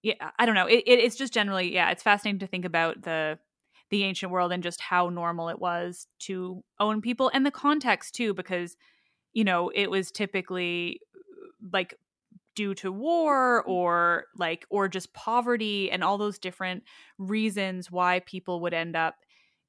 yeah 0.02 0.32
i 0.38 0.46
don't 0.46 0.56
know 0.56 0.68
it, 0.68 0.84
it, 0.86 1.00
it's 1.00 1.16
just 1.16 1.34
generally 1.34 1.74
yeah 1.74 1.92
it's 1.92 2.04
fascinating 2.04 2.40
to 2.40 2.48
think 2.48 2.66
about 2.66 3.02
the 3.02 3.38
the 3.90 4.04
ancient 4.04 4.32
world 4.32 4.52
and 4.52 4.64
just 4.64 4.82
how 4.82 5.10
normal 5.10 5.50
it 5.50 5.60
was 5.60 6.08
to 6.20 6.64
own 6.80 7.02
people 7.02 7.32
and 7.34 7.46
the 7.46 7.52
context 7.52 8.16
too 8.16 8.34
because 8.34 8.78
you 9.34 9.44
know 9.44 9.70
it 9.74 9.90
was 9.90 10.12
typically 10.12 11.00
like 11.74 11.96
due 12.60 12.76
to 12.76 12.92
war 12.92 13.64
mm. 13.66 13.70
or 13.72 14.26
like 14.36 14.66
or 14.70 14.90
just 14.90 15.14
poverty 15.14 15.90
and 15.90 16.04
all 16.04 16.18
those 16.18 16.38
different 16.38 16.84
reasons 17.18 17.90
why 17.90 18.20
people 18.26 18.60
would 18.60 18.74
end 18.74 18.98
up 18.98 19.16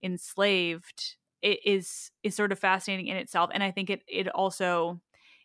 enslaved 0.02 1.14
it 1.40 1.60
is 1.64 2.10
is 2.24 2.34
sort 2.34 2.50
of 2.50 2.58
fascinating 2.58 3.06
in 3.06 3.16
itself 3.16 3.48
and 3.54 3.62
i 3.62 3.70
think 3.70 3.90
it 3.90 4.02
it 4.08 4.26
also 4.30 5.00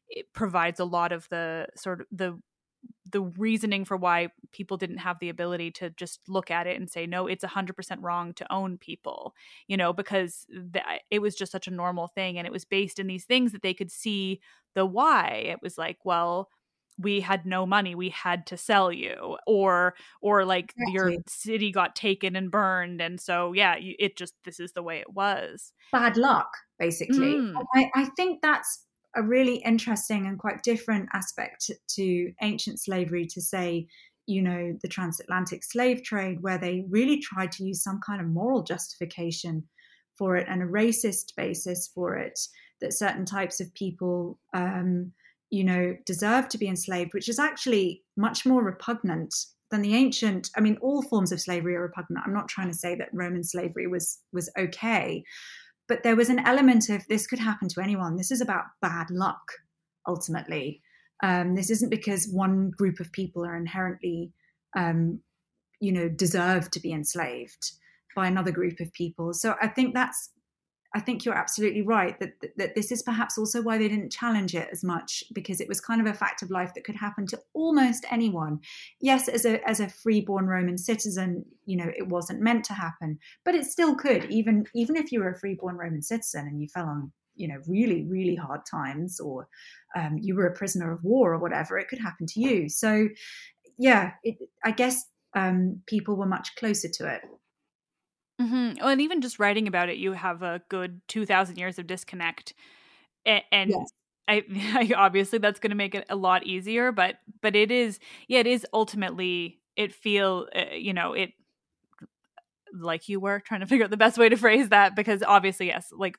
it 0.09 0.25
provides 0.33 0.79
a 0.79 0.85
lot 0.85 1.11
of 1.11 1.29
the 1.29 1.67
sort 1.75 2.01
of 2.01 2.07
the 2.11 2.35
the 3.11 3.21
reasoning 3.21 3.85
for 3.85 3.95
why 3.95 4.29
people 4.51 4.77
didn't 4.77 4.97
have 4.97 5.19
the 5.19 5.29
ability 5.29 5.69
to 5.69 5.91
just 5.91 6.21
look 6.27 6.49
at 6.49 6.65
it 6.65 6.79
and 6.79 6.89
say 6.89 7.05
no 7.05 7.27
it's 7.27 7.45
100% 7.45 7.75
wrong 8.01 8.33
to 8.33 8.51
own 8.51 8.79
people 8.79 9.35
you 9.67 9.77
know 9.77 9.93
because 9.93 10.47
it 11.11 11.21
was 11.21 11.35
just 11.35 11.51
such 11.51 11.67
a 11.67 11.71
normal 11.71 12.07
thing 12.07 12.39
and 12.39 12.47
it 12.47 12.53
was 12.53 12.65
based 12.65 12.97
in 12.97 13.05
these 13.05 13.25
things 13.25 13.51
that 13.51 13.61
they 13.61 13.73
could 13.75 13.91
see 13.91 14.39
the 14.73 14.85
why 14.85 15.43
it 15.45 15.59
was 15.61 15.77
like 15.77 15.99
well 16.03 16.49
we 16.97 17.19
had 17.19 17.45
no 17.45 17.65
money 17.65 17.95
we 17.95 18.09
had 18.09 18.45
to 18.45 18.57
sell 18.57 18.91
you 18.91 19.37
or 19.45 19.95
or 20.21 20.45
like 20.45 20.73
exactly. 20.77 20.93
your 20.93 21.13
city 21.27 21.71
got 21.71 21.95
taken 21.95 22.35
and 22.35 22.51
burned 22.51 23.01
and 23.01 23.19
so 23.19 23.53
yeah 23.53 23.75
it 23.79 24.15
just 24.15 24.33
this 24.45 24.59
is 24.59 24.71
the 24.73 24.83
way 24.83 24.99
it 24.99 25.13
was 25.13 25.73
bad 25.91 26.17
luck 26.17 26.49
basically 26.79 27.35
mm. 27.35 27.53
I, 27.75 27.89
I 27.95 28.05
think 28.15 28.41
that's 28.41 28.85
a 29.15 29.23
really 29.23 29.57
interesting 29.57 30.25
and 30.27 30.37
quite 30.37 30.63
different 30.63 31.09
aspect 31.13 31.71
to 31.89 32.31
ancient 32.41 32.79
slavery 32.79 33.25
to 33.27 33.41
say 33.41 33.87
you 34.25 34.41
know 34.41 34.77
the 34.81 34.87
transatlantic 34.87 35.63
slave 35.63 36.03
trade 36.03 36.37
where 36.41 36.57
they 36.57 36.85
really 36.89 37.19
tried 37.19 37.51
to 37.53 37.63
use 37.63 37.83
some 37.83 37.99
kind 38.05 38.21
of 38.21 38.27
moral 38.27 38.63
justification 38.63 39.63
for 40.15 40.35
it 40.37 40.47
and 40.49 40.61
a 40.61 40.65
racist 40.65 41.35
basis 41.35 41.89
for 41.93 42.15
it 42.15 42.39
that 42.81 42.93
certain 42.93 43.25
types 43.25 43.59
of 43.59 43.73
people 43.73 44.39
um, 44.53 45.11
you 45.49 45.63
know, 45.63 45.95
deserve 46.05 46.49
to 46.49 46.57
be 46.57 46.67
enslaved, 46.67 47.13
which 47.13 47.29
is 47.29 47.39
actually 47.39 48.03
much 48.17 48.45
more 48.45 48.63
repugnant 48.63 49.33
than 49.71 49.81
the 49.81 49.95
ancient. 49.95 50.49
I 50.55 50.61
mean, 50.61 50.77
all 50.81 51.01
forms 51.01 51.31
of 51.31 51.41
slavery 51.41 51.75
are 51.75 51.81
repugnant. 51.81 52.25
I'm 52.25 52.33
not 52.33 52.47
trying 52.47 52.69
to 52.69 52.77
say 52.77 52.95
that 52.95 53.09
Roman 53.13 53.43
slavery 53.43 53.87
was 53.87 54.19
was 54.31 54.49
okay, 54.57 55.23
but 55.87 56.03
there 56.03 56.15
was 56.15 56.29
an 56.29 56.39
element 56.39 56.89
of 56.89 57.07
this 57.07 57.27
could 57.27 57.39
happen 57.39 57.67
to 57.69 57.81
anyone. 57.81 58.15
This 58.15 58.31
is 58.31 58.41
about 58.41 58.65
bad 58.81 59.09
luck, 59.09 59.41
ultimately. 60.07 60.81
Um, 61.23 61.55
this 61.55 61.69
isn't 61.69 61.89
because 61.89 62.27
one 62.27 62.71
group 62.71 62.99
of 62.99 63.11
people 63.11 63.45
are 63.45 63.55
inherently, 63.55 64.31
um, 64.75 65.21
you 65.79 65.91
know, 65.91 66.09
deserve 66.09 66.69
to 66.71 66.79
be 66.79 66.91
enslaved 66.91 67.71
by 68.15 68.27
another 68.27 68.51
group 68.51 68.79
of 68.79 68.91
people. 68.93 69.33
So 69.33 69.55
I 69.61 69.67
think 69.67 69.93
that's 69.93 70.31
I 70.95 71.01
think 71.01 71.25
you're 71.25 71.35
absolutely 71.35 71.81
right 71.81 72.17
that, 72.21 72.33
that 72.55 72.73
this 72.73 72.89
is 72.89 73.03
perhaps 73.03 73.37
also 73.37 73.61
why 73.61 73.77
they 73.77 73.89
didn't 73.89 74.13
challenge 74.13 74.55
it 74.55 74.69
as 74.71 74.81
much 74.81 75.25
because 75.33 75.59
it 75.59 75.67
was 75.67 75.81
kind 75.81 75.99
of 75.99 76.07
a 76.07 76.13
fact 76.13 76.41
of 76.41 76.49
life 76.49 76.73
that 76.73 76.85
could 76.85 76.95
happen 76.95 77.27
to 77.27 77.41
almost 77.53 78.05
anyone. 78.09 78.61
Yes, 79.01 79.27
as 79.27 79.45
a 79.45 79.61
as 79.67 79.81
a 79.81 79.89
freeborn 79.89 80.47
Roman 80.47 80.77
citizen, 80.77 81.43
you 81.65 81.75
know, 81.75 81.91
it 81.97 82.07
wasn't 82.07 82.39
meant 82.39 82.63
to 82.65 82.73
happen, 82.73 83.19
but 83.43 83.55
it 83.55 83.65
still 83.65 83.93
could. 83.95 84.23
Even 84.31 84.65
even 84.73 84.95
if 84.95 85.11
you 85.11 85.19
were 85.19 85.31
a 85.31 85.37
freeborn 85.37 85.75
Roman 85.75 86.01
citizen 86.01 86.47
and 86.47 86.61
you 86.61 86.69
fell 86.69 86.85
on 86.85 87.11
you 87.35 87.49
know 87.49 87.59
really 87.67 88.05
really 88.07 88.35
hard 88.35 88.61
times 88.65 89.19
or 89.19 89.49
um, 89.97 90.17
you 90.21 90.33
were 90.33 90.47
a 90.47 90.55
prisoner 90.55 90.93
of 90.93 91.03
war 91.03 91.33
or 91.33 91.39
whatever, 91.39 91.77
it 91.77 91.89
could 91.89 91.99
happen 91.99 92.25
to 92.27 92.39
you. 92.39 92.69
So 92.69 93.09
yeah, 93.77 94.11
it, 94.23 94.37
I 94.63 94.71
guess 94.71 95.03
um, 95.35 95.81
people 95.87 96.15
were 96.15 96.25
much 96.25 96.55
closer 96.55 96.87
to 96.87 97.13
it. 97.13 97.21
Mm-hmm. 98.41 98.77
Oh, 98.81 98.89
and 98.89 99.01
even 99.01 99.21
just 99.21 99.39
writing 99.39 99.67
about 99.67 99.89
it, 99.89 99.97
you 99.97 100.11
have 100.13 100.41
a 100.41 100.61
good 100.69 101.01
two 101.07 101.25
thousand 101.25 101.57
years 101.57 101.79
of 101.79 101.87
disconnect, 101.87 102.53
and, 103.25 103.43
and 103.51 103.69
yes. 103.71 103.91
I, 104.27 104.43
I, 104.49 104.93
obviously 104.97 105.39
that's 105.39 105.59
going 105.59 105.71
to 105.71 105.75
make 105.75 105.95
it 105.95 106.05
a 106.09 106.15
lot 106.15 106.45
easier. 106.45 106.91
But 106.91 107.15
but 107.41 107.55
it 107.55 107.71
is, 107.71 107.99
yeah, 108.27 108.39
it 108.39 108.47
is 108.47 108.65
ultimately 108.73 109.59
it 109.77 109.93
feel 109.93 110.47
uh, 110.55 110.75
you 110.75 110.93
know 110.93 111.13
it 111.13 111.31
like 112.73 113.07
you 113.07 113.19
were 113.21 113.39
trying 113.39 113.61
to 113.61 113.67
figure 113.67 113.85
out 113.85 113.91
the 113.91 113.97
best 113.97 114.17
way 114.17 114.27
to 114.27 114.35
phrase 114.35 114.69
that 114.69 114.95
because 114.95 115.23
obviously 115.23 115.67
yes, 115.67 115.87
like 115.91 116.17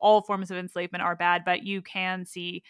all 0.00 0.22
forms 0.22 0.50
of 0.50 0.56
enslavement 0.56 1.02
are 1.02 1.16
bad, 1.16 1.44
but 1.44 1.64
you 1.64 1.82
can 1.82 2.24
see 2.24 2.62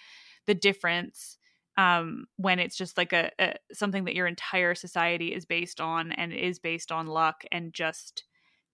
the 0.46 0.54
difference 0.54 1.38
um, 1.76 2.26
when 2.36 2.58
it's 2.58 2.76
just 2.76 2.98
like 2.98 3.12
a, 3.12 3.30
a 3.38 3.54
something 3.72 4.04
that 4.04 4.16
your 4.16 4.26
entire 4.26 4.74
society 4.74 5.32
is 5.32 5.44
based 5.44 5.80
on 5.80 6.10
and 6.10 6.32
is 6.32 6.58
based 6.58 6.90
on 6.90 7.06
luck 7.06 7.44
and 7.52 7.72
just 7.72 8.24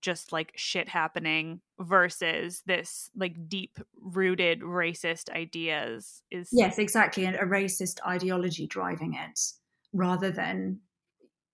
just 0.05 0.33
like 0.33 0.53
shit 0.55 0.87
happening 0.87 1.61
versus 1.81 2.63
this 2.67 3.11
like 3.17 3.49
deep 3.49 3.79
rooted 4.03 4.61
racist 4.61 5.31
ideas 5.31 6.23
is 6.31 6.51
yes 6.53 6.79
exactly 6.79 7.25
and 7.25 7.37
a 7.37 7.45
racist 7.45 7.99
ideology 8.07 8.67
driving 8.67 9.15
it 9.15 9.41
rather 9.95 10.31
than 10.31 10.79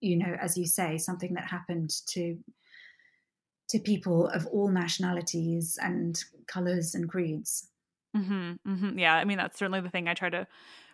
you 0.01 0.16
know 0.16 0.36
as 0.42 0.59
you 0.59 0.66
say 0.66 0.98
something 0.98 1.34
that 1.34 1.44
happened 1.44 1.90
to 2.09 2.36
to 3.68 3.78
people 3.78 4.26
of 4.26 4.44
all 4.48 4.68
nationalities 4.68 5.78
and 5.80 6.24
colors 6.48 6.96
and 6.96 7.09
creeds 7.09 7.68
mm-hmm, 8.16 8.55
mm-hmm. 8.68 8.98
yeah 8.98 9.14
i 9.14 9.24
mean 9.24 9.38
that's 9.38 9.57
certainly 9.57 9.80
the 9.80 9.90
thing 9.90 10.09
i 10.09 10.14
try 10.14 10.28
to 10.28 10.44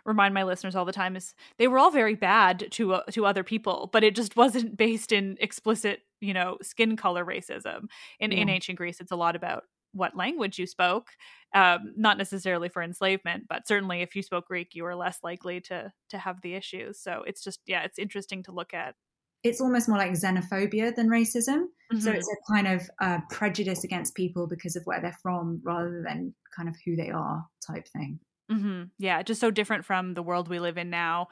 remind 0.07 0.33
my 0.33 0.45
listeners 0.45 0.77
all 0.77 0.85
the 0.85 0.93
time 0.93 1.17
is 1.17 1.35
they 1.59 1.69
were 1.69 1.79
all 1.79 1.91
very 1.91 2.15
bad 2.15 2.69
to 2.71 2.95
uh, 2.95 3.03
to 3.11 3.27
other 3.27 3.43
people, 3.43 3.91
but 3.93 4.05
it 4.05 4.15
just 4.15 4.37
wasn't 4.37 4.77
based 4.77 5.13
in 5.13 5.37
explicit, 5.41 6.03
you 6.21 6.35
know, 6.35 6.59
skin 6.63 6.97
color 6.97 7.25
racism. 7.25 7.87
In 8.21 8.33
yeah. 8.33 8.39
in 8.39 8.49
ancient 8.49 8.79
Greece, 8.79 9.01
it's 9.01 9.13
a 9.13 9.17
lot 9.17 9.37
about 9.37 9.65
what 9.97 10.17
language 10.17 10.59
you 10.59 10.67
spoke, 10.67 11.09
um, 11.55 11.95
not 11.97 12.19
necessarily 12.19 12.69
for 12.69 12.83
enslavement, 12.83 13.45
but 13.49 13.67
certainly 13.67 14.03
if 14.03 14.15
you 14.15 14.23
spoke 14.23 14.47
Greek, 14.47 14.75
you 14.75 14.85
were 14.85 14.95
less 14.95 15.19
likely 15.23 15.61
to 15.63 15.93
to 16.11 16.19
have 16.19 16.41
the 16.43 16.55
issues. 16.55 17.01
So 17.01 17.25
it's 17.27 17.43
just 17.43 17.61
yeah, 17.67 17.83
it's 17.83 17.99
interesting 17.99 18.43
to 18.45 18.53
look 18.53 18.75
at. 18.75 18.95
It's 19.43 19.61
almost 19.61 19.89
more 19.89 19.99
like 19.99 20.13
xenophobia 20.13 20.95
than 20.95 21.09
racism. 21.09 21.67
Mm-hmm. 21.93 22.01
So 22.01 22.11
it's 22.11 22.29
a 22.29 22.53
kind 22.53 22.67
of 22.67 22.91
uh, 23.01 23.19
prejudice 23.31 23.85
against 23.85 24.15
people 24.15 24.47
because 24.47 24.77
of 24.77 24.83
where 24.85 25.01
they're 25.01 25.19
from, 25.23 25.61
rather 25.65 26.03
than 26.07 26.35
kind 26.55 26.69
of 26.69 26.77
who 26.85 26.97
they 26.97 27.11
are 27.11 27.47
type 27.67 27.87
thing. 27.89 28.19
Mm-hmm. 28.51 28.85
Yeah, 28.99 29.23
just 29.23 29.41
so 29.41 29.51
different 29.51 29.85
from 29.85 30.15
the 30.15 30.23
world 30.23 30.49
we 30.49 30.59
live 30.59 30.79
in 30.79 30.91
now. 30.91 31.29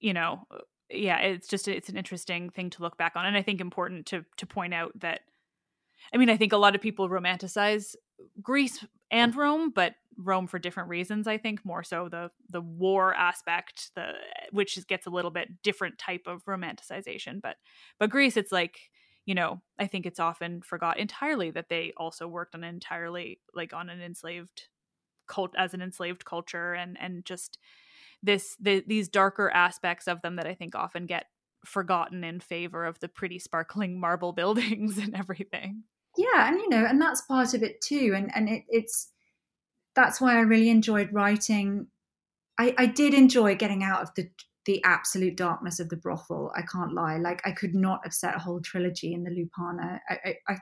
You 0.00 0.12
know, 0.12 0.46
yeah, 0.90 1.18
it's 1.18 1.48
just 1.48 1.68
it's 1.68 1.88
an 1.88 1.96
interesting 1.96 2.50
thing 2.50 2.70
to 2.70 2.82
look 2.82 2.96
back 2.96 3.14
on, 3.16 3.26
and 3.26 3.36
I 3.36 3.42
think 3.42 3.60
important 3.60 4.06
to 4.06 4.24
to 4.36 4.46
point 4.46 4.74
out 4.74 4.92
that. 5.00 5.20
I 6.12 6.18
mean, 6.18 6.30
I 6.30 6.36
think 6.36 6.52
a 6.52 6.58
lot 6.58 6.74
of 6.74 6.80
people 6.80 7.08
romanticize 7.08 7.96
Greece 8.42 8.84
and 9.10 9.34
Rome, 9.34 9.70
but 9.70 9.94
Rome 10.18 10.46
for 10.46 10.58
different 10.58 10.88
reasons. 10.88 11.26
I 11.26 11.38
think 11.38 11.64
more 11.64 11.82
so 11.82 12.08
the 12.08 12.30
the 12.50 12.60
war 12.60 13.14
aspect, 13.14 13.90
the 13.94 14.12
which 14.52 14.78
gets 14.86 15.06
a 15.06 15.10
little 15.10 15.30
bit 15.30 15.62
different 15.62 15.98
type 15.98 16.22
of 16.26 16.44
romanticization. 16.44 17.40
But 17.42 17.56
but 17.98 18.10
Greece, 18.10 18.36
it's 18.36 18.52
like 18.52 18.78
you 19.26 19.34
know, 19.34 19.60
I 19.78 19.88
think 19.88 20.06
it's 20.06 20.20
often 20.20 20.62
forgot 20.62 20.98
entirely 20.98 21.50
that 21.50 21.68
they 21.68 21.92
also 21.96 22.28
worked 22.28 22.54
on 22.54 22.62
entirely 22.62 23.40
like 23.54 23.72
on 23.72 23.90
an 23.90 24.00
enslaved 24.00 24.68
cult 25.26 25.54
as 25.58 25.74
an 25.74 25.82
enslaved 25.82 26.24
culture 26.24 26.72
and 26.74 26.96
and 27.00 27.24
just 27.24 27.58
this 28.22 28.56
the, 28.60 28.82
these 28.86 29.08
darker 29.08 29.50
aspects 29.50 30.06
of 30.06 30.22
them 30.22 30.36
that 30.36 30.46
I 30.46 30.54
think 30.54 30.74
often 30.74 31.06
get 31.06 31.26
forgotten 31.64 32.24
in 32.24 32.40
favor 32.40 32.84
of 32.84 32.98
the 33.00 33.08
pretty 33.08 33.38
sparkling 33.38 34.00
marble 34.00 34.32
buildings 34.32 34.98
and 34.98 35.14
everything. 35.14 35.84
Yeah, 36.16 36.48
and 36.48 36.58
you 36.58 36.68
know, 36.68 36.84
and 36.84 37.00
that's 37.00 37.20
part 37.22 37.54
of 37.54 37.62
it 37.62 37.80
too. 37.80 38.14
And 38.16 38.30
and 38.34 38.48
it, 38.48 38.64
it's 38.68 39.12
that's 39.94 40.20
why 40.20 40.36
I 40.36 40.40
really 40.40 40.70
enjoyed 40.70 41.12
writing. 41.12 41.88
I, 42.58 42.74
I 42.78 42.86
did 42.86 43.12
enjoy 43.12 43.54
getting 43.56 43.82
out 43.82 44.02
of 44.02 44.14
the 44.14 44.30
the 44.64 44.82
absolute 44.82 45.36
darkness 45.36 45.78
of 45.78 45.90
the 45.90 45.96
brothel. 45.96 46.52
I 46.56 46.62
can't 46.62 46.94
lie. 46.94 47.18
Like 47.18 47.40
I 47.46 47.52
could 47.52 47.74
not 47.74 48.00
have 48.04 48.14
set 48.14 48.34
a 48.34 48.40
whole 48.40 48.60
trilogy 48.60 49.12
in 49.12 49.24
the 49.24 49.30
Lupanar. 49.30 50.00
I 50.08 50.36
I, 50.48 50.56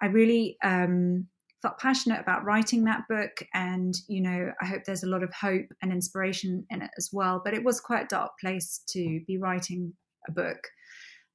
I 0.00 0.06
really 0.06 0.56
um 0.62 1.28
felt 1.62 1.78
passionate 1.78 2.20
about 2.20 2.44
writing 2.44 2.84
that 2.84 3.02
book 3.08 3.42
and 3.52 3.94
you 4.08 4.22
know 4.22 4.50
i 4.62 4.66
hope 4.66 4.82
there's 4.84 5.02
a 5.02 5.08
lot 5.08 5.22
of 5.22 5.32
hope 5.34 5.66
and 5.82 5.92
inspiration 5.92 6.64
in 6.70 6.80
it 6.80 6.90
as 6.96 7.10
well 7.12 7.40
but 7.44 7.54
it 7.54 7.62
was 7.62 7.80
quite 7.80 8.04
a 8.04 8.08
dark 8.08 8.32
place 8.40 8.82
to 8.88 9.20
be 9.26 9.36
writing 9.36 9.92
a 10.28 10.32
book. 10.32 10.68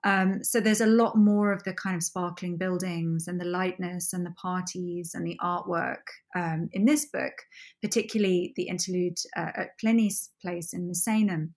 Um, 0.04 0.44
so 0.44 0.60
there's 0.60 0.82
a 0.82 0.86
lot 0.86 1.18
more 1.18 1.52
of 1.52 1.64
the 1.64 1.74
kind 1.74 1.96
of 1.96 2.04
sparkling 2.04 2.58
buildings 2.58 3.28
and 3.28 3.42
the 3.42 3.46
lightness 3.46 4.14
and 4.14 4.24
the 4.24 4.36
parties 4.40 5.14
and 5.16 5.26
the 5.26 5.38
artwork 5.42 6.04
um, 6.36 6.70
in 6.74 6.86
this 6.86 7.06
book 7.06 7.34
particularly 7.82 8.54
the 8.56 8.68
interlude 8.68 9.18
uh, 9.36 9.52
at 9.56 9.80
pliny's 9.80 10.30
place 10.44 10.74
in 10.74 10.88
misenum. 10.88 11.54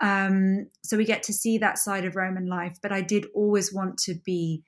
Um, 0.00 0.70
so 0.82 0.96
we 0.96 1.04
get 1.04 1.22
to 1.24 1.34
see 1.34 1.58
that 1.58 1.76
side 1.76 2.06
of 2.06 2.16
roman 2.16 2.46
life 2.46 2.78
but 2.82 2.92
i 2.92 3.02
did 3.02 3.26
always 3.34 3.74
want 3.74 3.98
to 4.04 4.14
be 4.24 4.62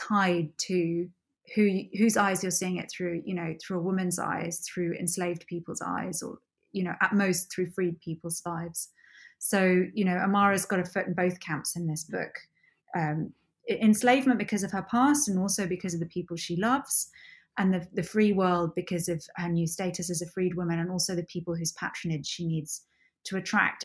tied 0.00 0.48
to 0.68 1.08
who 1.54 1.82
whose 1.98 2.16
eyes 2.16 2.42
you're 2.42 2.50
seeing 2.50 2.76
it 2.76 2.90
through 2.90 3.22
you 3.24 3.34
know 3.34 3.54
through 3.60 3.78
a 3.78 3.82
woman's 3.82 4.18
eyes 4.18 4.60
through 4.60 4.94
enslaved 4.94 5.46
people's 5.46 5.82
eyes 5.84 6.22
or 6.22 6.38
you 6.72 6.84
know 6.84 6.94
at 7.00 7.12
most 7.12 7.52
through 7.52 7.70
freed 7.70 8.00
people's 8.00 8.42
lives. 8.46 8.88
So 9.38 9.84
you 9.94 10.04
know 10.04 10.16
amara's 10.16 10.66
got 10.66 10.80
a 10.80 10.84
foot 10.84 11.06
in 11.06 11.14
both 11.14 11.40
camps 11.40 11.76
in 11.76 11.86
this 11.86 12.04
book. 12.04 12.34
Um, 12.96 13.32
enslavement 13.68 14.38
because 14.38 14.64
of 14.64 14.72
her 14.72 14.86
past 14.90 15.28
and 15.28 15.38
also 15.38 15.66
because 15.66 15.94
of 15.94 16.00
the 16.00 16.06
people 16.06 16.36
she 16.36 16.56
loves 16.56 17.10
and 17.58 17.72
the, 17.72 17.86
the 17.92 18.02
free 18.02 18.32
world 18.32 18.74
because 18.74 19.08
of 19.08 19.22
her 19.36 19.48
new 19.48 19.66
status 19.66 20.10
as 20.10 20.22
a 20.22 20.26
freed 20.26 20.54
woman 20.54 20.78
and 20.78 20.90
also 20.90 21.14
the 21.14 21.24
people 21.24 21.54
whose 21.54 21.72
patronage 21.72 22.26
she 22.26 22.46
needs 22.46 22.82
to 23.24 23.36
attract 23.36 23.84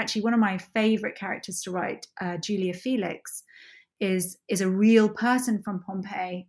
Actually 0.00 0.22
one 0.22 0.34
of 0.34 0.40
my 0.40 0.58
favorite 0.58 1.16
characters 1.16 1.62
to 1.62 1.70
write, 1.70 2.06
uh, 2.20 2.36
Julia 2.38 2.74
Felix, 2.74 3.42
is 4.00 4.38
is 4.48 4.60
a 4.62 4.68
real 4.68 5.08
person 5.08 5.62
from 5.62 5.82
Pompeii, 5.86 6.48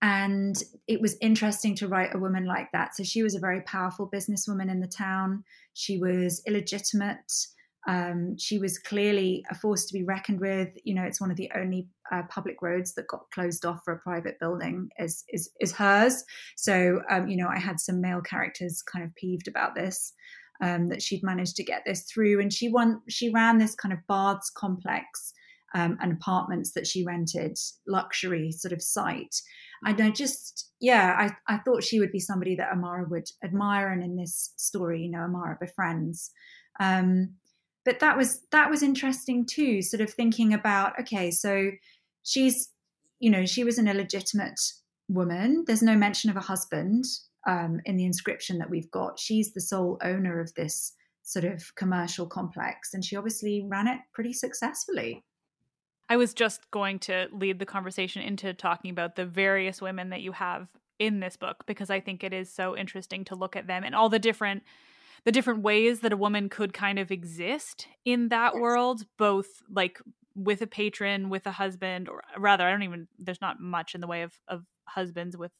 and 0.00 0.62
it 0.86 1.00
was 1.00 1.16
interesting 1.20 1.74
to 1.76 1.88
write 1.88 2.14
a 2.14 2.18
woman 2.18 2.46
like 2.46 2.70
that. 2.72 2.94
So 2.94 3.02
she 3.02 3.22
was 3.22 3.34
a 3.34 3.40
very 3.40 3.62
powerful 3.62 4.08
businesswoman 4.08 4.70
in 4.70 4.80
the 4.80 4.86
town. 4.86 5.44
She 5.74 5.98
was 5.98 6.42
illegitimate. 6.46 7.32
Um, 7.88 8.36
she 8.38 8.58
was 8.58 8.78
clearly 8.78 9.44
a 9.50 9.54
force 9.54 9.86
to 9.86 9.94
be 9.94 10.04
reckoned 10.04 10.40
with. 10.40 10.68
You 10.84 10.94
know, 10.94 11.04
it's 11.04 11.20
one 11.20 11.30
of 11.30 11.36
the 11.36 11.50
only 11.56 11.88
uh, 12.12 12.22
public 12.28 12.62
roads 12.62 12.94
that 12.94 13.08
got 13.08 13.30
closed 13.32 13.64
off 13.64 13.80
for 13.84 13.94
a 13.94 13.98
private 13.98 14.38
building 14.38 14.90
is 14.98 15.24
is, 15.28 15.50
is 15.60 15.72
hers. 15.72 16.22
So, 16.56 17.00
um, 17.10 17.28
you 17.28 17.36
know, 17.36 17.48
I 17.48 17.58
had 17.58 17.80
some 17.80 18.00
male 18.00 18.20
characters 18.20 18.82
kind 18.82 19.04
of 19.04 19.14
peeved 19.16 19.48
about 19.48 19.74
this 19.74 20.12
um, 20.60 20.88
that 20.88 21.02
she'd 21.02 21.22
managed 21.22 21.56
to 21.56 21.64
get 21.64 21.82
this 21.84 22.02
through, 22.02 22.40
and 22.40 22.52
she 22.52 22.68
won. 22.68 23.00
She 23.08 23.30
ran 23.30 23.58
this 23.58 23.74
kind 23.74 23.92
of 23.92 24.06
baths 24.08 24.50
complex 24.50 25.32
um, 25.74 25.98
and 26.00 26.12
apartments 26.12 26.72
that 26.72 26.86
she 26.86 27.04
rented, 27.04 27.58
luxury 27.86 28.52
sort 28.52 28.72
of 28.72 28.82
site. 28.82 29.36
And 29.84 30.00
I 30.00 30.10
just, 30.10 30.72
yeah, 30.80 31.14
I, 31.16 31.54
I 31.54 31.58
thought 31.58 31.84
she 31.84 32.00
would 32.00 32.10
be 32.10 32.18
somebody 32.20 32.56
that 32.56 32.72
Amara 32.72 33.06
would 33.08 33.28
admire, 33.44 33.92
and 33.92 34.02
in 34.02 34.16
this 34.16 34.52
story, 34.56 35.02
you 35.02 35.10
know, 35.10 35.20
Amara 35.20 35.56
befriends. 35.60 36.30
Um, 36.80 37.34
but 37.84 38.00
that 38.00 38.16
was 38.16 38.40
that 38.50 38.70
was 38.70 38.82
interesting 38.82 39.46
too. 39.46 39.82
Sort 39.82 40.00
of 40.00 40.10
thinking 40.10 40.52
about, 40.52 40.98
okay, 41.00 41.30
so 41.30 41.70
she's, 42.22 42.70
you 43.20 43.30
know, 43.30 43.46
she 43.46 43.64
was 43.64 43.78
an 43.78 43.88
illegitimate 43.88 44.60
woman. 45.08 45.64
There's 45.66 45.82
no 45.82 45.96
mention 45.96 46.28
of 46.28 46.36
a 46.36 46.40
husband 46.40 47.04
um, 47.46 47.80
in 47.84 47.96
the 47.96 48.04
inscription 48.04 48.58
that 48.58 48.70
we've 48.70 48.90
got. 48.90 49.18
She's 49.18 49.52
the 49.52 49.60
sole 49.60 49.98
owner 50.02 50.40
of 50.40 50.52
this 50.54 50.92
sort 51.22 51.44
of 51.44 51.74
commercial 51.76 52.26
complex, 52.26 52.94
and 52.94 53.04
she 53.04 53.16
obviously 53.16 53.64
ran 53.68 53.86
it 53.86 54.00
pretty 54.12 54.32
successfully. 54.32 55.24
I 56.08 56.16
was 56.16 56.32
just 56.32 56.70
going 56.70 56.98
to 57.00 57.28
lead 57.32 57.58
the 57.58 57.66
conversation 57.66 58.22
into 58.22 58.54
talking 58.54 58.90
about 58.90 59.16
the 59.16 59.26
various 59.26 59.82
women 59.82 60.08
that 60.10 60.22
you 60.22 60.32
have 60.32 60.68
in 60.98 61.20
this 61.20 61.36
book 61.36 61.64
because 61.66 61.90
I 61.90 62.00
think 62.00 62.24
it 62.24 62.32
is 62.32 62.52
so 62.52 62.76
interesting 62.76 63.24
to 63.26 63.34
look 63.34 63.56
at 63.56 63.66
them 63.66 63.84
and 63.84 63.94
all 63.94 64.08
the 64.08 64.18
different 64.18 64.62
the 65.24 65.32
different 65.32 65.62
ways 65.62 66.00
that 66.00 66.12
a 66.12 66.16
woman 66.16 66.48
could 66.48 66.72
kind 66.72 66.98
of 66.98 67.10
exist 67.10 67.86
in 68.04 68.28
that 68.30 68.54
Yes. 68.54 68.60
world 68.60 69.06
both 69.16 69.62
like 69.70 70.00
with 70.34 70.62
a 70.62 70.66
patron 70.66 71.28
with 71.28 71.46
a 71.46 71.52
husband 71.52 72.08
or 72.08 72.22
rather 72.36 72.64
I 72.64 72.70
don't 72.70 72.82
even 72.82 73.06
there's 73.18 73.40
not 73.40 73.60
much 73.60 73.94
in 73.94 74.00
the 74.00 74.06
way 74.06 74.22
of 74.22 74.32
of 74.48 74.64
husbands 74.86 75.36
with 75.36 75.52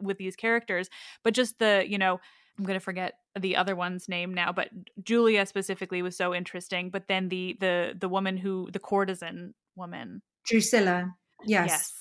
with 0.00 0.18
these 0.18 0.36
characters 0.36 0.88
but 1.22 1.34
just 1.34 1.58
the 1.58 1.84
you 1.86 1.98
know 1.98 2.20
i'm 2.58 2.64
going 2.64 2.78
to 2.78 2.84
forget 2.84 3.14
the 3.38 3.56
other 3.56 3.76
one's 3.76 4.08
name 4.08 4.32
now 4.32 4.52
but 4.52 4.68
julia 5.02 5.44
specifically 5.46 6.02
was 6.02 6.16
so 6.16 6.34
interesting 6.34 6.90
but 6.90 7.08
then 7.08 7.28
the 7.28 7.56
the 7.60 7.94
the 7.98 8.08
woman 8.08 8.36
who 8.36 8.68
the 8.72 8.78
courtesan 8.78 9.54
woman 9.74 10.22
Drusilla, 10.46 11.14
yes. 11.44 11.68
yes. 11.68 11.92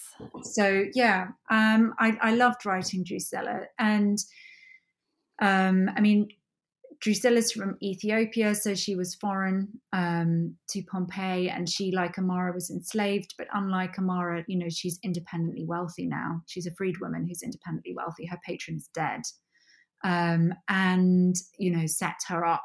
So 0.54 0.86
yeah, 0.94 1.28
um, 1.50 1.94
I, 2.00 2.18
I 2.22 2.36
loved 2.36 2.66
writing 2.66 3.04
Drusilla, 3.04 3.68
and 3.78 4.18
um, 5.42 5.90
I 5.94 6.00
mean, 6.00 6.30
Drusilla's 7.04 7.52
from 7.52 7.78
Ethiopia, 7.82 8.56
so 8.56 8.74
she 8.74 8.96
was 8.96 9.16
foreign 9.16 9.68
um, 9.94 10.56
to 10.70 10.82
Pompeii, 10.84 11.50
and 11.50 11.70
she, 11.70 11.92
like 11.92 12.18
Amara, 12.18 12.54
was 12.54 12.70
enslaved. 12.70 13.34
But 13.38 13.48
unlike 13.54 13.98
Amara, 13.98 14.44
you 14.48 14.58
know, 14.58 14.70
she's 14.70 15.00
independently 15.04 15.66
wealthy 15.66 16.06
now. 16.06 16.42
She's 16.48 16.68
a 16.68 16.74
freed 16.76 17.00
woman 17.00 17.26
who's 17.28 17.44
independently 17.44 17.94
wealthy. 17.96 18.26
Her 18.26 18.40
patron 18.46 18.78
is 18.78 18.90
dead, 18.94 19.22
um, 20.04 20.54
and 20.70 21.36
you 21.58 21.76
know, 21.76 21.86
set 21.86 22.16
her 22.28 22.46
up. 22.46 22.64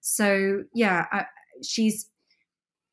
So 0.00 0.64
yeah, 0.74 1.06
I, 1.10 1.24
she's 1.62 2.08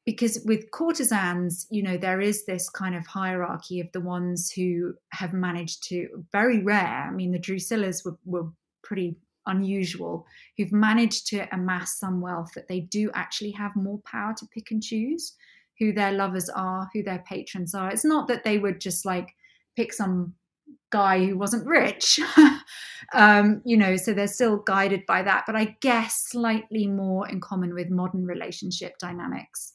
because 0.06 0.42
with 0.46 0.72
courtesans, 0.72 1.68
you 1.70 1.84
know, 1.84 1.98
there 1.98 2.20
is 2.20 2.46
this 2.46 2.68
kind 2.70 2.96
of 2.96 3.06
hierarchy 3.06 3.80
of 3.80 3.92
the 3.92 4.02
ones 4.02 4.52
who 4.52 4.94
have 5.12 5.34
managed 5.34 5.84
to 5.90 6.08
very 6.32 6.64
rare. 6.64 7.08
I 7.08 7.12
mean, 7.12 7.32
the 7.32 7.40
Drusillas 7.40 8.04
were, 8.04 8.18
were 8.26 8.50
pretty 8.84 9.18
unusual, 9.50 10.26
who've 10.58 10.72
managed 10.72 11.28
to 11.28 11.48
amass 11.54 12.00
some 12.00 12.22
wealth 12.22 12.52
that 12.56 12.68
they 12.68 12.82
do 12.82 13.12
actually 13.14 13.52
have 13.52 13.76
more 13.76 14.00
power 14.06 14.34
to 14.38 14.48
pick 14.54 14.72
and 14.72 14.82
choose 14.82 15.36
who 15.78 15.94
their 15.94 16.12
lovers 16.12 16.50
are, 16.50 16.90
who 16.94 17.04
their 17.04 17.24
patrons 17.28 17.74
are. 17.74 17.90
It's 17.90 18.06
not 18.06 18.28
that 18.28 18.44
they 18.44 18.58
would 18.58 18.82
just 18.82 19.06
like 19.06 19.34
pick 19.76 19.94
some 19.94 20.34
guy 20.92 21.26
who 21.26 21.38
wasn't 21.38 21.66
rich, 21.68 22.20
um, 23.14 23.62
you 23.66 23.78
know, 23.78 23.96
so 23.96 24.14
they're 24.14 24.28
still 24.28 24.58
guided 24.58 25.06
by 25.06 25.22
that, 25.24 25.44
but 25.46 25.56
I 25.56 25.78
guess 25.82 26.26
slightly 26.30 26.88
more 26.88 27.28
in 27.28 27.40
common 27.40 27.74
with 27.74 27.90
modern 27.90 28.26
relationship 28.26 28.98
dynamics 29.00 29.74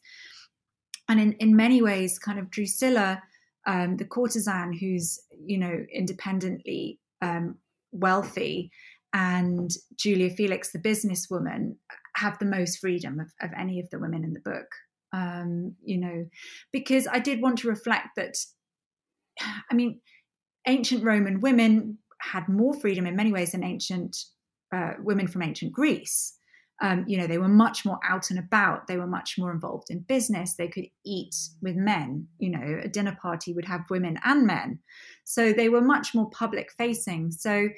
and 1.08 1.20
in, 1.20 1.32
in 1.34 1.56
many 1.56 1.82
ways, 1.82 2.18
kind 2.18 2.38
of 2.38 2.50
Drusilla, 2.50 3.22
um, 3.66 3.96
the 3.96 4.04
courtesan 4.04 4.72
who's, 4.72 5.20
you 5.30 5.58
know, 5.58 5.84
independently 5.92 6.98
um, 7.22 7.56
wealthy, 7.92 8.70
and 9.14 9.70
Julia 9.96 10.28
Felix, 10.28 10.72
the 10.72 10.78
businesswoman, 10.80 11.76
have 12.16 12.38
the 12.38 12.44
most 12.44 12.80
freedom 12.80 13.20
of, 13.20 13.28
of 13.40 13.50
any 13.56 13.78
of 13.78 13.88
the 13.90 13.98
women 14.00 14.24
in 14.24 14.34
the 14.34 14.40
book. 14.40 14.66
Um, 15.12 15.76
you 15.84 15.98
know, 15.98 16.26
because 16.72 17.06
I 17.06 17.20
did 17.20 17.40
want 17.40 17.58
to 17.58 17.68
reflect 17.68 18.08
that, 18.16 18.34
I 19.70 19.74
mean, 19.74 20.00
ancient 20.66 21.04
Roman 21.04 21.40
women 21.40 21.98
had 22.20 22.48
more 22.48 22.74
freedom 22.74 23.06
in 23.06 23.14
many 23.14 23.32
ways 23.32 23.52
than 23.52 23.62
ancient 23.62 24.16
uh, 24.74 24.94
women 24.98 25.28
from 25.28 25.42
ancient 25.42 25.72
Greece. 25.72 26.36
Um, 26.82 27.04
you 27.06 27.16
know, 27.16 27.26
they 27.26 27.38
were 27.38 27.48
much 27.48 27.84
more 27.84 28.00
out 28.04 28.30
and 28.30 28.38
about. 28.38 28.88
They 28.88 28.96
were 28.96 29.06
much 29.06 29.36
more 29.38 29.52
involved 29.52 29.90
in 29.90 30.00
business. 30.00 30.54
They 30.54 30.68
could 30.68 30.86
eat 31.04 31.34
with 31.62 31.76
men. 31.76 32.26
You 32.38 32.50
know, 32.50 32.80
a 32.82 32.88
dinner 32.88 33.16
party 33.20 33.52
would 33.52 33.64
have 33.64 33.90
women 33.90 34.18
and 34.24 34.46
men. 34.46 34.80
So 35.24 35.52
they 35.52 35.68
were 35.68 35.80
much 35.80 36.14
more 36.14 36.28
public 36.30 36.70
facing. 36.76 37.30
So, 37.32 37.68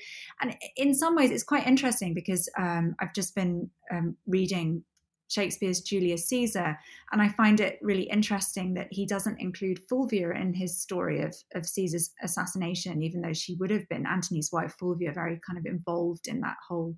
and 0.41 0.57
in 0.77 0.95
some 0.95 1.15
ways, 1.15 1.31
it's 1.31 1.45
quite 1.45 1.67
interesting 1.67 2.15
because 2.15 2.49
um, 2.59 2.97
I've 3.01 3.15
just 3.15 3.35
been 3.35 3.71
um, 3.93 4.17
reading 4.27 4.83
Shakespeare's 5.29 5.81
Julius 5.81 6.29
Caesar, 6.29 6.79
and 7.13 7.21
I 7.21 7.29
find 7.31 7.61
it 7.61 7.79
really 7.83 8.05
interesting 8.05 8.75
that 8.75 8.89
he 8.91 9.07
doesn't 9.07 9.41
include 9.41 9.83
Fulvia 9.89 10.31
in 10.31 10.55
his 10.55 10.81
story 10.81 11.21
of, 11.23 11.35
of 11.55 11.67
Caesar's 11.67 12.13
assassination, 12.23 13.03
even 13.03 13.23
though 13.23 13.33
she 13.33 13.55
would 13.55 13.71
have 13.71 13.89
been 13.89 14.07
Antony's 14.07 14.51
wife, 14.53 14.75
Fulvia, 14.79 15.13
very 15.13 15.41
kind 15.47 15.59
of 15.59 15.67
involved 15.67 16.29
in 16.29 16.41
that 16.41 16.57
whole 16.67 16.97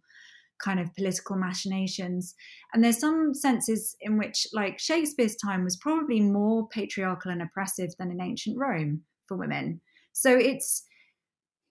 kind 0.63 0.81
of 0.81 0.95
political 0.95 1.37
machinations. 1.37 2.35
And 2.73 2.83
there's 2.83 2.99
some 2.99 3.35
senses 3.35 3.97
in 4.01 4.19
which, 4.19 4.47
like, 4.53 4.79
Shakespeare's 4.79 5.37
time 5.37 5.65
was 5.65 5.77
probably 5.77 6.21
more 6.21 6.69
patriarchal 6.69 7.31
and 7.31 7.43
oppressive 7.43 7.91
than 7.99 8.11
in 8.11 8.21
ancient 8.21 8.59
Rome 8.59 9.03
for 9.27 9.37
women. 9.37 9.81
So 10.13 10.37
it's, 10.37 10.85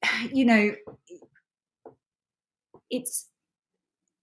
you 0.33 0.45
know, 0.45 0.71
it's 2.89 3.27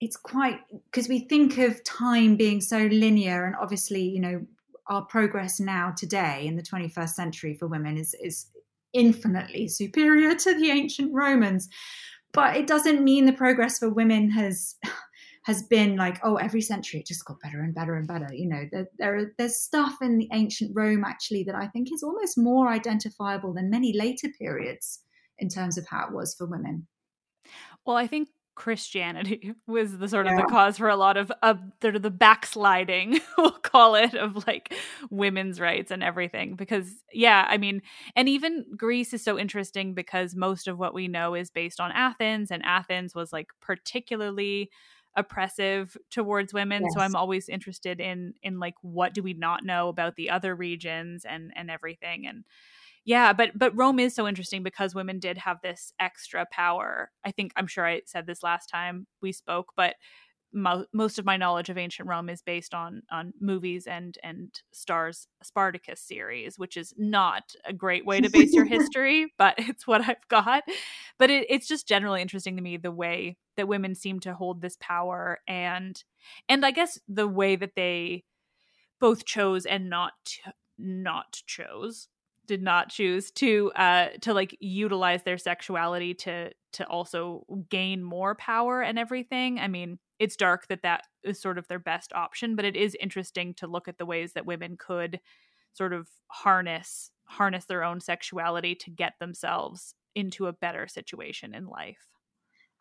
it's 0.00 0.16
quite 0.16 0.58
because 0.90 1.08
we 1.08 1.20
think 1.20 1.58
of 1.58 1.82
time 1.84 2.36
being 2.36 2.60
so 2.60 2.78
linear 2.78 3.44
and 3.44 3.54
obviously 3.56 4.02
you 4.02 4.20
know 4.20 4.44
our 4.88 5.02
progress 5.02 5.60
now 5.60 5.92
today 5.96 6.46
in 6.46 6.56
the 6.56 6.62
21st 6.62 7.10
century 7.10 7.54
for 7.54 7.66
women 7.66 7.96
is 7.96 8.14
is 8.22 8.46
infinitely 8.92 9.66
superior 9.66 10.34
to 10.34 10.54
the 10.54 10.70
ancient 10.70 11.12
romans 11.12 11.68
but 12.34 12.56
it 12.56 12.66
doesn't 12.66 13.02
mean 13.02 13.24
the 13.24 13.32
progress 13.32 13.78
for 13.78 13.88
women 13.88 14.30
has 14.30 14.74
has 15.44 15.62
been 15.62 15.96
like 15.96 16.18
oh 16.22 16.36
every 16.36 16.60
century 16.60 17.00
it 17.00 17.06
just 17.06 17.24
got 17.24 17.40
better 17.40 17.60
and 17.60 17.74
better 17.74 17.94
and 17.96 18.08
better. 18.08 18.28
You 18.32 18.48
know 18.48 18.64
there, 18.70 18.88
there 18.98 19.32
there's 19.38 19.56
stuff 19.56 19.94
in 20.02 20.18
the 20.18 20.28
ancient 20.32 20.72
rome 20.74 21.04
actually 21.04 21.44
that 21.44 21.54
i 21.54 21.66
think 21.68 21.92
is 21.92 22.02
almost 22.02 22.36
more 22.36 22.68
identifiable 22.68 23.54
than 23.54 23.70
many 23.70 23.96
later 23.96 24.28
periods 24.38 25.00
in 25.38 25.48
terms 25.48 25.78
of 25.78 25.86
how 25.88 26.06
it 26.06 26.12
was 26.12 26.34
for 26.34 26.46
women. 26.46 26.86
Well 27.86 27.96
i 27.96 28.06
think 28.06 28.28
Christianity 28.54 29.54
was 29.66 29.98
the 29.98 30.08
sort 30.08 30.26
of 30.26 30.32
yeah. 30.32 30.42
the 30.42 30.46
cause 30.48 30.78
for 30.78 30.88
a 30.88 30.96
lot 30.96 31.16
of 31.16 31.32
uh, 31.42 31.54
the, 31.80 31.92
the 31.92 32.10
backsliding, 32.10 33.20
we'll 33.38 33.50
call 33.50 33.94
it, 33.94 34.14
of 34.14 34.46
like 34.46 34.74
women's 35.10 35.60
rights 35.60 35.90
and 35.90 36.02
everything. 36.02 36.54
Because, 36.56 36.88
yeah, 37.12 37.46
I 37.48 37.58
mean, 37.58 37.82
and 38.16 38.28
even 38.28 38.64
Greece 38.76 39.12
is 39.12 39.24
so 39.24 39.38
interesting 39.38 39.94
because 39.94 40.34
most 40.34 40.68
of 40.68 40.78
what 40.78 40.94
we 40.94 41.08
know 41.08 41.34
is 41.34 41.50
based 41.50 41.80
on 41.80 41.92
Athens, 41.92 42.50
and 42.50 42.64
Athens 42.64 43.14
was 43.14 43.32
like 43.32 43.48
particularly 43.60 44.70
oppressive 45.16 45.96
towards 46.10 46.52
women 46.52 46.82
yes. 46.82 46.92
so 46.92 47.00
i'm 47.00 47.14
always 47.14 47.48
interested 47.48 48.00
in 48.00 48.34
in 48.42 48.58
like 48.58 48.74
what 48.82 49.14
do 49.14 49.22
we 49.22 49.32
not 49.32 49.64
know 49.64 49.88
about 49.88 50.16
the 50.16 50.28
other 50.28 50.56
regions 50.56 51.24
and 51.24 51.52
and 51.54 51.70
everything 51.70 52.26
and 52.26 52.42
yeah 53.04 53.32
but 53.32 53.50
but 53.54 53.76
rome 53.76 53.98
is 53.98 54.14
so 54.14 54.26
interesting 54.26 54.62
because 54.62 54.94
women 54.94 55.18
did 55.18 55.38
have 55.38 55.58
this 55.62 55.92
extra 56.00 56.46
power. 56.50 57.10
I 57.24 57.30
think 57.30 57.52
i'm 57.56 57.66
sure 57.66 57.86
i 57.86 58.02
said 58.06 58.26
this 58.26 58.42
last 58.42 58.66
time 58.66 59.06
we 59.20 59.32
spoke 59.32 59.68
but 59.76 59.94
mo- 60.54 60.86
most 60.92 61.18
of 61.18 61.24
my 61.24 61.36
knowledge 61.36 61.68
of 61.68 61.76
ancient 61.76 62.08
rome 62.08 62.28
is 62.30 62.40
based 62.40 62.72
on 62.72 63.02
on 63.10 63.32
movies 63.40 63.86
and 63.86 64.16
and 64.22 64.60
Starz 64.74 65.26
spartacus 65.42 66.00
series 66.00 66.58
which 66.58 66.76
is 66.76 66.94
not 66.96 67.54
a 67.64 67.72
great 67.72 68.06
way 68.06 68.20
to 68.20 68.30
base 68.30 68.54
your 68.54 68.64
history 68.76 69.32
but 69.36 69.54
it's 69.58 69.86
what 69.86 70.08
i've 70.08 70.28
got. 70.28 70.62
But 71.18 71.30
it, 71.30 71.46
it's 71.50 71.68
just 71.68 71.86
generally 71.88 72.22
interesting 72.22 72.56
to 72.56 72.62
me 72.62 72.76
the 72.76 72.90
way 72.90 73.36
that 73.56 73.68
women 73.68 73.94
seem 73.94 74.20
to 74.20 74.34
hold 74.34 74.62
this 74.62 74.76
power 74.80 75.40
and 75.46 76.02
and 76.48 76.64
i 76.64 76.70
guess 76.70 76.98
the 77.08 77.28
way 77.28 77.56
that 77.56 77.74
they 77.76 78.24
both 79.00 79.24
chose 79.24 79.66
and 79.66 79.90
not 79.90 80.12
not 80.78 81.42
chose 81.46 82.08
did 82.46 82.62
not 82.62 82.88
choose 82.88 83.30
to 83.32 83.72
uh 83.76 84.08
to 84.20 84.34
like 84.34 84.56
utilize 84.60 85.22
their 85.22 85.38
sexuality 85.38 86.14
to 86.14 86.50
to 86.72 86.86
also 86.88 87.44
gain 87.70 88.02
more 88.02 88.34
power 88.34 88.82
and 88.82 88.98
everything. 88.98 89.58
I 89.58 89.68
mean 89.68 89.98
it's 90.18 90.36
dark 90.36 90.68
that 90.68 90.82
that 90.82 91.04
is 91.24 91.40
sort 91.40 91.58
of 91.58 91.66
their 91.68 91.78
best 91.78 92.12
option 92.12 92.56
but 92.56 92.64
it 92.64 92.76
is 92.76 92.96
interesting 93.00 93.54
to 93.54 93.66
look 93.66 93.88
at 93.88 93.98
the 93.98 94.06
ways 94.06 94.32
that 94.32 94.46
women 94.46 94.76
could 94.78 95.20
sort 95.72 95.92
of 95.92 96.08
harness 96.28 97.10
harness 97.26 97.64
their 97.64 97.82
own 97.82 98.00
sexuality 98.00 98.74
to 98.74 98.90
get 98.90 99.14
themselves 99.18 99.94
into 100.14 100.46
a 100.46 100.52
better 100.52 100.86
situation 100.86 101.54
in 101.54 101.66
life. 101.66 102.06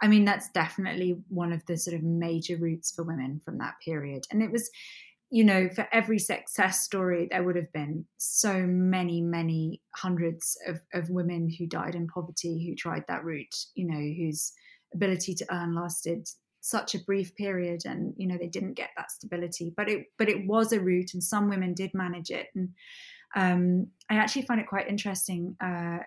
I 0.01 0.07
mean 0.07 0.26
that's 0.26 0.49
definitely 0.51 1.18
one 1.30 1.53
of 1.53 1.66
the 1.66 1.78
sort 1.78 1.95
of 1.95 2.03
major 2.03 2.57
roots 2.57 2.91
for 2.91 3.03
women 3.03 3.39
from 3.43 3.57
that 3.59 3.76
period. 3.84 4.26
And 4.32 4.43
it 4.43 4.51
was 4.51 4.70
you 5.34 5.44
know, 5.44 5.68
for 5.68 5.88
every 5.92 6.20
success 6.20 6.82
story, 6.82 7.28
there 7.32 7.42
would 7.42 7.56
have 7.56 7.74
been 7.74 8.06
so 8.20 8.54
many, 8.68 9.20
many 9.20 9.82
hundreds 9.96 10.56
of, 10.68 10.80
of 10.94 11.10
women 11.10 11.50
who 11.50 11.66
died 11.66 11.96
in 11.96 12.08
poverty 12.08 12.64
who 12.64 12.76
tried 12.76 13.04
that 13.08 13.24
route, 13.24 13.56
you 13.74 13.88
know, 13.88 13.96
whose 13.96 14.54
ability 14.94 15.34
to 15.34 15.46
earn 15.52 15.74
lasted 15.74 16.30
such 16.62 16.94
a 16.94 17.00
brief 17.00 17.36
period 17.36 17.82
and 17.84 18.14
you 18.16 18.28
know 18.28 18.38
they 18.38 18.48
didn't 18.48 18.76
get 18.76 18.92
that 18.96 19.12
stability. 19.12 19.74
But 19.76 19.90
it 19.90 20.06
but 20.20 20.30
it 20.30 20.46
was 20.46 20.72
a 20.72 20.80
route 20.80 21.16
and 21.16 21.24
some 21.24 21.50
women 21.50 21.74
did 21.74 21.96
manage 21.96 22.30
it. 22.30 22.50
And 22.54 22.70
um, 23.36 23.88
i 24.12 24.16
actually 24.16 24.44
find 24.44 24.62
it 24.62 24.68
quite 24.68 24.88
interesting 24.88 25.56
uh, 25.60 25.98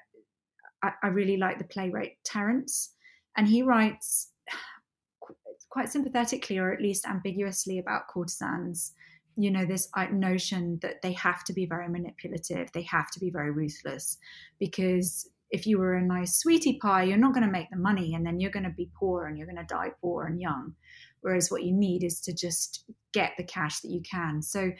I, 0.84 0.92
I 1.02 1.08
really 1.08 1.36
like 1.36 1.58
the 1.58 1.64
playwright 1.64 2.18
terence 2.24 2.92
and 3.36 3.48
he 3.48 3.62
writes 3.62 4.30
quite 5.68 5.90
sympathetically 5.90 6.58
or 6.58 6.72
at 6.72 6.80
least 6.80 7.06
ambiguously 7.06 7.80
about 7.80 8.06
courtesans 8.06 8.92
you 9.36 9.50
know 9.50 9.64
this 9.64 9.88
notion 10.12 10.78
that 10.82 11.02
they 11.02 11.12
have 11.12 11.44
to 11.44 11.52
be 11.52 11.66
very 11.66 11.88
manipulative 11.88 12.70
they 12.72 12.82
have 12.82 13.10
to 13.10 13.20
be 13.20 13.30
very 13.30 13.50
ruthless 13.50 14.18
because 14.58 15.28
if 15.50 15.66
you 15.66 15.78
were 15.78 15.94
a 15.94 16.02
nice 16.02 16.36
sweetie 16.36 16.78
pie 16.80 17.02
you're 17.02 17.16
not 17.16 17.34
going 17.34 17.44
to 17.44 17.52
make 17.52 17.70
the 17.70 17.76
money 17.76 18.14
and 18.14 18.26
then 18.26 18.40
you're 18.40 18.50
going 18.50 18.64
to 18.64 18.70
be 18.70 18.90
poor 18.98 19.26
and 19.26 19.36
you're 19.36 19.46
going 19.46 19.56
to 19.56 19.64
die 19.74 19.90
poor 20.00 20.24
and 20.24 20.40
young 20.40 20.74
whereas 21.20 21.50
what 21.50 21.62
you 21.62 21.72
need 21.72 22.02
is 22.02 22.20
to 22.20 22.32
just 22.32 22.84
get 23.12 23.32
the 23.36 23.44
cash 23.44 23.80
that 23.80 23.90
you 23.90 24.00
can 24.02 24.42
so 24.42 24.70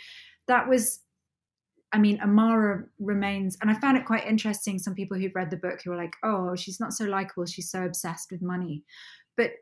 that 0.49 0.69
was 0.69 1.01
I 1.93 1.99
mean, 1.99 2.21
Amara 2.21 2.85
remains, 2.99 3.57
and 3.63 3.71
I 3.71 3.75
found 3.75 3.97
it 3.97 4.05
quite 4.05 4.27
interesting. 4.27 4.79
Some 4.79 4.95
people 4.95 5.17
who've 5.17 5.35
read 5.35 5.51
the 5.51 5.57
book 5.57 5.81
who 5.83 5.91
were 5.91 5.97
like, 5.97 6.15
"Oh, 6.23 6.57
she's 6.57 6.81
not 6.81 6.93
so 6.93 7.05
likable. 7.05 7.47
She's 7.47 7.71
so 7.71 7.85
obsessed 7.85 8.31
with 8.31 8.43
money," 8.43 8.85
but 9.37 9.53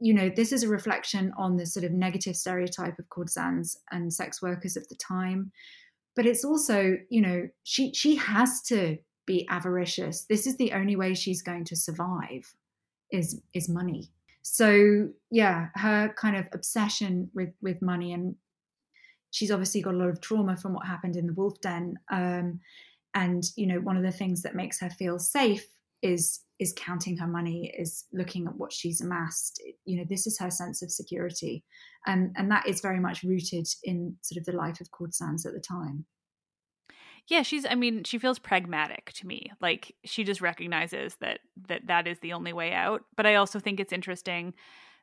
you 0.00 0.14
know, 0.14 0.30
this 0.34 0.52
is 0.52 0.62
a 0.62 0.68
reflection 0.68 1.32
on 1.36 1.56
the 1.56 1.66
sort 1.66 1.84
of 1.84 1.92
negative 1.92 2.36
stereotype 2.36 2.98
of 2.98 3.08
courtesans 3.08 3.76
and 3.90 4.12
sex 4.12 4.40
workers 4.40 4.76
of 4.76 4.88
the 4.88 4.94
time. 4.94 5.52
But 6.14 6.26
it's 6.26 6.44
also, 6.44 6.96
you 7.10 7.20
know, 7.20 7.48
she 7.64 7.92
she 7.94 8.16
has 8.16 8.62
to 8.62 8.98
be 9.26 9.46
avaricious. 9.50 10.24
This 10.24 10.46
is 10.46 10.56
the 10.56 10.72
only 10.72 10.96
way 10.96 11.14
she's 11.14 11.42
going 11.42 11.64
to 11.64 11.76
survive 11.76 12.54
is 13.10 13.40
is 13.54 13.68
money. 13.68 14.10
So 14.42 15.08
yeah, 15.30 15.68
her 15.74 16.12
kind 16.16 16.36
of 16.36 16.48
obsession 16.52 17.30
with 17.34 17.50
with 17.60 17.82
money 17.82 18.12
and 18.12 18.36
she's 19.30 19.50
obviously 19.50 19.82
got 19.82 19.94
a 19.94 19.96
lot 19.96 20.08
of 20.08 20.20
trauma 20.20 20.56
from 20.56 20.74
what 20.74 20.86
happened 20.86 21.16
in 21.16 21.26
the 21.26 21.34
wolf 21.34 21.60
den. 21.60 21.98
Um, 22.10 22.60
and 23.14 23.44
you 23.56 23.66
know, 23.66 23.80
one 23.80 23.96
of 23.96 24.02
the 24.02 24.12
things 24.12 24.42
that 24.42 24.54
makes 24.54 24.80
her 24.80 24.90
feel 24.90 25.18
safe 25.18 25.66
is 26.02 26.40
is 26.58 26.74
counting 26.76 27.16
her 27.16 27.26
money, 27.26 27.72
is 27.78 28.04
looking 28.12 28.46
at 28.46 28.56
what 28.56 28.72
she's 28.72 29.00
amassed. 29.00 29.62
You 29.84 29.98
know, 29.98 30.04
this 30.08 30.26
is 30.26 30.38
her 30.38 30.50
sense 30.50 30.82
of 30.82 30.90
security, 30.90 31.64
and 32.06 32.34
and 32.36 32.50
that 32.50 32.66
is 32.66 32.80
very 32.80 33.00
much 33.00 33.22
rooted 33.22 33.66
in 33.84 34.16
sort 34.22 34.38
of 34.38 34.44
the 34.44 34.52
life 34.52 34.80
of 34.80 34.90
courtesans 34.90 35.46
at 35.46 35.52
the 35.52 35.60
time. 35.60 36.06
Yeah, 37.28 37.42
she's 37.42 37.66
I 37.66 37.74
mean, 37.74 38.04
she 38.04 38.18
feels 38.18 38.38
pragmatic 38.38 39.12
to 39.14 39.26
me. 39.26 39.52
Like 39.60 39.94
she 40.04 40.24
just 40.24 40.40
recognizes 40.40 41.16
that 41.20 41.40
that 41.68 41.86
that 41.86 42.06
is 42.06 42.18
the 42.20 42.32
only 42.32 42.52
way 42.52 42.72
out. 42.72 43.02
But 43.16 43.26
I 43.26 43.36
also 43.36 43.60
think 43.60 43.78
it's 43.78 43.92
interesting 43.92 44.54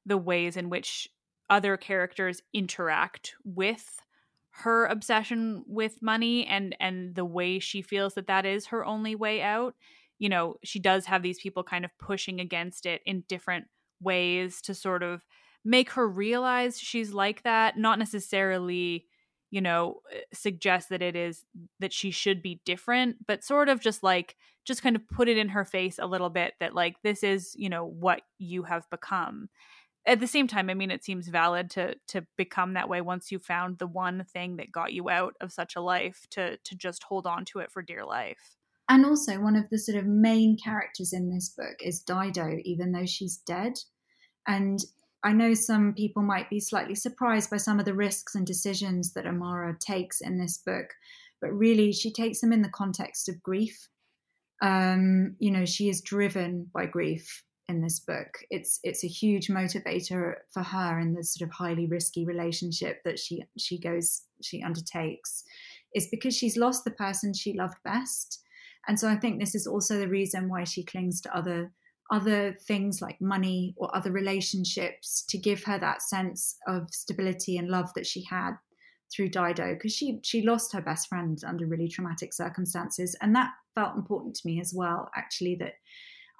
the 0.06 0.18
ways 0.18 0.58
in 0.58 0.70
which 0.70 1.08
other 1.50 1.78
characters 1.78 2.42
interact 2.54 3.36
with 3.44 4.02
her 4.50 4.86
obsession 4.86 5.64
with 5.68 6.02
money 6.02 6.46
and 6.48 6.76
and 6.80 7.14
the 7.16 7.26
way 7.26 7.60
she 7.60 7.82
feels 7.82 8.14
that 8.14 8.28
that 8.28 8.46
is 8.46 8.68
her 8.68 8.86
only 8.86 9.14
way 9.14 9.42
out 9.42 9.76
you 10.20 10.30
know 10.30 10.56
she 10.64 10.80
does 10.80 11.06
have 11.06 11.24
these 11.24 11.40
people 11.40 11.64
kind 11.64 11.86
of 11.86 11.92
pushing 12.00 12.40
against 12.40 12.86
it 12.86 13.02
in 13.06 13.24
different 13.28 13.66
ways 14.02 14.62
to 14.62 14.74
sort 14.74 15.04
of 15.04 15.24
make 15.64 15.92
her 15.92 16.08
realize 16.08 16.80
she's 16.80 17.14
like 17.14 17.44
that 17.44 17.78
not 17.78 18.00
necessarily 18.00 19.06
you 19.52 19.62
know 19.62 20.02
eh, 20.14 20.20
suggest 20.34 20.90
that 20.90 21.02
it 21.02 21.16
is 21.16 21.44
that 21.80 21.94
she 21.94 22.12
should 22.12 22.42
be 22.42 22.62
different 22.66 23.16
but 23.26 23.44
sort 23.44 23.70
of 23.70 23.80
just 23.80 24.04
like 24.04 24.36
just 24.66 24.82
kind 24.82 24.96
of 24.96 25.08
put 25.08 25.30
it 25.30 25.38
in 25.38 25.50
her 25.50 25.64
face 25.64 26.00
a 26.00 26.08
little 26.08 26.30
bit 26.30 26.54
that 26.60 26.76
like 26.76 26.96
this 27.04 27.24
is 27.24 27.54
you 27.56 27.70
know 27.70 27.86
what 27.86 28.22
you 28.40 28.64
have 28.64 28.90
become. 28.90 29.48
At 30.08 30.20
the 30.20 30.28
same 30.28 30.48
time 30.48 30.70
i 30.70 30.76
mean 30.76 30.92
it 30.92 31.04
seems 31.04 31.28
valid 31.28 31.72
to 31.72 31.96
to 32.10 32.28
become 32.38 32.74
that 32.74 32.88
way 32.90 33.02
once 33.02 33.32
you 33.32 33.40
found 33.40 33.80
the 33.80 33.88
one 33.88 34.24
thing 34.32 34.58
that 34.58 34.72
got 34.72 34.94
you 34.94 35.10
out 35.10 35.34
of 35.42 35.52
such 35.52 35.76
a 35.76 35.82
life 35.82 36.28
to 36.32 36.58
to 36.58 36.76
just 36.76 37.04
hold 37.04 37.26
on 37.26 37.44
to 37.46 37.60
it 37.60 37.72
for 37.72 37.82
dear 37.82 38.06
life 38.06 38.56
and 38.90 39.06
also 39.06 39.40
one 39.40 39.56
of 39.56 39.70
the 39.70 39.78
sort 39.78 39.98
of 39.98 40.06
main 40.06 40.58
characters 40.58 41.14
in 41.14 41.30
this 41.30 41.50
book 41.50 41.76
is 41.84 42.02
dido 42.02 42.58
even 42.64 42.92
though 42.92 43.06
she's 43.06 43.38
dead 43.38 43.74
and 44.48 44.80
i 45.24 45.32
know 45.32 45.54
some 45.54 45.94
people 45.94 46.22
might 46.22 46.50
be 46.50 46.60
slightly 46.60 46.96
surprised 46.96 47.50
by 47.50 47.58
some 47.58 47.80
of 47.80 47.86
the 47.86 47.94
risks 47.94 48.36
and 48.36 48.46
decisions 48.46 49.14
that 49.14 49.28
amara 49.28 49.76
takes 49.80 50.22
in 50.22 50.38
this 50.38 50.58
book 50.58 50.88
but 51.42 51.52
really 51.52 51.92
she 51.92 52.12
takes 52.12 52.42
them 52.42 52.54
in 52.54 52.62
the 52.62 52.70
context 52.70 53.30
of 53.30 53.42
grief 53.44 53.88
um, 54.62 55.36
you 55.40 55.52
know 55.52 55.66
she 55.66 55.90
is 55.90 56.02
driven 56.02 56.70
by 56.74 56.86
grief 56.86 57.44
in 57.68 57.82
this 57.82 58.00
book. 58.00 58.38
It's 58.50 58.80
it's 58.84 59.04
a 59.04 59.08
huge 59.08 59.48
motivator 59.48 60.36
for 60.52 60.64
her 60.64 61.00
in 61.00 61.14
this 61.14 61.34
sort 61.34 61.50
of 61.50 61.54
highly 61.54 61.88
risky 61.88 62.26
relationship 62.26 63.04
that 63.04 63.20
she 63.20 63.44
she 63.58 63.80
goes 63.80 64.24
she 64.42 64.62
undertakes 64.62 65.44
is 65.94 66.08
because 66.08 66.36
she's 66.36 66.58
lost 66.58 66.84
the 66.84 66.92
person 66.92 67.34
she 67.34 67.54
loved 67.54 67.78
best. 67.84 68.44
And 68.88 69.00
so 69.00 69.08
I 69.10 69.16
think 69.16 69.40
this 69.40 69.56
is 69.56 69.68
also 69.68 69.98
the 69.98 70.08
reason 70.08 70.50
why 70.50 70.64
she 70.64 70.84
clings 70.84 71.22
to 71.22 71.36
other 71.36 71.72
other 72.12 72.56
things 72.68 73.02
like 73.02 73.20
money 73.20 73.74
or 73.78 73.96
other 73.96 74.12
relationships 74.12 75.26
to 75.28 75.40
give 75.40 75.64
her 75.64 75.80
that 75.80 76.04
sense 76.04 76.56
of 76.68 76.88
stability 76.92 77.58
and 77.58 77.68
love 77.68 77.92
that 77.96 78.06
she 78.06 78.24
had 78.24 78.52
through 79.12 79.30
Dido 79.30 79.74
because 79.74 79.92
she 79.92 80.20
she 80.24 80.44
lost 80.44 80.72
her 80.74 80.82
best 80.82 81.08
friend 81.08 81.40
under 81.48 81.66
really 81.66 81.88
traumatic 81.88 82.32
circumstances 82.32 83.16
and 83.22 83.36
that 83.36 83.50
felt 83.74 83.96
important 83.96 84.36
to 84.36 84.48
me 84.48 84.60
as 84.60 84.72
well 84.76 85.10
actually 85.16 85.56
that 85.56 85.74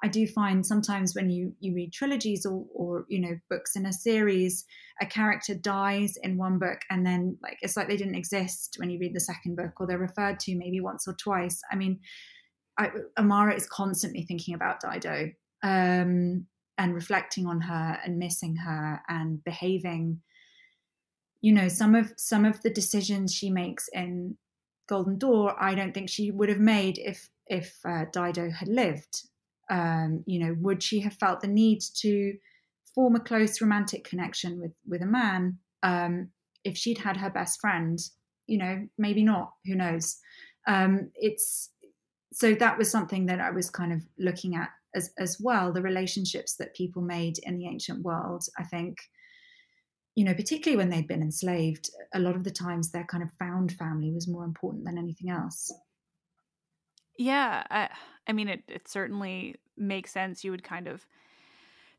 I 0.02 0.08
do 0.08 0.26
find 0.26 0.64
sometimes 0.64 1.14
when 1.14 1.30
you 1.30 1.54
you 1.60 1.74
read 1.74 1.92
trilogies 1.92 2.44
or 2.44 2.66
or 2.74 3.06
you 3.08 3.20
know 3.20 3.38
books 3.48 3.76
in 3.76 3.86
a 3.86 3.92
series, 3.92 4.64
a 5.00 5.06
character 5.06 5.54
dies 5.54 6.16
in 6.22 6.36
one 6.36 6.58
book 6.58 6.80
and 6.90 7.04
then 7.04 7.38
like 7.42 7.58
it's 7.62 7.76
like 7.76 7.88
they 7.88 7.96
didn't 7.96 8.14
exist 8.14 8.76
when 8.78 8.90
you 8.90 8.98
read 8.98 9.14
the 9.14 9.20
second 9.20 9.56
book, 9.56 9.80
or 9.80 9.86
they're 9.86 9.98
referred 9.98 10.38
to 10.40 10.56
maybe 10.56 10.80
once 10.80 11.08
or 11.08 11.14
twice. 11.14 11.60
I 11.72 11.76
mean, 11.76 12.00
I, 12.78 12.90
Amara 13.18 13.54
is 13.54 13.66
constantly 13.66 14.22
thinking 14.22 14.54
about 14.54 14.80
Dido 14.80 15.30
um, 15.62 16.46
and 16.78 16.94
reflecting 16.94 17.46
on 17.46 17.60
her 17.62 17.98
and 18.04 18.18
missing 18.18 18.56
her 18.56 19.00
and 19.08 19.42
behaving. 19.44 20.20
You 21.40 21.52
know, 21.52 21.68
some 21.68 21.94
of 21.94 22.12
some 22.16 22.44
of 22.44 22.62
the 22.62 22.70
decisions 22.70 23.32
she 23.32 23.50
makes 23.50 23.88
in 23.92 24.36
Golden 24.88 25.18
Door, 25.18 25.56
I 25.62 25.74
don't 25.74 25.92
think 25.92 26.10
she 26.10 26.30
would 26.30 26.48
have 26.48 26.60
made 26.60 26.98
if 26.98 27.28
if 27.46 27.78
uh, 27.84 28.06
Dido 28.12 28.50
had 28.50 28.68
lived 28.68 29.28
um, 29.70 30.22
you 30.26 30.38
know, 30.38 30.56
would 30.60 30.82
she 30.82 31.00
have 31.00 31.14
felt 31.14 31.40
the 31.40 31.48
need 31.48 31.80
to 31.96 32.34
form 32.94 33.16
a 33.16 33.20
close 33.20 33.60
romantic 33.60 34.04
connection 34.04 34.60
with 34.60 34.72
with 34.86 35.02
a 35.02 35.06
man 35.06 35.58
um, 35.82 36.28
if 36.64 36.76
she'd 36.76 36.98
had 36.98 37.16
her 37.16 37.30
best 37.30 37.60
friend? 37.60 37.98
You 38.46 38.58
know, 38.58 38.88
maybe 38.96 39.24
not. 39.24 39.52
Who 39.66 39.74
knows? 39.74 40.18
Um, 40.68 41.10
it's 41.14 41.70
so 42.32 42.54
that 42.54 42.78
was 42.78 42.90
something 42.90 43.26
that 43.26 43.40
I 43.40 43.50
was 43.50 43.70
kind 43.70 43.92
of 43.92 44.02
looking 44.18 44.56
at 44.56 44.70
as 44.94 45.10
as 45.18 45.38
well. 45.40 45.72
The 45.72 45.82
relationships 45.82 46.56
that 46.56 46.74
people 46.74 47.02
made 47.02 47.38
in 47.42 47.58
the 47.58 47.66
ancient 47.66 48.02
world, 48.02 48.44
I 48.58 48.64
think. 48.64 48.98
You 50.14 50.24
know, 50.24 50.32
particularly 50.34 50.78
when 50.78 50.88
they'd 50.88 51.06
been 51.06 51.20
enslaved, 51.20 51.90
a 52.14 52.18
lot 52.18 52.36
of 52.36 52.44
the 52.44 52.50
times 52.50 52.90
their 52.90 53.04
kind 53.04 53.22
of 53.22 53.28
found 53.38 53.72
family 53.72 54.10
was 54.10 54.26
more 54.26 54.44
important 54.44 54.86
than 54.86 54.96
anything 54.96 55.28
else. 55.28 55.70
Yeah, 57.18 57.64
I, 57.70 57.90
I 58.26 58.32
mean, 58.32 58.48
it 58.48 58.62
it 58.66 58.88
certainly 58.88 59.56
makes 59.76 60.12
sense. 60.12 60.42
You 60.42 60.50
would 60.52 60.64
kind 60.64 60.88
of 60.88 61.06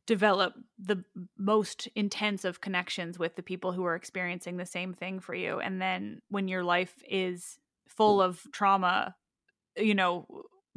develop 0.08 0.56
the 0.80 1.04
most 1.38 1.88
intense 1.94 2.46
of 2.46 2.62
connections 2.62 3.20
with 3.20 3.36
the 3.36 3.44
people 3.44 3.74
who 3.74 3.86
are 3.86 3.96
experiencing 3.96 4.58
the 4.58 4.66
same 4.66 4.94
thing 4.94 5.20
for 5.20 5.36
you, 5.36 5.60
and 5.60 5.82
then 5.82 6.22
when 6.30 6.48
your 6.48 6.64
life 6.64 7.04
is 7.08 7.60
full 7.88 8.22
of 8.22 8.42
trauma, 8.52 9.16
you 9.78 9.96
know, 9.96 10.28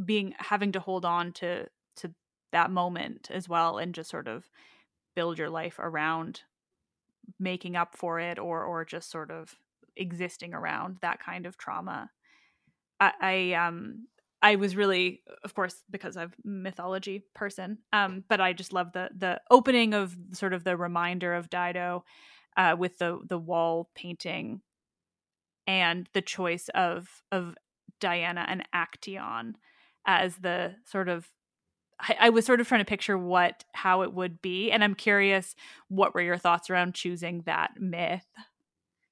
being 0.05 0.35
having 0.39 0.73
to 0.73 0.81
hold 0.81 1.05
on 1.05 1.33
to 1.35 1.67
to 1.97 2.13
that 2.53 2.71
moment 2.71 3.31
as 3.31 3.49
well, 3.49 3.79
and 3.79 3.95
just 3.95 4.11
sort 4.11 4.29
of 4.29 4.49
build 5.17 5.39
your 5.39 5.51
life 5.51 5.79
around 5.79 6.43
making 7.39 7.77
up 7.77 7.97
for 7.97 8.21
it, 8.21 8.39
or 8.39 8.65
or 8.65 8.85
just 8.85 9.11
sort 9.11 9.31
of 9.31 9.55
existing 9.97 10.55
around 10.55 10.99
that 11.03 11.21
kind 11.21 11.47
of 11.47 11.59
trauma. 11.59 12.11
I, 13.01 13.13
I 13.21 13.53
um 13.55 14.07
I 14.43 14.57
was 14.57 14.75
really, 14.75 15.23
of 15.45 15.55
course, 15.55 15.83
because 15.91 16.17
I'm 16.17 16.33
mythology 16.45 17.25
person. 17.35 17.79
Um, 17.93 18.25
but 18.29 18.41
I 18.41 18.53
just 18.53 18.73
love 18.73 18.93
the 18.93 19.11
the 19.17 19.41
opening 19.51 19.95
of 19.95 20.17
sort 20.33 20.55
of 20.55 20.65
the 20.65 20.77
reminder 20.77 21.35
of 21.35 21.51
Dido, 21.51 22.05
uh, 22.57 22.77
with 22.79 22.99
the 22.99 23.21
the 23.29 23.39
wall 23.39 23.91
painting, 23.95 24.63
and 25.67 26.09
the 26.15 26.23
choice 26.23 26.69
of 26.75 27.23
of 27.31 27.57
Diana 28.01 28.45
and 28.49 28.65
Actaeon 28.75 29.55
as 30.07 30.37
the 30.37 30.77
sort 30.85 31.09
of. 31.09 31.31
I, 32.01 32.17
I 32.19 32.31
was 32.31 32.47
sort 32.47 32.61
of 32.61 32.69
trying 32.69 32.81
to 32.81 32.87
picture 32.87 33.19
what 33.19 33.65
how 33.75 34.03
it 34.03 34.13
would 34.13 34.41
be, 34.41 34.71
and 34.71 34.83
I'm 34.83 34.95
curious 34.95 35.55
what 35.89 36.15
were 36.15 36.23
your 36.23 36.39
thoughts 36.39 36.71
around 36.71 36.95
choosing 36.95 37.43
that 37.43 37.73
myth. 37.79 38.27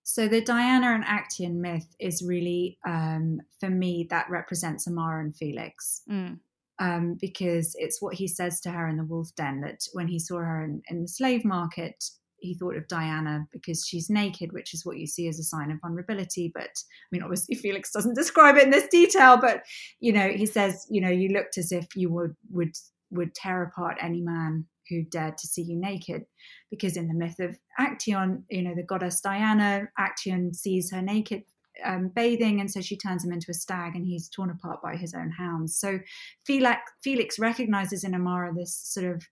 So 0.08 0.26
the 0.26 0.40
Diana 0.40 0.94
and 0.94 1.04
Actaeon 1.04 1.56
myth 1.56 1.94
is 2.00 2.24
really, 2.26 2.78
um, 2.86 3.42
for 3.60 3.68
me, 3.68 4.06
that 4.08 4.30
represents 4.30 4.88
Amara 4.88 5.22
and 5.22 5.36
Felix. 5.36 6.00
Mm. 6.10 6.38
Um, 6.78 7.18
because 7.20 7.74
it's 7.76 8.00
what 8.00 8.14
he 8.14 8.26
says 8.26 8.60
to 8.62 8.70
her 8.70 8.88
in 8.88 8.96
the 8.96 9.04
wolf 9.04 9.34
den 9.36 9.60
that 9.60 9.80
when 9.92 10.08
he 10.08 10.18
saw 10.18 10.38
her 10.38 10.64
in, 10.64 10.80
in, 10.88 11.02
the 11.02 11.08
slave 11.08 11.44
market, 11.44 12.02
he 12.40 12.54
thought 12.54 12.76
of 12.76 12.88
Diana 12.88 13.46
because 13.52 13.86
she's 13.86 14.10
naked, 14.10 14.52
which 14.52 14.74
is 14.74 14.84
what 14.84 14.98
you 14.98 15.06
see 15.06 15.28
as 15.28 15.38
a 15.38 15.44
sign 15.44 15.70
of 15.70 15.80
vulnerability. 15.80 16.50
But 16.54 16.70
I 16.70 17.08
mean, 17.10 17.22
obviously, 17.22 17.54
Felix 17.56 17.92
doesn't 17.92 18.14
describe 18.14 18.56
it 18.56 18.64
in 18.64 18.70
this 18.70 18.88
detail, 18.88 19.36
but 19.36 19.62
you 20.00 20.12
know, 20.12 20.28
he 20.28 20.46
says, 20.46 20.86
you 20.90 21.00
know, 21.00 21.10
you 21.10 21.30
looked 21.30 21.58
as 21.58 21.72
if 21.72 21.86
you 21.96 22.10
would 22.10 22.34
would 22.50 22.74
would 23.10 23.34
tear 23.34 23.62
apart 23.62 23.96
any 24.00 24.20
man 24.20 24.66
who 24.88 25.02
dared 25.02 25.38
to 25.38 25.46
see 25.46 25.62
you 25.62 25.78
naked. 25.78 26.24
Because 26.70 26.96
in 26.96 27.08
the 27.08 27.14
myth 27.14 27.38
of 27.40 27.58
Actaeon, 27.78 28.42
you 28.50 28.62
know, 28.62 28.74
the 28.74 28.82
goddess 28.82 29.20
Diana, 29.20 29.88
Actaeon 29.98 30.54
sees 30.54 30.90
her 30.92 31.02
naked 31.02 31.42
um, 31.84 32.10
bathing, 32.14 32.60
and 32.60 32.70
so 32.70 32.80
she 32.80 32.96
turns 32.96 33.24
him 33.24 33.32
into 33.32 33.50
a 33.50 33.54
stag, 33.54 33.94
and 33.94 34.06
he's 34.06 34.28
torn 34.28 34.50
apart 34.50 34.82
by 34.82 34.96
his 34.96 35.14
own 35.14 35.30
hounds. 35.30 35.78
So 35.78 36.00
Felix, 36.44 36.80
Felix 37.02 37.38
recognizes 37.38 38.04
in 38.04 38.14
Amara 38.14 38.52
this 38.54 38.74
sort 38.74 39.06
of 39.06 39.22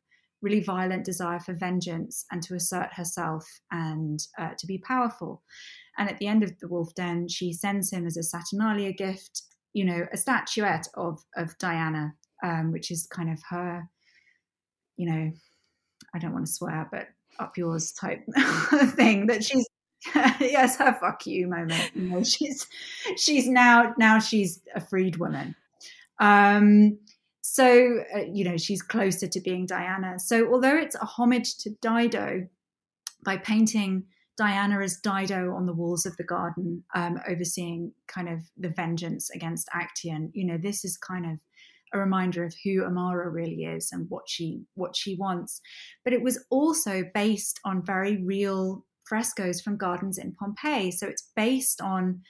really 0.47 0.61
violent 0.61 1.05
desire 1.05 1.41
for 1.41 1.55
vengeance 1.55 2.25
and 2.31 2.41
to 2.41 2.55
assert 2.55 2.93
herself 2.93 3.45
and 3.73 4.21
uh, 4.39 4.51
to 4.57 4.67
be 4.67 4.79
powerful. 4.79 5.43
And 5.99 6.09
at 6.09 6.19
the 6.19 6.29
end 6.29 6.45
of 6.45 6.53
the 6.61 6.69
Wolf 6.69 6.95
Den, 6.95 7.27
she 7.27 7.53
sends 7.53 7.93
him 7.93 8.07
as 8.07 8.17
a 8.17 8.23
Saturnalia 8.23 8.93
gift, 8.93 9.43
you 9.73 9.85
know, 9.85 10.07
a 10.13 10.17
statuette 10.17 10.87
of 10.95 11.25
of 11.37 11.59
Diana, 11.59 12.15
um, 12.45 12.71
which 12.71 12.93
is 12.93 13.09
kind 13.09 13.31
of 13.31 13.41
her, 13.51 13.89
you 14.97 15.11
know, 15.11 15.33
I 16.15 16.19
don't 16.21 16.33
want 16.33 16.47
to 16.47 16.53
swear, 16.53 16.89
but 16.93 17.09
up 17.41 17.59
yours 17.59 17.93
type 17.93 18.25
thing 18.95 19.27
that 19.27 19.43
she's 19.43 19.67
yes, 20.41 20.77
her 20.77 20.97
fuck 21.01 21.27
you 21.27 21.49
moment. 21.49 21.91
You 21.95 22.03
know, 22.03 22.23
she's 22.23 22.69
she's 23.17 23.49
now 23.49 23.95
now 23.99 24.21
she's 24.21 24.61
a 24.77 24.81
freed 24.81 25.17
woman. 25.17 25.57
Um, 26.21 26.99
so, 27.49 28.03
uh, 28.13 28.23
you 28.33 28.43
know, 28.43 28.57
she's 28.57 28.83
closer 28.83 29.29
to 29.29 29.41
being 29.41 29.67
Diana. 29.67 30.19
So, 30.19 30.53
although 30.53 30.77
it's 30.77 30.97
a 30.97 31.05
homage 31.05 31.59
to 31.59 31.71
Dido 31.81 32.49
by 33.25 33.37
painting 33.37 34.07
Diana 34.37 34.81
as 34.81 34.97
Dido 34.97 35.55
on 35.55 35.65
the 35.65 35.73
walls 35.73 36.07
of 36.07 36.17
the 36.17 36.25
garden, 36.25 36.83
um, 36.97 37.21
overseeing 37.29 37.93
kind 38.09 38.29
of 38.29 38.41
the 38.57 38.71
vengeance 38.71 39.31
against 39.31 39.69
Actaeon, 39.69 40.31
you 40.33 40.45
know, 40.45 40.59
this 40.61 40.85
is 40.85 40.97
kind 40.97 41.25
of 41.25 41.39
a 41.95 42.01
reminder 42.01 42.43
of 42.43 42.53
who 42.65 42.85
Amara 42.85 43.31
really 43.31 43.63
is 43.63 43.91
and 43.93 44.11
what 44.11 44.25
she 44.29 44.65
what 44.75 44.97
she 44.97 45.15
wants. 45.15 45.61
But 46.03 46.15
it 46.15 46.23
was 46.23 46.45
also 46.51 47.05
based 47.15 47.61
on 47.65 47.87
very 47.87 48.25
real 48.25 48.85
frescoes 49.05 49.61
from 49.61 49.77
gardens 49.77 50.19
in 50.19 50.33
Pompeii. 50.33 50.91
So 50.91 51.07
it's 51.07 51.31
based 51.37 51.81
on 51.81 52.23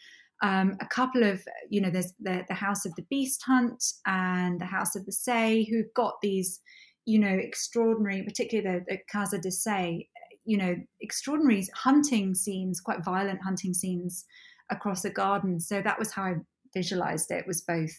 um, 0.43 0.76
a 0.80 0.87
couple 0.87 1.22
of, 1.22 1.43
you 1.70 1.80
know, 1.80 1.91
there's 1.91 2.12
the, 2.20 2.45
the 2.49 2.55
House 2.55 2.84
of 2.84 2.95
the 2.97 3.07
Beast 3.09 3.43
Hunt 3.47 3.82
and 4.07 4.61
the 4.61 4.66
House 4.66 4.95
of 4.95 5.07
the 5.07 5.12
Ceii, 5.12 5.68
who've 5.68 5.93
got 5.95 6.14
these, 6.22 6.61
you 7.07 7.18
know, 7.18 7.28
extraordinary, 7.28 8.22
particularly 8.22 8.80
the, 8.80 8.84
the 8.89 8.99
Casa 9.11 9.39
dei 9.39 9.51
Ceii, 9.51 10.09
you 10.45 10.59
know, 10.59 10.76
extraordinary 11.01 11.66
hunting 11.74 12.34
scenes, 12.34 12.80
quite 12.80 13.05
violent 13.05 13.43
hunting 13.43 13.74
scenes 13.74 14.24
across 14.70 15.05
a 15.05 15.11
garden. 15.11 15.59
So 15.59 15.80
that 15.80 15.99
was 15.99 16.12
how 16.12 16.24
I 16.24 16.34
visualized 16.74 17.30
it, 17.30 17.47
was 17.47 17.62
both 17.62 17.93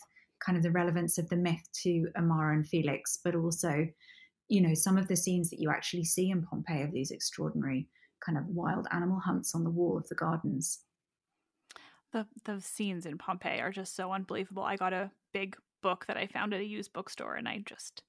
kind 0.46 0.58
of 0.58 0.64
the 0.64 0.72
relevance 0.72 1.18
of 1.18 1.28
the 1.30 1.36
myth 1.36 1.68
to 1.84 2.08
Amara 2.18 2.56
and 2.56 2.68
Felix, 2.68 3.20
but 3.24 3.36
also, 3.36 3.88
you 4.48 4.62
know, 4.62 4.76
some 4.76 4.98
of 4.98 5.08
the 5.08 5.16
scenes 5.16 5.50
that 5.50 5.60
you 5.60 5.72
actually 5.72 6.04
see 6.04 6.30
in 6.30 6.44
Pompeii 6.44 6.84
of 6.84 6.92
these 6.92 7.12
extraordinary 7.12 7.88
kind 8.24 8.38
of 8.38 8.46
wild 8.48 8.88
animal 8.92 9.20
hunts 9.20 9.56
on 9.56 9.64
the 9.64 9.70
wall 9.70 9.98
of 9.98 10.08
the 10.10 10.16
gardens. 10.16 10.80
The 12.14 12.26
the 12.46 12.62
scenes 12.62 13.06
in 13.06 13.18
Pompeii 13.18 13.60
are 13.60 13.72
just 13.72 13.96
so 13.96 14.12
unbelievable. 14.12 14.64
I 14.64 14.76
got 14.76 14.94
a 14.94 15.12
big 15.34 15.58
book 15.82 16.06
that 16.08 16.18
I 16.18 16.28
found 16.28 16.54
at 16.54 16.62
a 16.62 16.66
used 16.66 16.94
bookstore 16.94 17.36
and 17.36 17.48
I 17.48 17.64
just 17.66 18.04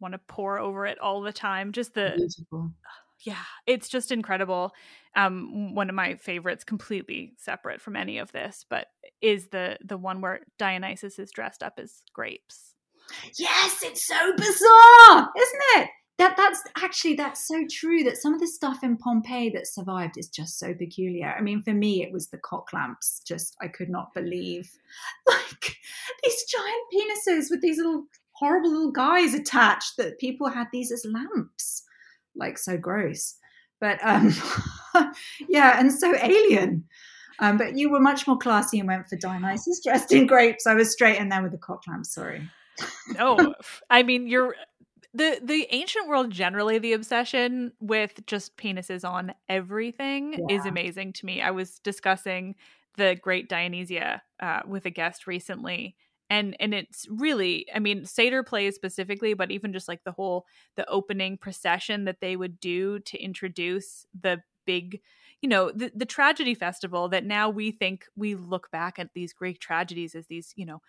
want 0.00 0.12
to 0.12 0.20
pour 0.28 0.58
over 0.58 0.86
it 0.86 0.98
all 0.98 1.22
the 1.22 1.32
time. 1.32 1.72
Just 1.72 1.94
the 1.94 2.12
Beautiful. 2.16 2.72
yeah, 3.24 3.42
it's 3.66 3.88
just 3.88 4.12
incredible. 4.12 4.72
Um, 5.16 5.74
one 5.74 5.88
of 5.88 5.94
my 5.94 6.14
favorites, 6.16 6.64
completely 6.64 7.34
separate 7.38 7.80
from 7.80 7.96
any 7.96 8.18
of 8.18 8.32
this, 8.32 8.64
but 8.68 8.88
is 9.20 9.48
the 9.48 9.78
the 9.84 9.96
one 9.96 10.20
where 10.20 10.40
Dionysus 10.58 11.18
is 11.18 11.30
dressed 11.30 11.62
up 11.62 11.74
as 11.78 12.02
grapes. 12.12 12.74
Yes, 13.38 13.78
it's 13.82 14.06
so 14.06 14.32
bizarre, 14.36 15.28
isn't 15.36 15.62
it? 15.76 15.88
That 16.18 16.36
that's 16.36 16.62
actually 16.76 17.14
that's 17.14 17.46
so 17.46 17.64
true. 17.70 18.02
That 18.02 18.16
some 18.16 18.34
of 18.34 18.40
the 18.40 18.48
stuff 18.48 18.82
in 18.82 18.96
Pompeii 18.96 19.50
that 19.50 19.68
survived 19.68 20.18
is 20.18 20.28
just 20.28 20.58
so 20.58 20.74
peculiar. 20.74 21.32
I 21.38 21.40
mean, 21.40 21.62
for 21.62 21.72
me, 21.72 22.02
it 22.02 22.12
was 22.12 22.28
the 22.28 22.38
cock 22.38 22.72
lamps. 22.72 23.20
Just 23.26 23.56
I 23.60 23.68
could 23.68 23.88
not 23.88 24.12
believe, 24.14 24.68
like 25.28 25.76
these 26.24 26.44
giant 26.44 26.82
penises 26.92 27.50
with 27.50 27.62
these 27.62 27.78
little 27.78 28.04
horrible 28.32 28.70
little 28.70 28.90
guys 28.90 29.32
attached. 29.32 29.96
That 29.96 30.18
people 30.18 30.48
had 30.48 30.66
these 30.72 30.90
as 30.90 31.06
lamps, 31.06 31.84
like 32.34 32.58
so 32.58 32.76
gross. 32.76 33.36
But 33.80 34.00
um, 34.02 34.34
yeah, 35.48 35.78
and 35.78 35.92
so 35.92 36.16
alien. 36.20 36.84
Um, 37.40 37.56
but 37.56 37.76
you 37.76 37.90
were 37.90 38.00
much 38.00 38.26
more 38.26 38.36
classy 38.36 38.80
and 38.80 38.88
went 38.88 39.08
for 39.08 39.14
Dionysus 39.14 39.80
dressed 39.84 40.12
in 40.12 40.26
grapes. 40.26 40.66
I 40.66 40.74
was 40.74 40.90
straight 40.90 41.18
in 41.18 41.28
there 41.28 41.42
with 41.42 41.52
the 41.52 41.58
cock 41.58 41.82
lamps. 41.86 42.12
Sorry. 42.12 42.48
no, 43.14 43.54
I 43.90 44.02
mean 44.02 44.26
you're 44.26 44.56
the 45.18 45.40
the 45.42 45.66
ancient 45.70 46.08
world 46.08 46.30
generally 46.30 46.78
the 46.78 46.92
obsession 46.92 47.72
with 47.80 48.24
just 48.26 48.56
penises 48.56 49.08
on 49.08 49.34
everything 49.48 50.44
yeah. 50.48 50.56
is 50.56 50.66
amazing 50.66 51.12
to 51.14 51.26
me. 51.26 51.42
I 51.42 51.50
was 51.50 51.78
discussing 51.80 52.54
the 52.96 53.16
Great 53.20 53.48
Dionysia 53.48 54.22
uh, 54.40 54.60
with 54.66 54.86
a 54.86 54.90
guest 54.90 55.26
recently, 55.26 55.96
and 56.30 56.56
and 56.60 56.74
it's 56.74 57.06
really 57.10 57.66
i 57.74 57.78
mean 57.78 58.04
satyr 58.04 58.42
plays 58.42 58.74
specifically 58.74 59.34
but 59.34 59.50
even 59.50 59.72
just 59.72 59.88
like 59.88 60.04
the 60.04 60.12
whole 60.12 60.46
the 60.76 60.88
opening 60.88 61.36
procession 61.36 62.04
that 62.04 62.20
they 62.20 62.36
would 62.36 62.60
do 62.60 62.98
to 63.00 63.18
introduce 63.18 64.06
the 64.20 64.38
big 64.66 65.00
you 65.40 65.48
know 65.48 65.70
the, 65.70 65.90
the 65.94 66.06
tragedy 66.06 66.54
festival 66.54 67.08
that 67.08 67.24
now 67.24 67.48
we 67.48 67.70
think 67.70 68.04
we 68.16 68.34
look 68.34 68.70
back 68.70 68.98
at 68.98 69.14
these 69.14 69.32
greek 69.32 69.58
tragedies 69.60 70.14
as 70.14 70.26
these 70.26 70.52
you 70.56 70.66
know 70.66 70.80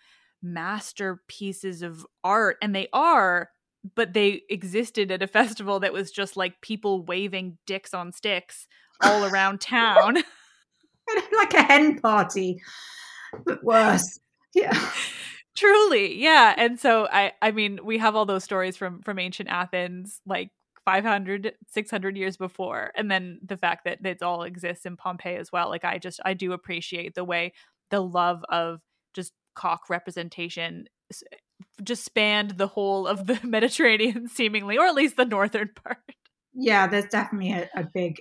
masterpieces 0.42 1.82
of 1.82 2.06
art 2.24 2.56
and 2.62 2.74
they 2.74 2.88
are 2.92 3.50
but 3.94 4.12
they 4.12 4.42
existed 4.48 5.10
at 5.10 5.22
a 5.22 5.26
festival 5.26 5.80
that 5.80 5.92
was 5.92 6.10
just 6.10 6.36
like 6.36 6.60
people 6.60 7.02
waving 7.04 7.58
dicks 7.66 7.94
on 7.94 8.12
sticks 8.12 8.66
all 9.02 9.24
around 9.24 9.60
town. 9.60 10.18
Like 11.36 11.54
a 11.54 11.62
hen 11.62 11.98
party 11.98 12.60
but 13.44 13.64
worse. 13.64 14.20
Yeah. 14.54 14.78
Truly 15.56 16.14
yeah. 16.16 16.54
And 16.56 16.78
so 16.78 17.08
i 17.10 17.32
i 17.42 17.50
mean 17.50 17.80
we 17.84 17.98
have 17.98 18.14
all 18.14 18.26
those 18.26 18.44
stories 18.44 18.76
from 18.76 19.02
from 19.02 19.18
ancient 19.18 19.48
athens 19.48 20.20
like 20.26 20.50
500 20.84 21.54
600 21.68 22.16
years 22.16 22.36
before 22.36 22.90
and 22.94 23.10
then 23.10 23.40
the 23.44 23.56
fact 23.56 23.84
that 23.84 24.04
it 24.04 24.22
all 24.22 24.44
exists 24.44 24.86
in 24.86 24.96
pompeii 24.96 25.36
as 25.36 25.50
well. 25.50 25.68
Like 25.68 25.84
i 25.84 25.98
just 25.98 26.20
i 26.24 26.34
do 26.34 26.52
appreciate 26.52 27.14
the 27.14 27.24
way 27.24 27.52
the 27.90 28.00
love 28.00 28.44
of 28.48 28.80
just 29.12 29.32
cock 29.54 29.90
representation 29.90 30.84
just 31.82 32.04
spanned 32.04 32.52
the 32.52 32.66
whole 32.66 33.06
of 33.06 33.26
the 33.26 33.38
mediterranean 33.44 34.28
seemingly 34.28 34.78
or 34.78 34.86
at 34.86 34.94
least 34.94 35.16
the 35.16 35.24
northern 35.24 35.70
part. 35.84 35.98
Yeah 36.54 36.86
there's 36.86 37.06
definitely 37.06 37.52
a, 37.52 37.68
a 37.74 37.84
big 37.92 38.20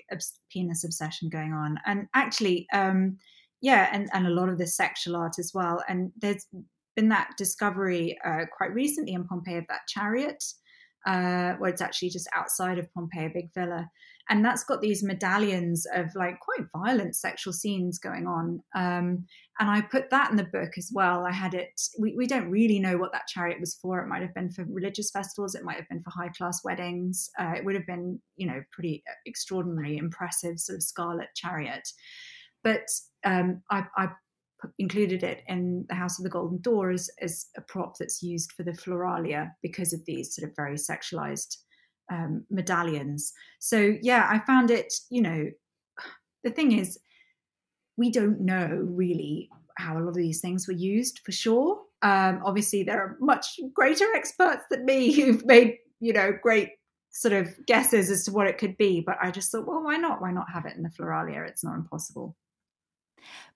penis 0.51 0.83
obsession 0.83 1.29
going 1.29 1.53
on. 1.53 1.77
And 1.85 2.07
actually 2.13 2.67
um 2.73 3.17
yeah 3.61 3.89
and 3.91 4.09
and 4.13 4.27
a 4.27 4.31
lot 4.31 4.49
of 4.49 4.57
this 4.57 4.75
sexual 4.75 5.15
art 5.15 5.39
as 5.39 5.51
well. 5.53 5.83
And 5.87 6.11
there's 6.21 6.45
been 6.95 7.09
that 7.09 7.31
discovery 7.37 8.17
uh, 8.25 8.45
quite 8.55 8.73
recently 8.73 9.13
in 9.13 9.23
pompeii 9.23 9.57
of 9.57 9.65
that 9.69 9.87
chariot 9.87 10.43
uh, 11.05 11.55
well, 11.59 11.71
it's 11.71 11.81
actually 11.81 12.09
just 12.09 12.29
outside 12.35 12.77
of 12.77 12.91
Pompeii, 12.93 13.25
a 13.25 13.29
big 13.29 13.53
villa. 13.53 13.89
And 14.31 14.45
that's 14.45 14.63
got 14.63 14.79
these 14.79 15.01
medallions 15.01 15.87
of 15.95 16.13
like 16.13 16.39
quite 16.39 16.67
violent 16.71 17.15
sexual 17.15 17.51
scenes 17.51 17.97
going 17.97 18.27
on. 18.27 18.61
Um, 18.75 19.25
and 19.59 19.69
I 19.69 19.81
put 19.81 20.11
that 20.11 20.29
in 20.29 20.37
the 20.37 20.43
book 20.43 20.73
as 20.77 20.91
well. 20.93 21.25
I 21.25 21.31
had 21.31 21.55
it, 21.55 21.81
we, 21.97 22.15
we 22.15 22.27
don't 22.27 22.51
really 22.51 22.79
know 22.79 22.97
what 22.97 23.11
that 23.13 23.27
chariot 23.27 23.59
was 23.59 23.73
for. 23.81 23.99
It 23.99 24.07
might 24.07 24.21
have 24.21 24.35
been 24.35 24.51
for 24.51 24.65
religious 24.65 25.09
festivals, 25.09 25.55
it 25.55 25.63
might 25.63 25.77
have 25.77 25.89
been 25.89 26.03
for 26.03 26.11
high 26.11 26.29
class 26.29 26.63
weddings. 26.63 27.27
Uh, 27.39 27.53
it 27.57 27.65
would 27.65 27.73
have 27.73 27.87
been, 27.87 28.21
you 28.35 28.45
know, 28.45 28.61
pretty 28.71 29.03
extraordinary, 29.25 29.97
impressive 29.97 30.59
sort 30.59 30.77
of 30.77 30.83
scarlet 30.83 31.29
chariot. 31.35 31.89
But 32.63 32.87
um, 33.25 33.63
I, 33.71 33.85
I 33.97 34.09
included 34.77 35.23
it 35.23 35.41
in 35.47 35.85
the 35.89 35.95
House 35.95 36.19
of 36.19 36.23
the 36.23 36.29
Golden 36.29 36.59
Door 36.61 36.91
as, 36.91 37.09
as 37.21 37.47
a 37.57 37.61
prop 37.61 37.97
that's 37.97 38.21
used 38.21 38.51
for 38.51 38.63
the 38.63 38.71
floralia 38.71 39.51
because 39.61 39.93
of 39.93 40.03
these 40.05 40.35
sort 40.35 40.49
of 40.49 40.55
very 40.55 40.75
sexualized 40.75 41.57
um, 42.11 42.43
medallions. 42.49 43.33
So, 43.59 43.95
yeah, 44.01 44.27
I 44.29 44.39
found 44.39 44.71
it, 44.71 44.93
you 45.09 45.21
know, 45.21 45.49
the 46.43 46.49
thing 46.49 46.77
is, 46.77 46.99
we 47.97 48.11
don't 48.11 48.41
know 48.41 48.67
really 48.67 49.49
how 49.77 49.97
a 49.97 49.99
lot 49.99 50.09
of 50.09 50.15
these 50.15 50.41
things 50.41 50.67
were 50.67 50.73
used 50.73 51.19
for 51.25 51.31
sure. 51.31 51.81
Um, 52.01 52.41
obviously, 52.45 52.83
there 52.83 53.01
are 53.01 53.17
much 53.19 53.59
greater 53.73 54.05
experts 54.15 54.63
than 54.69 54.85
me 54.85 55.11
who've 55.15 55.45
made, 55.45 55.77
you 55.99 56.13
know, 56.13 56.31
great 56.41 56.69
sort 57.11 57.33
of 57.33 57.53
guesses 57.65 58.09
as 58.09 58.23
to 58.25 58.31
what 58.31 58.47
it 58.47 58.57
could 58.57 58.77
be. 58.77 59.01
But 59.01 59.17
I 59.21 59.31
just 59.31 59.51
thought, 59.51 59.67
well, 59.67 59.83
why 59.83 59.97
not? 59.97 60.21
Why 60.21 60.31
not 60.31 60.51
have 60.53 60.65
it 60.65 60.75
in 60.75 60.83
the 60.83 60.89
floralia? 60.89 61.47
It's 61.47 61.63
not 61.63 61.75
impossible. 61.75 62.35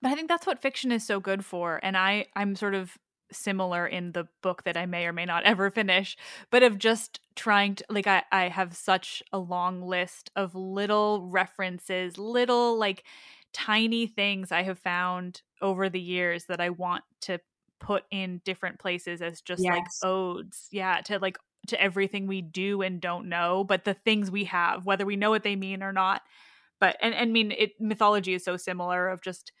But 0.02 0.10
I 0.10 0.14
think 0.14 0.28
that's 0.28 0.46
what 0.46 0.62
fiction 0.62 0.92
is 0.92 1.06
so 1.06 1.20
good 1.20 1.44
for. 1.44 1.80
And 1.82 1.96
I, 1.96 2.26
I'm 2.36 2.56
sort 2.56 2.74
of 2.74 2.98
similar 3.32 3.86
in 3.86 4.12
the 4.12 4.28
book 4.42 4.64
that 4.64 4.76
I 4.76 4.86
may 4.86 5.06
or 5.06 5.12
may 5.12 5.24
not 5.24 5.44
ever 5.44 5.70
finish, 5.70 6.16
but 6.50 6.62
of 6.62 6.78
just 6.78 7.20
trying 7.34 7.76
to 7.76 7.84
like 7.88 8.06
I, 8.06 8.22
I 8.30 8.48
have 8.48 8.76
such 8.76 9.22
a 9.32 9.38
long 9.38 9.82
list 9.82 10.30
of 10.36 10.54
little 10.54 11.22
references, 11.28 12.18
little 12.18 12.78
like 12.78 13.04
tiny 13.52 14.06
things 14.06 14.52
I 14.52 14.62
have 14.62 14.78
found 14.78 15.42
over 15.62 15.88
the 15.88 16.00
years 16.00 16.46
that 16.46 16.60
I 16.60 16.70
want 16.70 17.04
to 17.22 17.40
put 17.80 18.04
in 18.10 18.40
different 18.44 18.78
places 18.78 19.22
as 19.22 19.40
just 19.40 19.62
yes. 19.62 19.72
like 19.72 19.84
odes. 20.02 20.68
Yeah, 20.70 21.00
to 21.04 21.18
like 21.18 21.38
to 21.68 21.80
everything 21.80 22.26
we 22.26 22.42
do 22.42 22.82
and 22.82 23.00
don't 23.00 23.28
know, 23.28 23.64
but 23.64 23.84
the 23.84 23.94
things 23.94 24.30
we 24.30 24.44
have, 24.44 24.84
whether 24.84 25.06
we 25.06 25.16
know 25.16 25.30
what 25.30 25.42
they 25.42 25.56
mean 25.56 25.82
or 25.82 25.92
not. 25.92 26.22
But 26.84 26.98
and, 27.00 27.14
and 27.14 27.30
I 27.30 27.32
mean 27.32 27.50
it 27.50 27.70
mythology 27.80 28.34
is 28.34 28.44
so 28.44 28.58
similar 28.58 29.08
of 29.08 29.22
just 29.22 29.52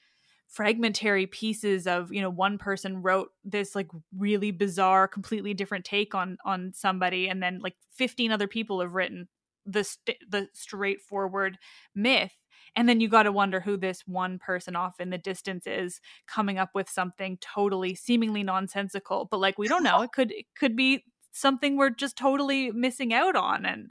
fragmentary 0.46 1.26
pieces 1.26 1.86
of 1.86 2.12
you 2.12 2.20
know 2.20 2.28
one 2.28 2.58
person 2.58 3.00
wrote 3.00 3.30
this 3.44 3.74
like 3.74 3.88
really 4.14 4.50
bizarre 4.50 5.08
completely 5.08 5.54
different 5.54 5.86
take 5.86 6.14
on 6.14 6.36
on 6.44 6.72
somebody 6.74 7.26
and 7.28 7.42
then 7.42 7.60
like 7.62 7.76
15 7.96 8.30
other 8.30 8.46
people 8.46 8.82
have 8.82 8.92
written 8.92 9.26
the 9.64 9.84
st- 9.84 10.18
the 10.28 10.48
straightforward 10.52 11.56
myth 11.94 12.34
and 12.76 12.86
then 12.90 13.00
you 13.00 13.08
got 13.08 13.22
to 13.22 13.32
wonder 13.32 13.60
who 13.60 13.78
this 13.78 14.02
one 14.06 14.38
person 14.38 14.76
off 14.76 15.00
in 15.00 15.08
the 15.08 15.16
distance 15.16 15.66
is 15.66 16.02
coming 16.26 16.58
up 16.58 16.72
with 16.74 16.90
something 16.90 17.38
totally 17.40 17.94
seemingly 17.94 18.42
nonsensical 18.42 19.26
but 19.30 19.40
like 19.40 19.56
we 19.56 19.66
don't 19.66 19.82
know. 19.82 20.02
It 20.02 20.12
could 20.12 20.30
it 20.30 20.44
could 20.58 20.76
be 20.76 21.04
something 21.32 21.78
we're 21.78 21.88
just 21.88 22.18
totally 22.18 22.70
missing 22.70 23.14
out 23.14 23.34
on 23.34 23.64
and 23.64 23.90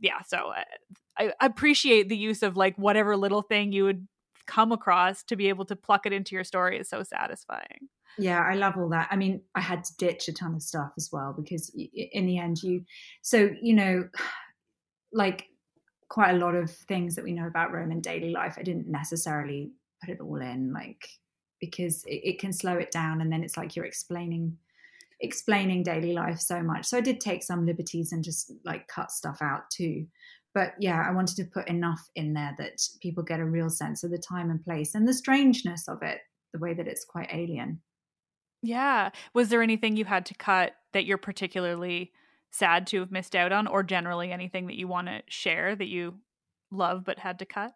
yeah 0.00 0.20
so 0.20 0.50
uh, 0.50 0.64
I 1.18 1.32
appreciate 1.40 2.08
the 2.08 2.16
use 2.16 2.42
of 2.42 2.56
like 2.56 2.76
whatever 2.76 3.16
little 3.16 3.42
thing 3.42 3.72
you 3.72 3.84
would 3.84 4.06
come 4.46 4.72
across 4.72 5.22
to 5.24 5.36
be 5.36 5.48
able 5.48 5.64
to 5.66 5.76
pluck 5.76 6.06
it 6.06 6.12
into 6.12 6.34
your 6.34 6.44
story 6.44 6.78
is 6.78 6.88
so 6.88 7.02
satisfying. 7.02 7.88
yeah, 8.18 8.40
I 8.40 8.54
love 8.54 8.76
all 8.76 8.88
that. 8.90 9.08
I 9.10 9.16
mean, 9.16 9.40
I 9.54 9.60
had 9.60 9.84
to 9.84 9.96
ditch 9.96 10.28
a 10.28 10.32
ton 10.32 10.54
of 10.54 10.62
stuff 10.62 10.92
as 10.96 11.10
well 11.12 11.34
because 11.36 11.70
in 11.74 12.26
the 12.26 12.38
end, 12.38 12.62
you, 12.62 12.84
so, 13.22 13.50
you 13.60 13.74
know, 13.74 14.08
like 15.12 15.46
quite 16.08 16.34
a 16.34 16.38
lot 16.38 16.54
of 16.54 16.70
things 16.70 17.14
that 17.14 17.24
we 17.24 17.32
know 17.32 17.46
about 17.46 17.72
Roman 17.72 18.00
daily 18.00 18.30
life, 18.30 18.56
I 18.58 18.62
didn't 18.62 18.88
necessarily 18.88 19.72
put 20.00 20.10
it 20.10 20.20
all 20.20 20.40
in, 20.40 20.72
like, 20.72 21.08
because 21.60 22.04
it, 22.04 22.20
it 22.24 22.38
can 22.38 22.52
slow 22.52 22.76
it 22.76 22.90
down 22.90 23.20
and 23.20 23.32
then 23.32 23.42
it's 23.42 23.56
like 23.56 23.74
you're 23.74 23.84
explaining 23.84 24.56
explaining 25.20 25.82
daily 25.82 26.12
life 26.12 26.40
so 26.40 26.60
much 26.60 26.84
so 26.84 26.98
i 26.98 27.00
did 27.00 27.20
take 27.20 27.42
some 27.42 27.64
liberties 27.64 28.12
and 28.12 28.24
just 28.24 28.52
like 28.64 28.86
cut 28.88 29.10
stuff 29.10 29.38
out 29.40 29.70
too 29.70 30.04
but 30.54 30.74
yeah 30.78 31.04
i 31.06 31.12
wanted 31.12 31.36
to 31.36 31.44
put 31.44 31.68
enough 31.68 32.08
in 32.14 32.32
there 32.32 32.54
that 32.58 32.80
people 33.02 33.22
get 33.22 33.40
a 33.40 33.44
real 33.44 33.68
sense 33.68 34.04
of 34.04 34.10
the 34.10 34.18
time 34.18 34.50
and 34.50 34.62
place 34.64 34.94
and 34.94 35.06
the 35.06 35.14
strangeness 35.14 35.88
of 35.88 36.02
it 36.02 36.20
the 36.52 36.58
way 36.58 36.72
that 36.72 36.88
it's 36.88 37.04
quite 37.04 37.28
alien 37.32 37.80
yeah. 38.64 39.10
Was 39.34 39.50
there 39.50 39.62
anything 39.62 39.96
you 39.96 40.06
had 40.06 40.24
to 40.26 40.34
cut 40.34 40.72
that 40.94 41.04
you're 41.04 41.18
particularly 41.18 42.12
sad 42.50 42.86
to 42.88 43.00
have 43.00 43.12
missed 43.12 43.36
out 43.36 43.52
on, 43.52 43.66
or 43.66 43.82
generally 43.82 44.32
anything 44.32 44.68
that 44.68 44.76
you 44.76 44.88
want 44.88 45.08
to 45.08 45.22
share 45.28 45.76
that 45.76 45.88
you 45.88 46.14
love 46.70 47.04
but 47.04 47.18
had 47.18 47.38
to 47.40 47.44
cut? 47.44 47.72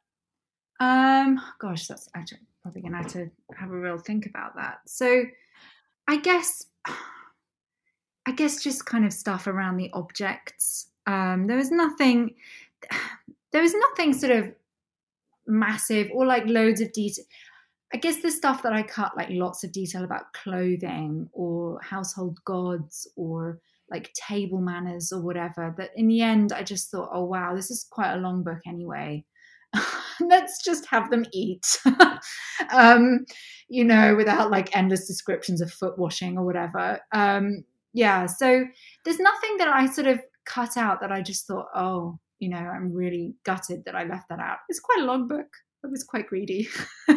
Um, 0.80 1.40
gosh, 1.58 1.86
that's 1.88 2.08
actually 2.16 2.40
probably 2.62 2.80
gonna 2.80 2.96
have 2.96 3.12
to 3.12 3.30
have 3.54 3.70
a 3.70 3.78
real 3.78 3.98
think 3.98 4.24
about 4.24 4.56
that. 4.56 4.78
So, 4.86 5.24
I 6.08 6.16
guess, 6.16 6.64
I 6.86 8.32
guess 8.34 8.62
just 8.62 8.86
kind 8.86 9.04
of 9.04 9.12
stuff 9.12 9.46
around 9.46 9.76
the 9.76 9.90
objects. 9.92 10.88
Um, 11.06 11.48
there 11.48 11.56
was 11.58 11.70
nothing, 11.70 12.36
there 13.52 13.62
was 13.62 13.74
nothing 13.74 14.12
sort 14.12 14.32
of 14.32 14.52
massive 15.46 16.10
or 16.12 16.26
like 16.26 16.46
loads 16.46 16.80
of 16.80 16.92
detail. 16.92 17.24
I 17.92 17.96
guess 17.96 18.20
the 18.20 18.30
stuff 18.30 18.62
that 18.62 18.74
I 18.74 18.82
cut, 18.82 19.16
like 19.16 19.28
lots 19.30 19.64
of 19.64 19.72
detail 19.72 20.04
about 20.04 20.32
clothing 20.34 21.28
or 21.32 21.80
household 21.82 22.38
gods 22.44 23.08
or 23.16 23.60
like 23.90 24.12
table 24.12 24.60
manners 24.60 25.10
or 25.10 25.22
whatever, 25.22 25.74
that 25.78 25.90
in 25.96 26.06
the 26.08 26.20
end 26.20 26.52
I 26.52 26.62
just 26.62 26.90
thought, 26.90 27.08
oh 27.12 27.24
wow, 27.24 27.54
this 27.54 27.70
is 27.70 27.86
quite 27.90 28.12
a 28.12 28.18
long 28.18 28.42
book 28.42 28.60
anyway. 28.66 29.24
Let's 30.20 30.62
just 30.62 30.86
have 30.86 31.10
them 31.10 31.24
eat, 31.32 31.80
um, 32.72 33.24
you 33.68 33.84
know, 33.84 34.16
without 34.16 34.50
like 34.50 34.76
endless 34.76 35.06
descriptions 35.06 35.62
of 35.62 35.72
foot 35.72 35.98
washing 35.98 36.36
or 36.36 36.44
whatever. 36.44 37.00
Um, 37.12 37.64
yeah, 37.94 38.26
so 38.26 38.64
there's 39.04 39.18
nothing 39.18 39.56
that 39.58 39.68
I 39.68 39.86
sort 39.86 40.08
of 40.08 40.20
cut 40.44 40.76
out 40.76 41.00
that 41.00 41.12
I 41.12 41.22
just 41.22 41.46
thought, 41.46 41.66
oh, 41.74 42.18
you 42.38 42.48
know, 42.48 42.56
I'm 42.56 42.92
really 42.92 43.34
gutted 43.44 43.84
that 43.84 43.94
I 43.94 44.04
left 44.04 44.28
that 44.28 44.40
out. 44.40 44.58
It's 44.68 44.80
quite 44.80 45.00
a 45.00 45.04
long 45.04 45.28
book. 45.28 45.46
I 45.84 45.88
was 45.88 46.04
quite 46.04 46.26
greedy. 46.26 46.68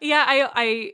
yeah, 0.00 0.24
I 0.26 0.48
I 0.54 0.92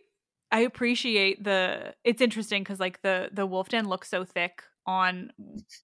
I 0.53 0.61
appreciate 0.61 1.43
the 1.45 1.95
it's 2.05 2.21
interesting 2.21 2.63
because 2.63 2.81
like 2.81 3.03
the 3.03 3.31
the 3.33 3.47
wolf 3.47 3.69
den 3.69 3.89
looks 3.89 4.11
so 4.11 4.25
thick 4.25 4.63
on 4.87 5.31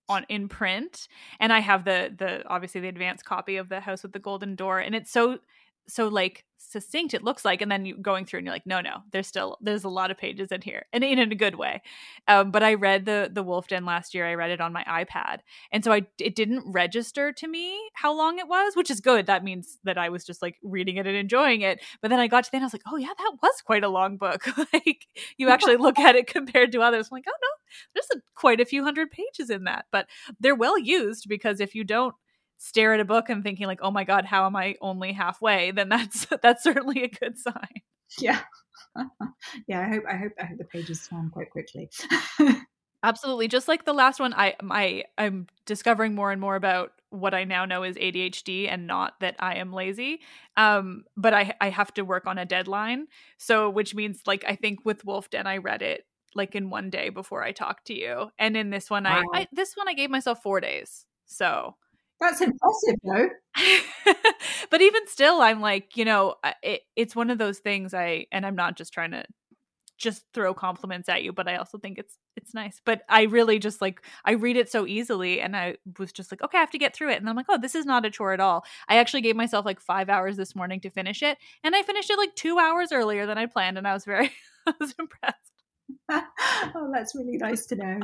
on 0.09 0.25
in 0.29 0.49
print 0.49 1.07
and 1.39 1.53
I 1.53 1.61
have 1.61 1.85
the 1.85 2.13
the 2.17 2.47
obviously 2.49 2.81
the 2.81 2.89
advanced 2.89 3.25
copy 3.25 3.57
of 3.57 3.69
the 3.69 3.81
house 3.81 4.03
with 4.03 4.13
the 4.13 4.19
golden 4.19 4.55
door 4.55 4.79
and 4.79 4.95
it's 4.95 5.11
so 5.11 5.39
so 5.89 6.09
like 6.09 6.45
succinct 6.59 7.15
it 7.15 7.23
looks 7.23 7.45
like 7.45 7.63
and 7.63 7.71
then 7.71 7.85
you 7.85 7.97
going 7.97 8.25
through 8.25 8.39
and 8.39 8.47
you're 8.47 8.55
like 8.55 8.67
no 8.67 8.81
no 8.81 8.99
there's 9.13 9.27
still 9.27 9.57
there's 9.61 9.85
a 9.85 9.89
lot 9.89 10.11
of 10.11 10.19
pages 10.19 10.51
in 10.51 10.61
here 10.61 10.85
and 10.93 11.05
in, 11.05 11.19
in 11.19 11.31
a 11.31 11.35
good 11.35 11.55
way. 11.55 11.81
Um, 12.29 12.51
but 12.51 12.63
i 12.63 12.75
read 12.75 13.05
the 13.05 13.31
the 13.33 13.43
wolf 13.43 13.69
den 13.69 13.85
last 13.85 14.15
year 14.15 14.27
i 14.27 14.35
read 14.35 14.51
it 14.51 14.61
on 14.61 14.73
my 14.73 14.83
ipad 14.85 15.39
and 15.71 15.85
so 15.85 15.93
i 15.93 16.03
it 16.19 16.35
didn't 16.35 16.65
register 16.67 17.33
to 17.33 17.47
me 17.47 17.79
how 17.95 18.13
long 18.13 18.39
it 18.39 18.49
was 18.49 18.75
which 18.75 18.91
is 18.91 19.01
good 19.01 19.27
that 19.27 19.45
means 19.45 19.79
that 19.85 19.99
i 19.99 20.09
was 20.09 20.25
just 20.25 20.43
like 20.43 20.57
reading 20.63 20.97
it 20.97 21.07
and 21.07 21.17
enjoying 21.17 21.61
it 21.61 21.81
but 22.03 22.09
then 22.09 22.19
i 22.21 22.27
got 22.27 22.45
to 22.45 22.51
the 22.51 22.57
end 22.57 22.65
i 22.65 22.67
was 22.67 22.73
like 22.73 22.83
oh 22.87 22.97
yeah 22.97 23.13
that 23.17 23.33
was 23.43 23.63
quite 23.65 23.85
a 23.85 23.89
long 23.89 24.17
book. 24.17 24.45
Like 24.73 25.07
you 25.37 25.49
actually 25.49 25.77
look 25.87 25.99
at 25.99 26.17
it 26.17 26.27
compared 26.27 26.73
to 26.73 26.81
others 26.81 27.09
I'm 27.11 27.17
like 27.17 27.25
oh 27.29 27.39
no 27.41 27.49
there's 27.95 28.09
a, 28.15 28.23
quite 28.35 28.61
a 28.61 28.65
few 28.65 28.83
hundred 28.83 29.11
pages 29.11 29.51
in 29.51 29.65
that 29.65 29.87
but 29.93 30.07
they're 30.41 30.55
well 30.55 30.79
used 30.79 31.27
because 31.29 31.61
if 31.61 31.75
you 31.75 31.85
don't 31.85 32.15
stare 32.59 32.95
at 32.95 33.01
a 33.01 33.05
book 33.05 33.29
and 33.29 33.43
thinking 33.43 33.67
like, 33.67 33.81
"Oh 33.83 33.91
my 33.91 34.05
god, 34.05 34.25
how 34.25 34.47
am 34.47 34.57
I 34.57 34.77
only 34.81 35.13
halfway?" 35.13 35.71
then 35.71 35.89
that's 35.89 36.27
that's 36.43 36.63
certainly 36.63 37.03
a 37.03 37.09
good 37.09 37.39
sign. 37.39 37.83
Yeah. 38.19 38.41
yeah, 39.69 39.81
I 39.81 39.89
hope 39.89 40.05
I 40.09 40.17
hope 40.17 40.33
I 40.41 40.45
hope 40.47 40.59
the 40.59 40.65
pages 40.65 41.07
turn 41.09 41.31
quite 41.31 41.51
quickly. 41.51 41.91
Absolutely. 43.03 43.47
Just 43.47 43.69
like 43.69 43.85
the 43.85 43.93
last 43.93 44.19
one, 44.19 44.35
I 44.35 44.57
my 44.63 45.05
I'm 45.19 45.47
discovering 45.65 46.15
more 46.15 46.33
and 46.33 46.41
more 46.41 46.57
about 46.57 46.93
what 47.11 47.35
I 47.35 47.45
now 47.45 47.65
know 47.65 47.85
is 47.85 47.97
ADHD 47.97 48.69
and 48.69 48.87
not 48.87 49.15
that 49.21 49.37
I 49.39 49.57
am 49.57 49.73
lazy. 49.73 50.21
Um, 50.57 51.05
but 51.17 51.33
I 51.33 51.55
I 51.61 51.71
have 51.71 51.93
to 51.95 52.03
work 52.03 52.27
on 52.27 52.39
a 52.39 52.45
deadline. 52.45 53.07
So 53.39 53.71
which 53.71 53.95
means 53.95 54.23
like 54.27 54.45
I 54.47 54.57
think 54.57 54.85
with 54.85 55.05
Wolf 55.05 55.31
Den 55.31 55.47
I 55.47 55.59
read 55.59 55.83
it 55.83 56.05
like 56.35 56.55
in 56.55 56.69
one 56.71 56.91
day 56.91 57.09
before 57.09 57.43
I 57.43 57.53
talked 57.53 57.87
to 57.87 57.95
you. 57.95 58.31
And 58.39 58.57
in 58.57 58.71
this 58.71 58.91
one 58.91 59.05
wow. 59.05 59.23
I, 59.33 59.41
I 59.41 59.49
this 59.53 59.75
one 59.77 59.89
I 59.89 59.95
gave 59.95 60.11
myself 60.11 60.43
four 60.43 60.61
days. 60.61 61.07
So 61.27 61.77
that's 62.21 62.41
impressive, 62.41 62.97
though. 63.05 63.29
but 64.71 64.81
even 64.81 65.07
still, 65.07 65.41
I'm 65.41 65.61
like, 65.61 65.97
you 65.97 66.05
know, 66.05 66.37
it, 66.63 66.83
it's 66.95 67.17
one 67.17 67.31
of 67.31 67.39
those 67.39 67.59
things. 67.59 67.95
I 67.95 68.27
and 68.33 68.47
I'm 68.47 68.57
not 68.57 68.77
just 68.77 68.93
trying 68.93 69.11
to 69.13 69.25
just 69.99 70.25
throw 70.35 70.53
compliments 70.53 71.09
at 71.09 71.23
you, 71.23 71.33
but 71.33 71.49
I 71.49 71.57
also 71.57 71.79
think 71.79 71.99
it's 71.99 72.19
it's 72.37 72.55
nice. 72.55 72.81
But 72.85 73.03
I 73.09 73.23
really 73.23 73.59
just 73.59 73.81
like 73.81 74.03
I 74.25 74.33
read 74.33 74.57
it 74.57 74.71
so 74.71 74.87
easily, 74.87 75.41
and 75.41 75.57
I 75.57 75.77
was 75.99 76.13
just 76.13 76.33
like, 76.33 76.43
okay, 76.43 76.59
I 76.59 76.61
have 76.61 76.71
to 76.71 76.79
get 76.79 76.95
through 76.95 77.11
it, 77.11 77.19
and 77.19 77.29
I'm 77.29 77.37
like, 77.37 77.47
oh, 77.49 77.59
this 77.59 77.75
is 77.75 77.87
not 77.87 78.05
a 78.05 78.11
chore 78.11 78.33
at 78.33 78.41
all. 78.41 78.65
I 78.89 78.97
actually 78.97 79.23
gave 79.23 79.37
myself 79.37 79.65
like 79.65 79.81
five 79.81 80.09
hours 80.09 80.37
this 80.37 80.55
morning 80.55 80.81
to 80.81 80.91
finish 80.91 81.23
it, 81.23 81.39
and 81.65 81.75
I 81.75 81.83
finished 81.83 82.11
it 82.11 82.19
like 82.19 82.35
two 82.35 82.59
hours 82.59 82.93
earlier 82.93 83.27
than 83.27 83.39
I 83.39 83.47
planned, 83.47 83.79
and 83.79 83.87
I 83.87 83.95
was 83.95 84.05
very 84.05 84.31
I 84.67 84.75
was 84.81 84.95
impressed. 84.99 85.53
oh, 86.75 86.91
that's 86.93 87.15
really 87.15 87.39
nice 87.39 87.67
to 87.67 87.77
know. 87.77 88.01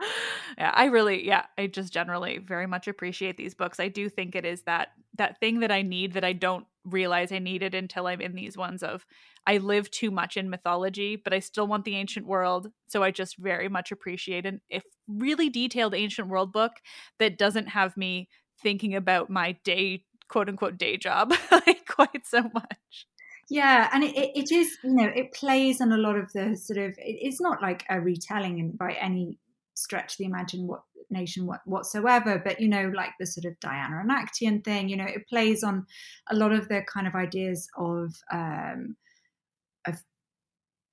yeah, 0.58 0.72
I 0.74 0.86
really, 0.86 1.26
yeah, 1.26 1.46
I 1.58 1.66
just 1.66 1.92
generally 1.92 2.38
very 2.38 2.66
much 2.66 2.88
appreciate 2.88 3.36
these 3.36 3.54
books. 3.54 3.80
I 3.80 3.88
do 3.88 4.08
think 4.08 4.34
it 4.34 4.44
is 4.44 4.62
that 4.62 4.88
that 5.16 5.38
thing 5.40 5.60
that 5.60 5.70
I 5.70 5.82
need 5.82 6.12
that 6.14 6.24
I 6.24 6.32
don't 6.32 6.66
realize 6.84 7.30
I 7.30 7.38
need 7.38 7.62
it 7.62 7.74
until 7.74 8.06
I'm 8.06 8.20
in 8.20 8.34
these 8.34 8.56
ones 8.56 8.82
of 8.82 9.04
I 9.46 9.58
live 9.58 9.90
too 9.90 10.10
much 10.10 10.36
in 10.36 10.50
mythology, 10.50 11.16
but 11.16 11.32
I 11.32 11.40
still 11.40 11.66
want 11.66 11.84
the 11.84 11.96
ancient 11.96 12.26
world. 12.26 12.70
So 12.86 13.02
I 13.02 13.10
just 13.10 13.36
very 13.36 13.68
much 13.68 13.92
appreciate 13.92 14.46
an 14.46 14.60
if 14.68 14.84
really 15.08 15.50
detailed 15.50 15.94
ancient 15.94 16.28
world 16.28 16.52
book 16.52 16.72
that 17.18 17.38
doesn't 17.38 17.68
have 17.68 17.96
me 17.96 18.28
thinking 18.62 18.94
about 18.94 19.30
my 19.30 19.52
day 19.64 20.04
quote 20.28 20.48
unquote 20.48 20.78
day 20.78 20.96
job 20.96 21.32
like 21.50 21.84
quite 21.86 22.24
so 22.24 22.42
much 22.54 23.06
yeah 23.48 23.90
and 23.92 24.04
it, 24.04 24.14
it 24.14 24.52
is 24.52 24.78
you 24.84 24.94
know 24.94 25.10
it 25.14 25.32
plays 25.32 25.80
on 25.80 25.92
a 25.92 25.96
lot 25.96 26.16
of 26.16 26.32
the 26.32 26.56
sort 26.56 26.78
of 26.78 26.94
it's 26.98 27.40
not 27.40 27.60
like 27.60 27.84
a 27.90 28.00
retelling 28.00 28.70
by 28.78 28.92
any 28.92 29.38
stretch 29.80 30.16
the 30.16 30.24
imagination 30.24 31.48
whatsoever 31.64 32.40
but 32.44 32.60
you 32.60 32.68
know 32.68 32.90
like 32.94 33.10
the 33.18 33.26
sort 33.26 33.44
of 33.44 33.58
diana 33.60 34.00
and 34.00 34.10
Actaeon 34.10 34.62
thing 34.62 34.88
you 34.88 34.96
know 34.96 35.04
it 35.04 35.28
plays 35.28 35.64
on 35.64 35.86
a 36.30 36.36
lot 36.36 36.52
of 36.52 36.68
the 36.68 36.82
kind 36.92 37.06
of 37.06 37.14
ideas 37.14 37.68
of 37.76 38.14
um 38.32 38.96
of 39.86 40.02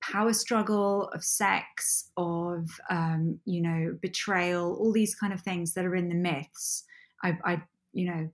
power 0.02 0.32
struggle 0.32 1.08
of 1.14 1.22
sex 1.22 2.10
of 2.16 2.68
um 2.90 3.38
you 3.44 3.60
know 3.60 3.96
betrayal 4.00 4.76
all 4.80 4.92
these 4.92 5.14
kind 5.14 5.32
of 5.32 5.40
things 5.40 5.74
that 5.74 5.84
are 5.84 5.96
in 5.96 6.08
the 6.08 6.14
myths. 6.14 6.84
I 7.22 7.36
i 7.44 7.62
you 7.92 8.10
know 8.10 8.28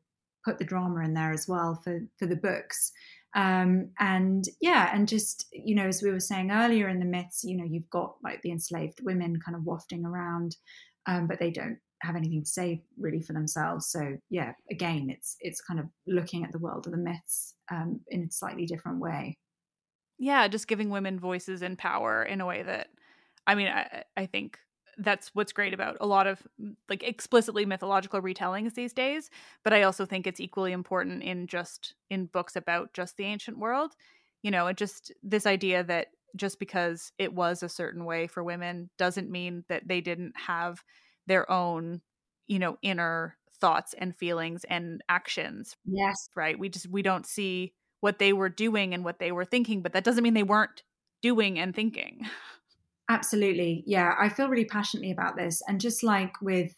put 0.44 0.58
the 0.58 0.64
drama 0.64 1.00
in 1.04 1.14
there 1.14 1.32
as 1.32 1.48
well 1.48 1.80
for 1.82 2.00
for 2.18 2.26
the 2.26 2.36
books 2.36 2.92
um, 3.34 3.90
and 3.98 4.44
yeah, 4.60 4.90
and 4.94 5.08
just, 5.08 5.46
you 5.52 5.74
know, 5.74 5.86
as 5.86 6.02
we 6.02 6.10
were 6.10 6.20
saying 6.20 6.50
earlier 6.50 6.88
in 6.88 6.98
the 6.98 7.04
myths, 7.04 7.44
you 7.44 7.56
know, 7.56 7.64
you've 7.64 7.90
got 7.90 8.16
like 8.22 8.42
the 8.42 8.50
enslaved 8.50 9.00
women 9.02 9.40
kind 9.44 9.56
of 9.56 9.64
wafting 9.64 10.04
around, 10.04 10.56
um, 11.06 11.26
but 11.26 11.38
they 11.38 11.50
don't 11.50 11.78
have 12.02 12.16
anything 12.16 12.42
to 12.42 12.48
say 12.48 12.82
really 12.98 13.20
for 13.20 13.32
themselves. 13.32 13.86
So 13.86 14.16
yeah, 14.30 14.52
again, 14.70 15.08
it's 15.10 15.36
it's 15.40 15.60
kind 15.60 15.80
of 15.80 15.86
looking 16.06 16.44
at 16.44 16.52
the 16.52 16.58
world 16.58 16.86
of 16.86 16.92
the 16.92 16.98
myths 16.98 17.54
um, 17.70 18.00
in 18.08 18.24
a 18.24 18.30
slightly 18.30 18.66
different 18.66 19.00
way. 19.00 19.38
Yeah, 20.18 20.46
just 20.48 20.68
giving 20.68 20.90
women 20.90 21.18
voices 21.18 21.62
and 21.62 21.76
power 21.76 22.22
in 22.22 22.40
a 22.40 22.46
way 22.46 22.62
that, 22.62 22.88
I 23.46 23.54
mean, 23.56 23.68
I, 23.68 24.04
I 24.16 24.26
think 24.26 24.58
that's 24.98 25.30
what's 25.34 25.52
great 25.52 25.74
about 25.74 25.96
a 26.00 26.06
lot 26.06 26.26
of 26.26 26.42
like 26.88 27.02
explicitly 27.02 27.66
mythological 27.66 28.20
retellings 28.20 28.74
these 28.74 28.92
days 28.92 29.30
but 29.62 29.72
i 29.72 29.82
also 29.82 30.04
think 30.06 30.26
it's 30.26 30.40
equally 30.40 30.72
important 30.72 31.22
in 31.22 31.46
just 31.46 31.94
in 32.10 32.26
books 32.26 32.56
about 32.56 32.92
just 32.92 33.16
the 33.16 33.24
ancient 33.24 33.58
world. 33.58 33.94
You 34.42 34.50
know 34.50 34.66
it 34.66 34.76
just 34.76 35.12
this 35.22 35.46
idea 35.46 35.82
that 35.84 36.08
just 36.36 36.58
because 36.58 37.12
it 37.18 37.32
was 37.32 37.62
a 37.62 37.68
certain 37.68 38.04
way 38.04 38.26
for 38.26 38.42
women 38.42 38.90
doesn't 38.98 39.30
mean 39.30 39.64
that 39.68 39.86
they 39.86 40.00
didn't 40.00 40.34
have 40.36 40.82
their 41.26 41.50
own 41.50 42.02
you 42.46 42.58
know 42.58 42.76
inner 42.82 43.36
thoughts 43.60 43.94
and 43.96 44.14
feelings 44.16 44.64
and 44.64 45.02
actions 45.08 45.76
yes. 45.86 46.28
right? 46.34 46.58
We 46.58 46.68
just 46.68 46.88
we 46.88 47.02
don't 47.02 47.24
see 47.26 47.72
what 48.00 48.18
they 48.18 48.34
were 48.34 48.50
doing 48.50 48.92
and 48.92 49.04
what 49.04 49.18
they 49.18 49.32
were 49.32 49.46
thinking 49.46 49.80
but 49.80 49.92
that 49.94 50.04
doesn't 50.04 50.22
mean 50.22 50.34
they 50.34 50.42
weren't 50.42 50.82
doing 51.22 51.58
and 51.58 51.74
thinking 51.74 52.26
Absolutely. 53.08 53.82
Yeah. 53.86 54.14
I 54.18 54.28
feel 54.28 54.48
really 54.48 54.64
passionately 54.64 55.10
about 55.10 55.36
this. 55.36 55.62
And 55.68 55.80
just 55.80 56.02
like 56.02 56.32
with 56.40 56.72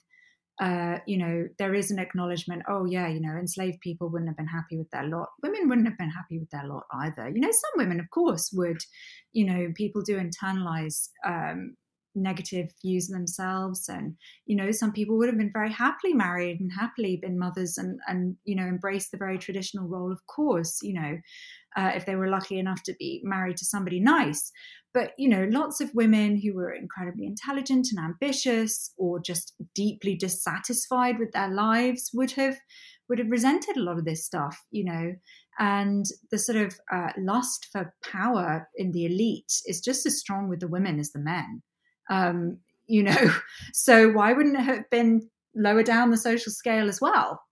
uh, 0.58 0.98
you 1.06 1.18
know, 1.18 1.46
there 1.58 1.74
is 1.74 1.90
an 1.90 1.98
acknowledgement, 1.98 2.62
oh, 2.66 2.86
yeah, 2.86 3.08
you 3.08 3.20
know, 3.20 3.36
enslaved 3.36 3.78
people 3.80 4.08
wouldn't 4.08 4.30
have 4.30 4.38
been 4.38 4.46
happy 4.46 4.78
with 4.78 4.90
their 4.90 5.04
lot. 5.04 5.28
Women 5.42 5.68
wouldn't 5.68 5.86
have 5.86 5.98
been 5.98 6.10
happy 6.10 6.38
with 6.38 6.48
their 6.50 6.66
lot 6.66 6.84
either. 6.94 7.28
You 7.28 7.40
know, 7.40 7.50
some 7.50 7.72
women, 7.76 8.00
of 8.00 8.08
course, 8.08 8.50
would, 8.54 8.78
you 9.32 9.44
know, 9.44 9.70
people 9.74 10.00
do 10.00 10.18
internalize 10.18 11.10
um, 11.26 11.76
negative 12.16 12.70
views 12.82 13.08
of 13.08 13.14
themselves. 13.14 13.88
And, 13.88 14.14
you 14.46 14.56
know, 14.56 14.70
some 14.70 14.92
people 14.92 15.16
would 15.18 15.28
have 15.28 15.38
been 15.38 15.52
very 15.52 15.70
happily 15.70 16.14
married 16.14 16.60
and 16.60 16.70
happily 16.72 17.16
been 17.16 17.38
mothers 17.38 17.78
and, 17.78 18.00
and 18.08 18.36
you 18.44 18.56
know, 18.56 18.64
embraced 18.64 19.12
the 19.12 19.18
very 19.18 19.38
traditional 19.38 19.86
role, 19.86 20.10
of 20.10 20.26
course, 20.26 20.78
you 20.82 20.94
know, 20.94 21.18
uh, 21.76 21.92
if 21.94 22.06
they 22.06 22.16
were 22.16 22.28
lucky 22.28 22.58
enough 22.58 22.82
to 22.84 22.94
be 22.98 23.20
married 23.22 23.56
to 23.58 23.64
somebody 23.64 24.00
nice. 24.00 24.50
But, 24.94 25.12
you 25.18 25.28
know, 25.28 25.46
lots 25.50 25.82
of 25.82 25.94
women 25.94 26.40
who 26.40 26.54
were 26.54 26.72
incredibly 26.72 27.26
intelligent 27.26 27.88
and 27.94 28.02
ambitious 28.02 28.92
or 28.96 29.20
just 29.20 29.52
deeply 29.74 30.14
dissatisfied 30.14 31.18
with 31.18 31.32
their 31.32 31.50
lives 31.50 32.10
would 32.14 32.30
have 32.32 32.56
would 33.08 33.18
have 33.18 33.30
resented 33.30 33.76
a 33.76 33.82
lot 33.82 33.98
of 33.98 34.04
this 34.04 34.24
stuff, 34.24 34.64
you 34.70 34.84
know. 34.84 35.14
And 35.58 36.04
the 36.30 36.38
sort 36.38 36.58
of 36.58 36.78
uh, 36.92 37.12
lust 37.18 37.68
for 37.72 37.94
power 38.02 38.68
in 38.76 38.92
the 38.92 39.06
elite 39.06 39.52
is 39.66 39.80
just 39.80 40.04
as 40.06 40.18
strong 40.18 40.48
with 40.48 40.60
the 40.60 40.68
women 40.68 40.98
as 40.98 41.12
the 41.12 41.18
men. 41.18 41.62
Um, 42.10 42.58
you 42.86 43.02
know, 43.02 43.34
so 43.72 44.10
why 44.10 44.32
wouldn't 44.32 44.56
it 44.56 44.62
have 44.62 44.90
been 44.90 45.28
lower 45.54 45.82
down 45.82 46.10
the 46.10 46.16
social 46.16 46.52
scale 46.52 46.88
as 46.88 47.00
well? 47.00 47.42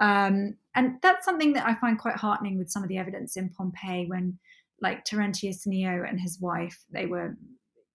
Um, 0.00 0.56
and 0.74 0.96
that's 1.02 1.24
something 1.24 1.52
that 1.52 1.66
I 1.66 1.74
find 1.74 1.98
quite 1.98 2.16
heartening 2.16 2.58
with 2.58 2.70
some 2.70 2.82
of 2.82 2.88
the 2.88 2.98
evidence 2.98 3.36
in 3.36 3.50
Pompeii 3.50 4.06
when 4.06 4.38
like 4.80 5.04
Terentius 5.04 5.66
Neo 5.66 6.04
and 6.06 6.20
his 6.20 6.40
wife, 6.40 6.76
they 6.90 7.06
were, 7.06 7.36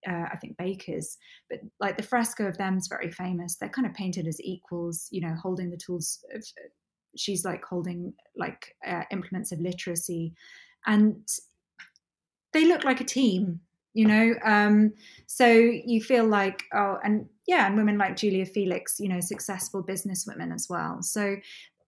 uh, 0.10 0.26
I 0.32 0.38
think, 0.38 0.58
bakers, 0.58 1.18
but 1.50 1.60
like 1.80 1.98
the 1.98 2.04
fresco 2.04 2.48
of 2.48 2.58
them 2.58 2.78
is 2.78 2.88
very 2.88 3.12
famous. 3.12 3.58
They're 3.58 3.70
kind 3.70 3.86
of 3.86 3.94
painted 3.94 4.26
as 4.26 4.40
equals, 4.42 5.08
you 5.12 5.22
know, 5.22 5.36
holding 5.36 5.70
the 5.70 5.78
tools. 5.78 6.24
Of, 6.34 6.44
she's 7.18 7.44
like 7.44 7.64
holding 7.66 8.14
like 8.38 8.74
uh, 8.88 9.04
implements 9.12 9.52
of 9.52 9.60
literacy, 9.60 10.34
and 10.86 11.28
they 12.54 12.66
look 12.66 12.86
like 12.86 13.02
a 13.02 13.06
team, 13.06 13.60
you 13.94 14.06
know. 14.06 14.34
Um, 14.44 14.94
so 15.26 15.48
you 15.48 16.02
feel 16.02 16.26
like, 16.26 16.64
oh, 16.74 16.98
and 17.04 17.28
yeah, 17.48 17.68
and 17.68 17.78
women 17.78 17.98
like 17.98 18.18
Julia 18.18 18.46
Felix, 18.46 19.00
you 19.00 19.10
know, 19.10 19.20
successful 19.20 19.84
businesswomen 19.84 20.54
as 20.54 20.68
well. 20.70 21.02
So 21.02 21.38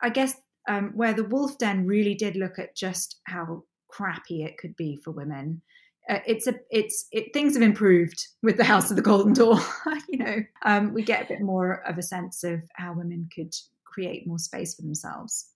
I 0.02 0.10
guess 0.10 0.36
um, 0.68 0.92
where 0.96 1.14
the 1.14 1.26
Wolf 1.26 1.58
Den 1.58 1.86
really 1.86 2.16
did 2.16 2.36
look 2.36 2.60
at 2.60 2.76
just 2.76 3.20
how 3.26 3.64
crappy 3.90 4.44
it 4.44 4.58
could 4.58 4.76
be 4.76 4.98
for 5.04 5.12
women. 5.12 5.62
Uh, 6.10 6.20
it's 6.26 6.48
a 6.48 6.56
it's 6.72 7.08
it 7.12 7.34
things 7.34 7.54
have 7.54 7.62
improved 7.62 8.28
with 8.42 8.58
the 8.58 8.64
House 8.64 8.90
of 8.90 8.96
the 8.96 9.04
Golden 9.04 9.34
Door. 9.34 9.60
you 10.10 10.18
know, 10.18 10.38
um, 10.66 10.94
we 10.94 11.04
get 11.04 11.26
a 11.26 11.28
bit 11.28 11.42
more 11.42 11.84
of 11.88 11.98
a 11.98 12.04
sense 12.04 12.44
of 12.44 12.62
how 12.74 12.94
women 12.94 13.30
could 13.36 13.54
create 13.86 14.26
more 14.26 14.40
space 14.40 14.76
for 14.76 14.82
themselves. 14.82 15.52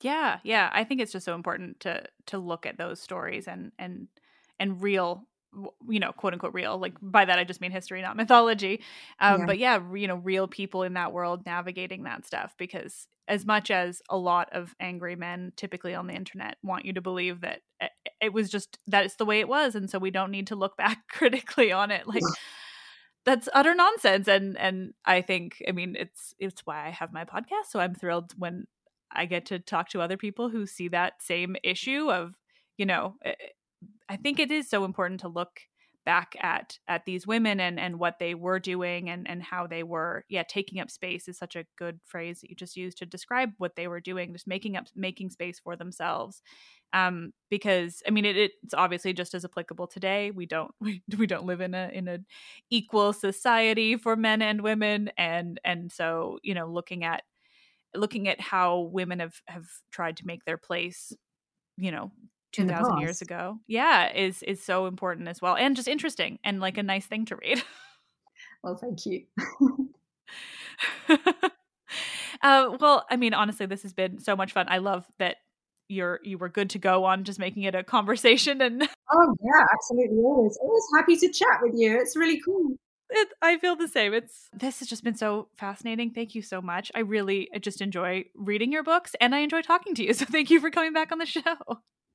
Yeah, 0.00 0.38
yeah, 0.42 0.68
I 0.72 0.82
think 0.84 1.00
it's 1.00 1.12
just 1.12 1.24
so 1.24 1.34
important 1.34 1.80
to 1.80 2.04
to 2.26 2.38
look 2.38 2.66
at 2.66 2.78
those 2.78 3.00
stories 3.00 3.46
and 3.46 3.72
and 3.78 4.08
and 4.58 4.82
real 4.82 5.28
you 5.88 6.00
know 6.00 6.12
quote 6.12 6.32
unquote 6.32 6.54
real 6.54 6.78
like 6.78 6.94
by 7.02 7.24
that 7.24 7.38
i 7.38 7.44
just 7.44 7.60
mean 7.60 7.70
history 7.70 8.00
not 8.00 8.16
mythology 8.16 8.82
um, 9.20 9.40
yeah. 9.40 9.46
but 9.46 9.58
yeah 9.58 9.94
you 9.94 10.08
know 10.08 10.16
real 10.16 10.48
people 10.48 10.82
in 10.82 10.94
that 10.94 11.12
world 11.12 11.44
navigating 11.44 12.04
that 12.04 12.24
stuff 12.24 12.54
because 12.56 13.06
as 13.28 13.44
much 13.44 13.70
as 13.70 14.02
a 14.08 14.16
lot 14.16 14.48
of 14.52 14.74
angry 14.80 15.14
men 15.14 15.52
typically 15.56 15.94
on 15.94 16.06
the 16.06 16.14
internet 16.14 16.56
want 16.62 16.84
you 16.84 16.92
to 16.92 17.00
believe 17.00 17.42
that 17.42 17.60
it 18.20 18.32
was 18.32 18.50
just 18.50 18.78
that 18.86 19.04
it's 19.04 19.16
the 19.16 19.26
way 19.26 19.40
it 19.40 19.48
was 19.48 19.74
and 19.74 19.90
so 19.90 19.98
we 19.98 20.10
don't 20.10 20.30
need 20.30 20.46
to 20.46 20.56
look 20.56 20.76
back 20.78 21.06
critically 21.08 21.70
on 21.70 21.90
it 21.90 22.06
like 22.06 22.22
that's 23.24 23.48
utter 23.52 23.74
nonsense 23.74 24.26
and 24.26 24.56
and 24.58 24.94
i 25.04 25.20
think 25.20 25.62
i 25.68 25.72
mean 25.72 25.96
it's 25.98 26.34
it's 26.38 26.62
why 26.64 26.86
i 26.86 26.90
have 26.90 27.12
my 27.12 27.24
podcast 27.24 27.68
so 27.68 27.78
i'm 27.78 27.94
thrilled 27.94 28.32
when 28.38 28.66
i 29.12 29.26
get 29.26 29.46
to 29.46 29.58
talk 29.58 29.88
to 29.90 30.00
other 30.00 30.16
people 30.16 30.48
who 30.48 30.66
see 30.66 30.88
that 30.88 31.22
same 31.22 31.56
issue 31.62 32.10
of 32.10 32.34
you 32.78 32.86
know 32.86 33.16
I 34.08 34.16
think 34.16 34.38
it 34.38 34.50
is 34.50 34.68
so 34.68 34.84
important 34.84 35.20
to 35.20 35.28
look 35.28 35.60
back 36.04 36.34
at 36.40 36.78
at 36.88 37.04
these 37.04 37.26
women 37.26 37.60
and 37.60 37.78
and 37.78 37.98
what 37.98 38.18
they 38.18 38.34
were 38.34 38.58
doing 38.58 39.08
and 39.08 39.28
and 39.28 39.42
how 39.42 39.66
they 39.66 39.82
were. 39.82 40.24
Yeah 40.28 40.42
taking 40.42 40.80
up 40.80 40.90
space 40.90 41.28
is 41.28 41.38
such 41.38 41.56
a 41.56 41.64
good 41.78 42.00
phrase 42.04 42.40
that 42.40 42.50
you 42.50 42.56
just 42.56 42.76
used 42.76 42.98
to 42.98 43.06
describe 43.06 43.52
what 43.58 43.76
they 43.76 43.86
were 43.88 44.00
doing 44.00 44.32
just 44.32 44.46
making 44.46 44.76
up 44.76 44.86
making 44.96 45.30
space 45.30 45.60
for 45.60 45.76
themselves. 45.76 46.42
Um 46.92 47.32
because 47.50 48.02
i 48.06 48.10
mean 48.10 48.24
it, 48.24 48.36
it's 48.36 48.74
obviously 48.74 49.12
just 49.12 49.34
as 49.34 49.44
applicable 49.44 49.86
today. 49.86 50.30
We 50.30 50.46
don't 50.46 50.72
we, 50.80 51.02
we 51.16 51.26
don't 51.26 51.46
live 51.46 51.60
in 51.60 51.74
a 51.74 51.88
in 51.92 52.08
a 52.08 52.18
equal 52.70 53.12
society 53.12 53.96
for 53.96 54.16
men 54.16 54.42
and 54.42 54.62
women. 54.62 55.10
And 55.16 55.60
and 55.64 55.92
so 55.92 56.38
you 56.42 56.54
know 56.54 56.66
looking 56.66 57.04
at 57.04 57.22
looking 57.94 58.26
at 58.28 58.40
how 58.40 58.80
women 58.80 59.20
have 59.20 59.40
have 59.46 59.66
tried 59.92 60.16
to 60.16 60.26
make 60.26 60.44
their 60.44 60.56
place 60.56 61.12
you 61.76 61.90
know 61.90 62.10
2000 62.52 62.98
years 62.98 63.22
ago 63.22 63.58
yeah 63.66 64.12
is 64.12 64.42
is 64.42 64.62
so 64.62 64.86
important 64.86 65.28
as 65.28 65.40
well 65.40 65.56
and 65.56 65.76
just 65.76 65.88
interesting 65.88 66.38
and 66.44 66.60
like 66.60 66.78
a 66.78 66.82
nice 66.82 67.06
thing 67.06 67.24
to 67.24 67.36
read 67.36 67.62
well 68.62 68.76
thank 68.76 69.06
you 69.06 69.24
uh, 72.42 72.76
well 72.80 73.06
i 73.10 73.16
mean 73.16 73.34
honestly 73.34 73.66
this 73.66 73.82
has 73.82 73.92
been 73.92 74.18
so 74.18 74.36
much 74.36 74.52
fun 74.52 74.66
i 74.68 74.78
love 74.78 75.06
that 75.18 75.36
you're 75.88 76.20
you 76.22 76.38
were 76.38 76.48
good 76.48 76.70
to 76.70 76.78
go 76.78 77.04
on 77.04 77.24
just 77.24 77.38
making 77.38 77.62
it 77.64 77.74
a 77.74 77.82
conversation 77.82 78.60
and 78.60 78.82
oh 79.12 79.36
yeah 79.42 79.64
absolutely 79.72 80.18
always 80.18 80.58
always 80.62 80.84
happy 80.94 81.16
to 81.16 81.28
chat 81.28 81.58
with 81.62 81.74
you 81.74 81.98
it's 81.98 82.16
really 82.16 82.40
cool 82.40 82.76
it, 83.14 83.28
I 83.42 83.58
feel 83.58 83.76
the 83.76 83.88
same. 83.88 84.14
It's 84.14 84.48
this 84.54 84.78
has 84.78 84.88
just 84.88 85.04
been 85.04 85.14
so 85.14 85.48
fascinating. 85.56 86.12
Thank 86.12 86.34
you 86.34 86.40
so 86.40 86.62
much. 86.62 86.90
I 86.94 87.00
really 87.00 87.48
I 87.54 87.58
just 87.58 87.82
enjoy 87.82 88.24
reading 88.34 88.72
your 88.72 88.82
books 88.82 89.14
and 89.20 89.34
I 89.34 89.40
enjoy 89.40 89.60
talking 89.60 89.94
to 89.96 90.02
you. 90.02 90.14
So 90.22 90.24
thank 90.24 90.50
you 90.50 90.60
for 90.60 90.70
coming 90.70 90.94
back 90.94 91.12
on 91.12 91.18
the 91.18 91.26
show 91.26 91.56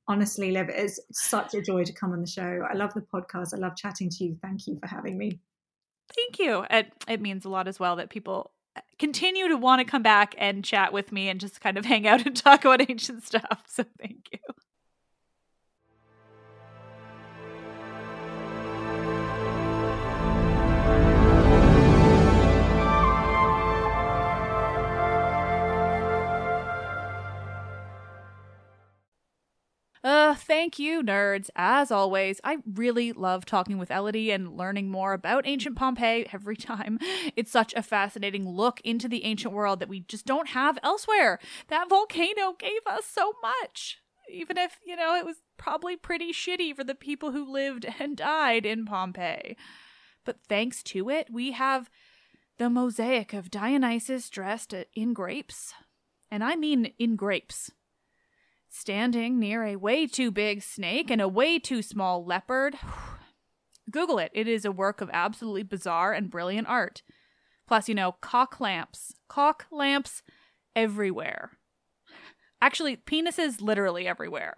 honestly, 0.08 0.50
Liv, 0.50 0.70
it 0.70 0.76
is 0.76 1.00
such 1.12 1.54
a 1.54 1.60
joy 1.60 1.84
to 1.84 1.92
come 1.92 2.12
on 2.12 2.20
the 2.20 2.26
show. 2.26 2.66
I 2.68 2.74
love 2.74 2.94
the 2.94 3.02
podcast. 3.02 3.54
I 3.54 3.58
love 3.58 3.76
chatting 3.76 4.08
to 4.10 4.24
you. 4.24 4.38
Thank 4.42 4.66
you 4.66 4.78
for 4.80 4.86
having 4.86 5.18
me. 5.18 5.38
Thank 6.14 6.38
you. 6.38 6.64
It, 6.70 6.92
it 7.06 7.20
means 7.20 7.44
a 7.44 7.50
lot 7.50 7.68
as 7.68 7.78
well 7.78 7.96
that 7.96 8.08
people 8.08 8.52
uh, 8.74 8.80
continue 8.98 9.46
to 9.48 9.56
want 9.56 9.80
to 9.80 9.84
come 9.84 10.02
back 10.02 10.34
and 10.38 10.64
chat 10.64 10.92
with 10.92 11.12
me 11.12 11.28
and 11.28 11.38
just 11.38 11.60
kind 11.60 11.76
of 11.76 11.84
hang 11.84 12.06
out 12.06 12.26
and 12.26 12.36
talk 12.42 12.64
about 12.64 12.88
ancient 12.88 13.24
stuff. 13.24 13.62
So 13.66 13.84
thank 14.00 14.28
you. 14.32 14.38
Uh, 30.18 30.34
thank 30.34 30.80
you, 30.80 31.00
nerds. 31.00 31.48
As 31.54 31.92
always, 31.92 32.40
I 32.42 32.56
really 32.74 33.12
love 33.12 33.44
talking 33.44 33.78
with 33.78 33.92
Elodie 33.92 34.32
and 34.32 34.56
learning 34.56 34.90
more 34.90 35.12
about 35.12 35.46
ancient 35.46 35.76
Pompeii 35.76 36.26
every 36.32 36.56
time. 36.56 36.98
It's 37.36 37.52
such 37.52 37.72
a 37.74 37.84
fascinating 37.84 38.48
look 38.48 38.80
into 38.80 39.06
the 39.06 39.24
ancient 39.24 39.54
world 39.54 39.78
that 39.78 39.88
we 39.88 40.00
just 40.00 40.26
don't 40.26 40.48
have 40.48 40.76
elsewhere. 40.82 41.38
That 41.68 41.88
volcano 41.88 42.56
gave 42.58 42.80
us 42.84 43.04
so 43.06 43.34
much. 43.40 43.98
Even 44.28 44.58
if, 44.58 44.80
you 44.84 44.96
know, 44.96 45.14
it 45.14 45.24
was 45.24 45.36
probably 45.56 45.94
pretty 45.94 46.32
shitty 46.32 46.74
for 46.74 46.82
the 46.82 46.96
people 46.96 47.30
who 47.30 47.48
lived 47.48 47.86
and 48.00 48.16
died 48.16 48.66
in 48.66 48.86
Pompeii. 48.86 49.56
But 50.24 50.40
thanks 50.48 50.82
to 50.82 51.08
it, 51.10 51.28
we 51.32 51.52
have 51.52 51.88
the 52.58 52.68
mosaic 52.68 53.34
of 53.34 53.52
Dionysus 53.52 54.28
dressed 54.28 54.74
in 54.96 55.12
grapes. 55.12 55.74
And 56.28 56.42
I 56.42 56.56
mean 56.56 56.92
in 56.98 57.14
grapes 57.14 57.70
standing 58.68 59.38
near 59.38 59.64
a 59.64 59.76
way 59.76 60.06
too 60.06 60.30
big 60.30 60.62
snake 60.62 61.10
and 61.10 61.20
a 61.20 61.28
way 61.28 61.58
too 61.58 61.82
small 61.82 62.24
leopard. 62.24 62.76
Google 63.90 64.18
it. 64.18 64.30
It 64.34 64.46
is 64.46 64.64
a 64.64 64.72
work 64.72 65.00
of 65.00 65.10
absolutely 65.12 65.62
bizarre 65.62 66.12
and 66.12 66.30
brilliant 66.30 66.68
art. 66.68 67.02
Plus, 67.66 67.88
you 67.88 67.94
know, 67.94 68.12
cock 68.20 68.60
lamps. 68.60 69.14
Cock 69.28 69.66
lamps 69.70 70.22
everywhere. 70.76 71.52
Actually, 72.60 72.96
penises 72.96 73.60
literally 73.60 74.06
everywhere. 74.06 74.56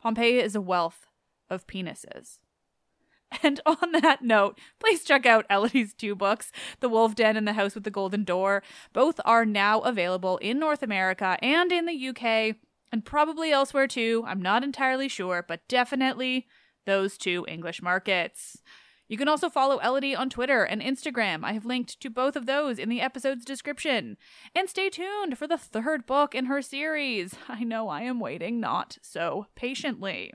Pompeii 0.00 0.38
is 0.38 0.54
a 0.54 0.60
wealth 0.60 1.06
of 1.50 1.66
penises. 1.66 2.38
And 3.42 3.60
on 3.66 3.90
that 4.02 4.22
note, 4.22 4.56
please 4.78 5.02
check 5.02 5.26
out 5.26 5.46
Elodie's 5.50 5.92
two 5.92 6.14
books, 6.14 6.52
The 6.78 6.88
Wolf 6.88 7.16
Den 7.16 7.36
and 7.36 7.46
The 7.46 7.54
House 7.54 7.74
with 7.74 7.82
the 7.82 7.90
Golden 7.90 8.22
Door. 8.22 8.62
Both 8.92 9.20
are 9.24 9.44
now 9.44 9.80
available 9.80 10.36
in 10.38 10.60
North 10.60 10.80
America 10.80 11.36
and 11.42 11.72
in 11.72 11.86
the 11.86 12.08
UK 12.08 12.56
and 12.96 13.04
probably 13.04 13.52
elsewhere 13.52 13.86
too. 13.86 14.24
I'm 14.26 14.40
not 14.40 14.64
entirely 14.64 15.06
sure, 15.06 15.44
but 15.46 15.68
definitely 15.68 16.46
those 16.86 17.18
two 17.18 17.44
English 17.46 17.82
markets. 17.82 18.62
You 19.06 19.18
can 19.18 19.28
also 19.28 19.50
follow 19.50 19.78
Elodie 19.80 20.16
on 20.16 20.30
Twitter 20.30 20.64
and 20.64 20.80
Instagram. 20.80 21.44
I 21.44 21.52
have 21.52 21.66
linked 21.66 22.00
to 22.00 22.08
both 22.08 22.36
of 22.36 22.46
those 22.46 22.78
in 22.78 22.88
the 22.88 23.02
episode's 23.02 23.44
description. 23.44 24.16
And 24.54 24.70
stay 24.70 24.88
tuned 24.88 25.36
for 25.36 25.46
the 25.46 25.58
third 25.58 26.06
book 26.06 26.34
in 26.34 26.46
her 26.46 26.62
series. 26.62 27.34
I 27.48 27.64
know 27.64 27.90
I 27.90 28.00
am 28.00 28.18
waiting 28.18 28.60
not 28.60 28.96
so 29.02 29.46
patiently. 29.54 30.32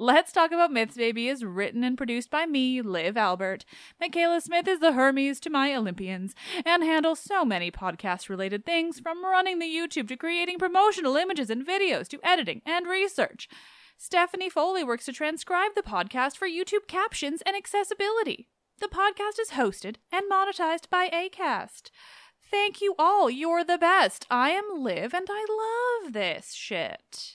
Let's 0.00 0.30
Talk 0.30 0.52
About 0.52 0.70
Myths, 0.70 0.96
Baby 0.96 1.26
is 1.26 1.44
written 1.44 1.82
and 1.82 1.98
produced 1.98 2.30
by 2.30 2.46
me, 2.46 2.80
Liv 2.80 3.16
Albert. 3.16 3.64
Michaela 4.00 4.40
Smith 4.40 4.68
is 4.68 4.78
the 4.78 4.92
Hermes 4.92 5.40
to 5.40 5.50
my 5.50 5.74
Olympians 5.74 6.36
and 6.64 6.84
handles 6.84 7.18
so 7.18 7.44
many 7.44 7.72
podcast 7.72 8.28
related 8.28 8.64
things 8.64 9.00
from 9.00 9.24
running 9.24 9.58
the 9.58 9.66
YouTube 9.66 10.06
to 10.06 10.16
creating 10.16 10.56
promotional 10.56 11.16
images 11.16 11.50
and 11.50 11.66
videos 11.66 12.06
to 12.10 12.20
editing 12.22 12.62
and 12.64 12.86
research. 12.86 13.48
Stephanie 13.96 14.48
Foley 14.48 14.84
works 14.84 15.04
to 15.06 15.12
transcribe 15.12 15.72
the 15.74 15.82
podcast 15.82 16.36
for 16.36 16.46
YouTube 16.46 16.86
captions 16.86 17.42
and 17.44 17.56
accessibility. 17.56 18.46
The 18.78 18.86
podcast 18.86 19.40
is 19.40 19.50
hosted 19.50 19.96
and 20.12 20.30
monetized 20.30 20.88
by 20.88 21.08
ACAST. 21.08 21.90
Thank 22.48 22.80
you 22.80 22.94
all. 23.00 23.28
You're 23.28 23.64
the 23.64 23.78
best. 23.78 24.28
I 24.30 24.50
am 24.50 24.80
Liv 24.80 25.12
and 25.12 25.26
I 25.28 26.02
love 26.04 26.12
this 26.12 26.52
shit. 26.52 27.34